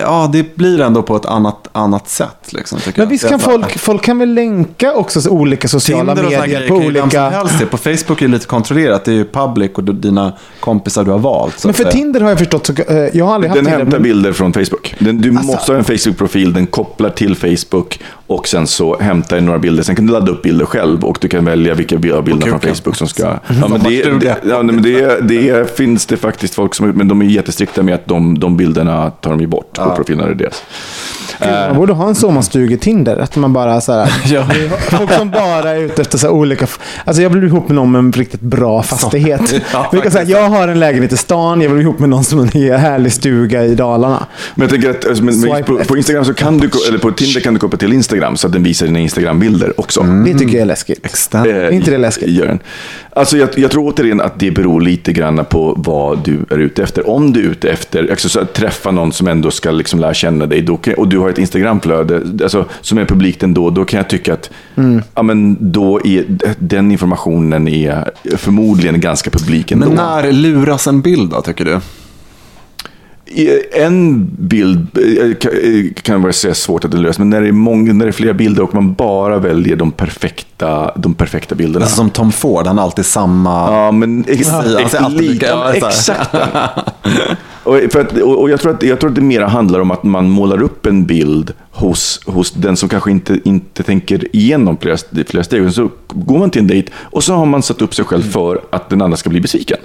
[0.00, 2.52] Ja, det blir ändå på ett annat, annat sätt.
[2.52, 6.14] Liksom, tycker Men visst Jag kan folk, folk kan väl länka också så olika sociala
[6.14, 7.28] medier på olika...
[7.30, 7.70] helst.
[7.70, 9.04] På Facebook är det lite kontrollerat.
[9.04, 11.58] Det är ju public och dina kompisar du har valt.
[11.60, 11.92] så Men att för säga.
[11.92, 13.78] Tinder har jag förstått, så, eh, jag har aldrig haft Den Tinder.
[13.78, 14.94] hämtar men- bilder från Facebook.
[14.98, 19.36] Den, du Alltså- måste ha en Facebook-profil, den kopplar till Facebook och sen så hämtar
[19.36, 19.82] den några bilder.
[19.82, 22.40] Sen kan du ladda upp bilder själv och du kan välja vilka bi- av bilderna
[22.42, 22.74] Okej, från okej.
[22.74, 23.22] Facebook som ska...
[23.22, 26.88] Ja, men det, det, ja, men det, det finns det faktiskt folk som...
[26.88, 30.26] Men de är jättestrikta med att de, de bilderna tar de ju bort på profilerna.
[30.26, 30.62] Det är deras.
[31.40, 33.16] Man borde ha en sommarstuge-Tinder.
[33.18, 34.46] Att man bara så här, Ja.
[34.90, 36.66] Folk som bara är ute efter så här olika...
[37.04, 39.54] Alltså jag vill bli ihop med någon med en riktigt bra fastighet.
[39.72, 42.24] Ja, kan säga, jag har en lägenhet i stan, jag vill bli ihop med någon
[42.24, 44.26] som har en härlig stuga i Dalarna.
[44.54, 47.10] Men jag tänker att alltså, men, men på, på Instagram så kan du, eller på
[47.10, 50.02] Tinder kan du koppla till Instagram så att den visar dina Instagram-bilder också.
[50.02, 51.06] Det tycker jag är läskigt.
[51.06, 51.46] Extend.
[51.46, 52.28] Eh, inte det läskigt?
[52.28, 52.58] Gör den.
[53.16, 56.82] Alltså jag, jag tror återigen att det beror lite grann på vad du är ute
[56.82, 57.10] efter.
[57.10, 60.14] Om du är ute efter alltså, så att träffa någon som ändå ska liksom lära
[60.14, 63.84] känna dig då kan, och du har ett Instagramflöde alltså, som är publikt ändå, då
[63.84, 65.02] kan jag tycka att Mm.
[65.14, 66.24] ja, men då är,
[66.58, 69.86] den informationen är förmodligen ganska publik ändå.
[69.86, 71.80] Men när luras en bild då, tycker du?
[73.72, 75.34] En bild eh,
[76.02, 78.12] kan- eh, vara så svårt att löser, men när det, är många, när det är
[78.12, 81.84] flera bilder och man bara väljer de perfekta, de perfekta bilderna.
[81.84, 83.70] Alltså som Tom Ford, han har alltid samma...
[83.72, 86.18] Ja, men ex, Ja, han ser alltid lika, lika- ja, ja, så här.
[86.22, 86.34] exakt.
[87.64, 90.02] och, för att, och, jag, tror att, jag tror att det mer handlar om att
[90.02, 94.96] man målar upp en bild hos, hos den som kanske inte, inte tänker igenom flera,
[95.26, 95.72] flera steg.
[95.72, 98.60] Så går man till en dejt och så har man satt upp sig själv för
[98.70, 99.78] att den andra ska bli besviken.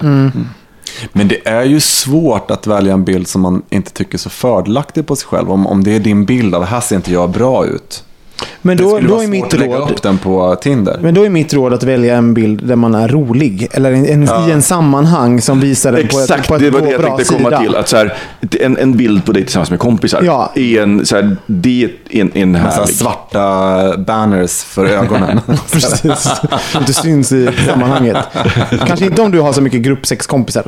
[1.13, 4.29] Men det är ju svårt att välja en bild som man inte tycker är så
[4.29, 5.51] fördelaktig på sig själv.
[5.51, 8.03] Om, om det är din bild av, här ser inte jag bra ut.
[8.61, 9.91] Men Det då, skulle då vara är svårt mitt att lägga råd...
[9.91, 10.99] upp den på Tinder.
[11.01, 13.67] Men då är mitt råd att välja en bild där man är rolig.
[13.71, 16.69] Eller en, en, i en sammanhang som visar den på ett, Exakt, på ett det
[16.69, 17.59] var det jag tänkte komma sida.
[17.61, 17.75] till.
[17.75, 18.13] Att så här,
[18.61, 20.51] en, en bild på dig tillsammans med kompisar Ja.
[20.55, 22.95] är en, så här, det är en, en Med så här härlig...
[22.95, 25.41] svarta banners för ögonen.
[25.71, 26.29] Precis.
[26.77, 28.17] Inte syns i sammanhanget.
[28.87, 30.63] Kanske inte om du har så mycket gruppsexkompisar.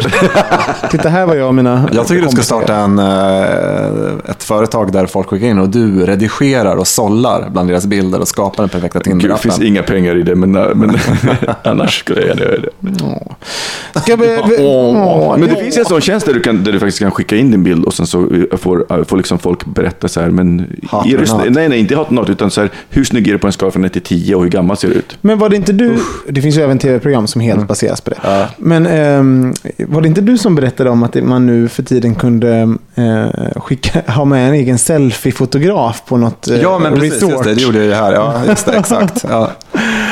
[0.91, 2.57] Titta här var jag och mina Jag tycker du ska kompisar.
[2.57, 7.71] starta en, eh, ett företag där folk skickar in och du redigerar och sållar bland
[7.71, 10.97] deras bilder och skapar den perfekta Gud, det finns inga pengar i det, men, men
[11.63, 13.99] annars skulle jag göra det.
[13.99, 16.79] Ska vi, vi, åh, Men det finns en sån tjänst där du, kan, där du
[16.79, 20.21] faktiskt kan skicka in din bild och sen så får, får liksom folk berätta så
[20.21, 20.67] här, men...
[20.89, 23.37] Hat är du, nej, nej, inte hat not, utan så här, hur snygg är du
[23.37, 25.17] på en skala från 1 till 10 och hur gammal ser du ut?
[25.21, 25.99] Men var det inte du,
[26.29, 28.47] det finns ju även tv-program som helt baseras på det.
[28.57, 32.77] Men ehm, var det inte du som berättade om att man nu för tiden kunde
[32.95, 37.23] eh, skicka, ha med en egen selfie-fotograf på något eh, Ja, men precis.
[37.23, 37.52] resort?
[37.55, 38.13] Det, gjorde jag ju här.
[38.13, 39.25] Ja, just det, exakt.
[39.29, 39.51] Ja.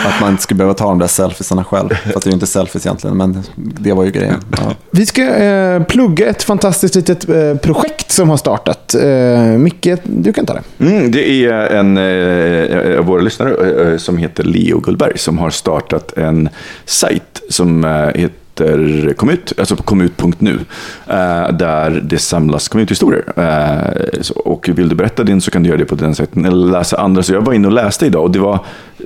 [0.05, 1.89] Att man inte skulle behöva ta de där selfiesarna själv.
[2.03, 4.43] För att det är ju inte selfies egentligen, men det var ju grejen.
[4.57, 4.75] Ja.
[4.91, 8.95] Vi ska eh, plugga ett fantastiskt litet eh, projekt som har startat.
[8.95, 10.85] Eh, Micke, du kan ta det.
[10.85, 15.49] Mm, det är en eh, av våra lyssnare eh, som heter Leo Gullberg som har
[15.49, 16.49] startat en
[16.85, 18.25] sajt som eh,
[18.61, 20.59] heter Kom ut, alltså på komut.nu,
[21.07, 23.23] eh, där det samlas kommunhistorier.
[23.35, 26.71] Eh, och vill du berätta din så kan du göra det på den sajten, eller
[26.71, 27.23] läsa andra.
[27.23, 28.59] Så jag var inne och läste idag och det var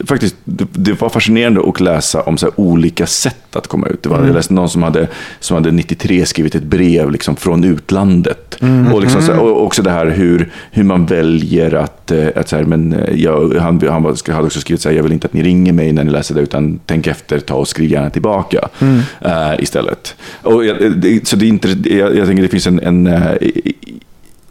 [0.08, 4.04] faktiskt det, var fascinerande att läsa om så olika sätt att komma ut.
[4.04, 5.08] Det var, Jag läste någon som hade,
[5.40, 8.58] som hade 93 skrivit ett brev liksom från utlandet.
[8.94, 12.56] Och, liksom här, och också det här hur, hur man väljer att, eh, att så
[12.56, 15.34] här, men eh, jag, han, han hade också skrivit så här, jag vill inte att
[15.34, 18.70] ni ringer mig när ni läser det, utan tänk efter, ta och skriv gärna tillbaka
[19.22, 20.16] eh, istället.
[20.42, 23.08] Och, jag- det, så det är inte, jag, jag tänker det finns en, en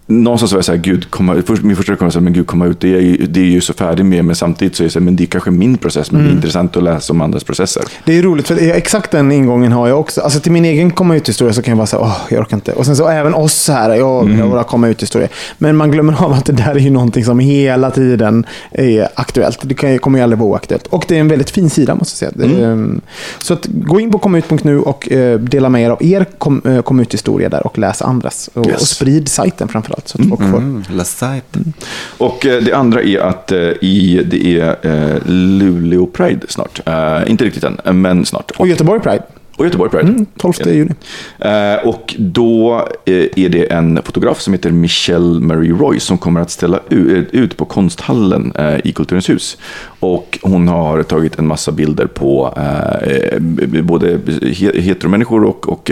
[0.07, 2.67] Någonstans var jag så här, gud, komma, min första reaktion var så men gud, komma
[2.67, 4.91] ut, det är, ju, det är ju så färdig med, men samtidigt så är det
[4.91, 7.21] så här, men det är kanske min process, men det är intressant att läsa om
[7.21, 7.83] andras processer.
[8.05, 10.21] Det är roligt, för exakt den ingången har jag också.
[10.21, 12.57] Alltså till min egen komma ut-historia så kan jag vara så här, åh, jag orkar
[12.57, 12.73] inte.
[12.73, 14.65] Och sen så även oss här, jag mm.
[14.65, 15.29] komma ut-historia.
[15.59, 19.59] Men man glömmer av att det där är ju någonting som hela tiden är aktuellt.
[19.63, 20.87] Det kan, kommer ju aldrig vara oaktuellt.
[20.87, 22.67] Och det är en väldigt fin sida måste jag säga.
[22.67, 23.01] Ehm,
[23.39, 26.83] Så att gå in på komut.nu och eh, dela med er av er kom, eh,
[26.83, 28.51] kom ut-historia där och läs andras.
[28.55, 28.81] Och, Yes.
[28.83, 29.94] och sprid sajten framförallt.
[30.05, 30.59] Så att folk får.
[30.59, 31.73] Mm, sajten.
[32.19, 36.81] Och eh, det andra är att eh, i, det är eh, Luleå Pride snart.
[37.27, 38.51] Inte riktigt än, men snart.
[38.51, 39.23] Och Göteborg Pride,
[39.57, 40.09] Och Göteborg Pride.
[40.09, 40.91] mm, 12 juni.
[41.39, 42.75] Eh, och då
[43.05, 46.99] eh, är det en fotograf som heter Michelle Marie Roy som kommer att ställa eh,
[47.31, 49.57] ut på konsthallen eh, i Kulturens hus.
[50.01, 53.39] Och hon har tagit en massa bilder på eh,
[53.83, 55.91] både he- heteromänniskor och, och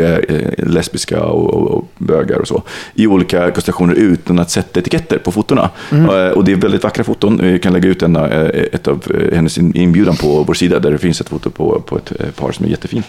[0.58, 2.62] lesbiska och, och, och bögar och så.
[2.94, 5.70] I olika konstellationer utan att sätta etiketter på fotona.
[5.92, 7.38] Eh, och det är väldigt vackra foton.
[7.42, 9.02] Vi kan lägga ut en, ett av
[9.32, 12.52] hennes in- inbjudan på vår sida där det finns ett foto på, på ett par
[12.52, 13.06] som är jättefint.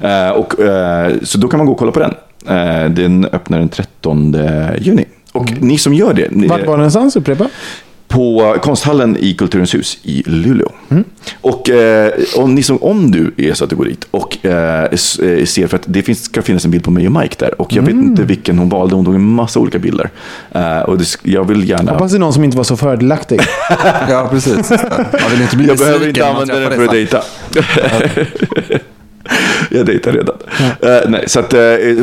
[0.00, 2.14] Eh, och, eh, så då kan man gå och kolla på den.
[2.46, 4.36] Eh, den öppnar den 13
[4.78, 5.04] juni.
[5.32, 7.16] Och ni som gör det, ni, Vart var det någonstans?
[7.16, 7.46] Upprepa.
[8.08, 10.68] på konsthallen i Kulturens hus i Luleå.
[11.40, 14.90] Och eh, om, ni som, om du är så att du går dit och eh,
[14.92, 17.60] ser, för att det finns, ska finnas en bild på mig och Mike där.
[17.60, 20.10] Och jag vet inte vilken hon valde, hon tog en massa olika bilder.
[20.52, 21.92] Eh, och det, jag vill gärna...
[21.92, 23.40] Hoppas det är någon som inte var så fördelaktig.
[24.08, 24.70] Ja, precis.
[25.12, 27.22] Jag vill inte bli Jag behöver inte man använda den för att dejta.
[29.70, 30.36] jag dejtar redan.
[30.82, 31.50] Eh, nej, så att,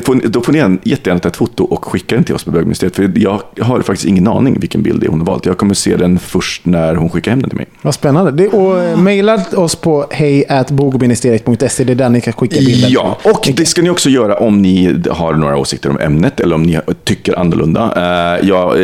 [0.03, 2.52] får, då får ni gärna- jättegärna ta ett foto och skicka den till oss på
[2.52, 2.95] bögministeriet.
[2.95, 5.45] För jag har faktiskt ingen aning vilken bild det är hon har valt.
[5.45, 7.68] Jag kommer se den först när hon skickar hem den till mig.
[7.81, 8.31] Vad spännande.
[8.31, 11.84] Det, och eh, mejla oss på hejatbogoministeriet.se.
[11.84, 12.89] Det är där ni kan skicka bilder.
[12.91, 16.56] Ja, och det ska ni också göra om ni har några åsikter om ämnet eller
[16.56, 17.94] om ni tycker annorlunda.
[17.95, 18.76] Eh, ja,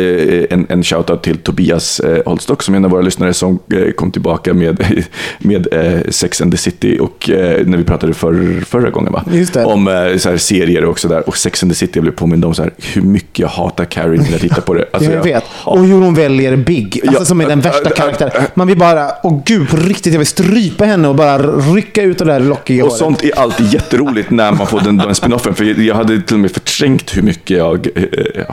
[0.50, 3.58] en, en shoutout till Tobias Holstock som är en av våra lyssnare som
[3.96, 4.84] kom tillbaka med,
[5.38, 5.66] med
[6.08, 7.30] Sex and the City och
[7.66, 8.33] när vi pratade för,
[8.66, 9.24] förra gången va?
[9.64, 11.28] Om eh, så här, serier och sådär.
[11.28, 13.84] Och Sex and the City, jag blev påmind om så här, hur mycket jag hatar
[13.84, 14.84] Carrie när jag tittar på det.
[14.92, 15.44] Alltså, jag vet.
[15.44, 17.00] hatar- Och hur hon väljer Big.
[17.02, 18.30] Alltså Ja, som är den äh, värsta äh, karaktären.
[18.36, 21.38] äh, Man vill bara, åh gud, på riktigt, jag vill strypa henne och bara
[21.74, 22.98] rycka ut det där lockiga Och håret.
[22.98, 25.54] sånt är alltid jätteroligt när man får den, den spinoffen.
[25.54, 28.02] För jag hade till och med förträngt hur mycket jag eh,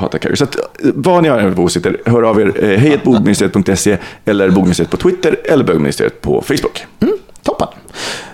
[0.01, 0.35] hatar Carrie.
[0.35, 0.61] Så att, eh,
[0.95, 2.53] vad ni har för åsikter, hör av er.
[2.63, 6.85] Eh, Hejatbogministeriet.se eller bogministeriet på Twitter eller bögministeriet på Facebook.
[7.43, 7.67] Toppen.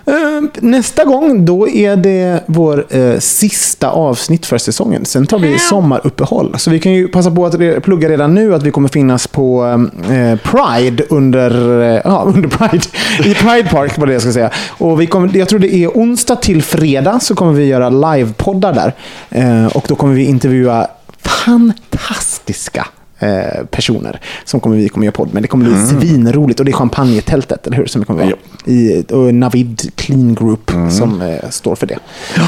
[0.07, 5.05] Eh, nästa gång, då är det vår eh, sista avsnitt för säsongen.
[5.05, 6.55] Sen tar vi sommaruppehåll.
[6.57, 9.65] Så vi kan ju passa på att plugga redan nu att vi kommer finnas på
[10.09, 12.85] eh, Pride under, eh, ja, under Pride.
[13.19, 14.49] I Pride Park var det jag ska säga.
[14.67, 18.73] Och vi kommer, jag tror det är onsdag till fredag så kommer vi göra livepoddar
[18.73, 18.93] där.
[19.77, 20.87] Och då kommer vi intervjua
[21.23, 22.87] fantastiska
[23.19, 25.43] eh, personer som kommer vi kommer göra podd med.
[25.43, 27.85] Det kommer bli svinroligt och det är champagnetältet, eller hur?
[27.85, 28.33] Som det kommer vara.
[28.65, 31.97] I, och Navid Clean Group som eh, står för det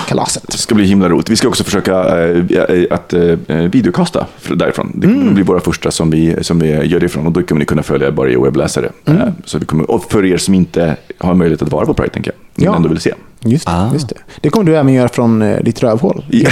[0.08, 0.44] kalaset.
[0.48, 1.30] Det ska bli himla roligt.
[1.30, 1.94] Vi ska också försöka
[2.28, 4.92] eh, eh, att eh, videokasta därifrån.
[4.96, 7.66] Det kommer bli våra första som vi, som vi gör ifrån och då kommer ni
[7.66, 8.90] kunna följa bara i webbläsare.
[9.06, 9.16] Eh,
[9.46, 12.32] Så vi kommer, och för er som inte har möjlighet att vara på Pride, tänker
[12.32, 12.76] jag, men Ja.
[12.76, 13.14] ändå vill se.
[13.42, 13.90] Just det, Ah.
[13.94, 14.16] just det.
[14.42, 16.26] Det kommer du även göra från eh, ditt rövhål.
[16.32, 16.46] Ja.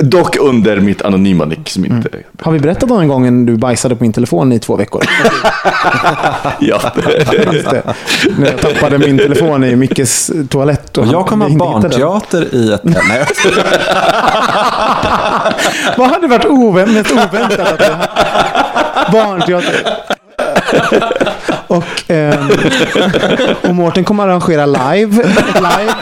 [0.00, 2.08] Dock under mitt anonyma nick som inte...
[2.42, 5.04] Har vi berättat om en gång du bajsade på min telefon i två veckor?
[6.60, 6.80] Ja.
[7.52, 7.82] Just det.
[8.38, 10.98] När jag tappade min telefon i Mickes toalett.
[10.98, 11.58] Och han jag kommer ha den.
[11.58, 12.84] barnteater i ett...
[12.84, 13.26] Nej,
[15.96, 17.60] Vad hade varit ovänt, mest oväntat?
[17.60, 17.98] Att det...
[19.12, 19.96] Barnteater.
[21.70, 22.50] Och, ehm,
[23.62, 25.16] och Mårten kommer arrangera live.
[25.54, 25.94] Live.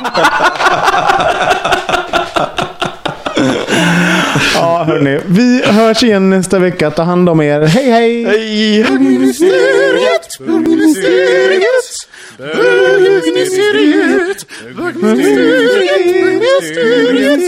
[4.54, 5.20] Ja, hörni.
[5.26, 6.90] Vi hörs igen nästa vecka.
[6.90, 7.60] Ta hand om er.
[7.60, 8.24] Hej, hej!
[8.24, 8.84] Hej!
[8.84, 11.96] Bögministeriet, bögministeriet,
[12.38, 14.46] bögministeriet,
[14.76, 17.40] bögministeriet, bögministeriet,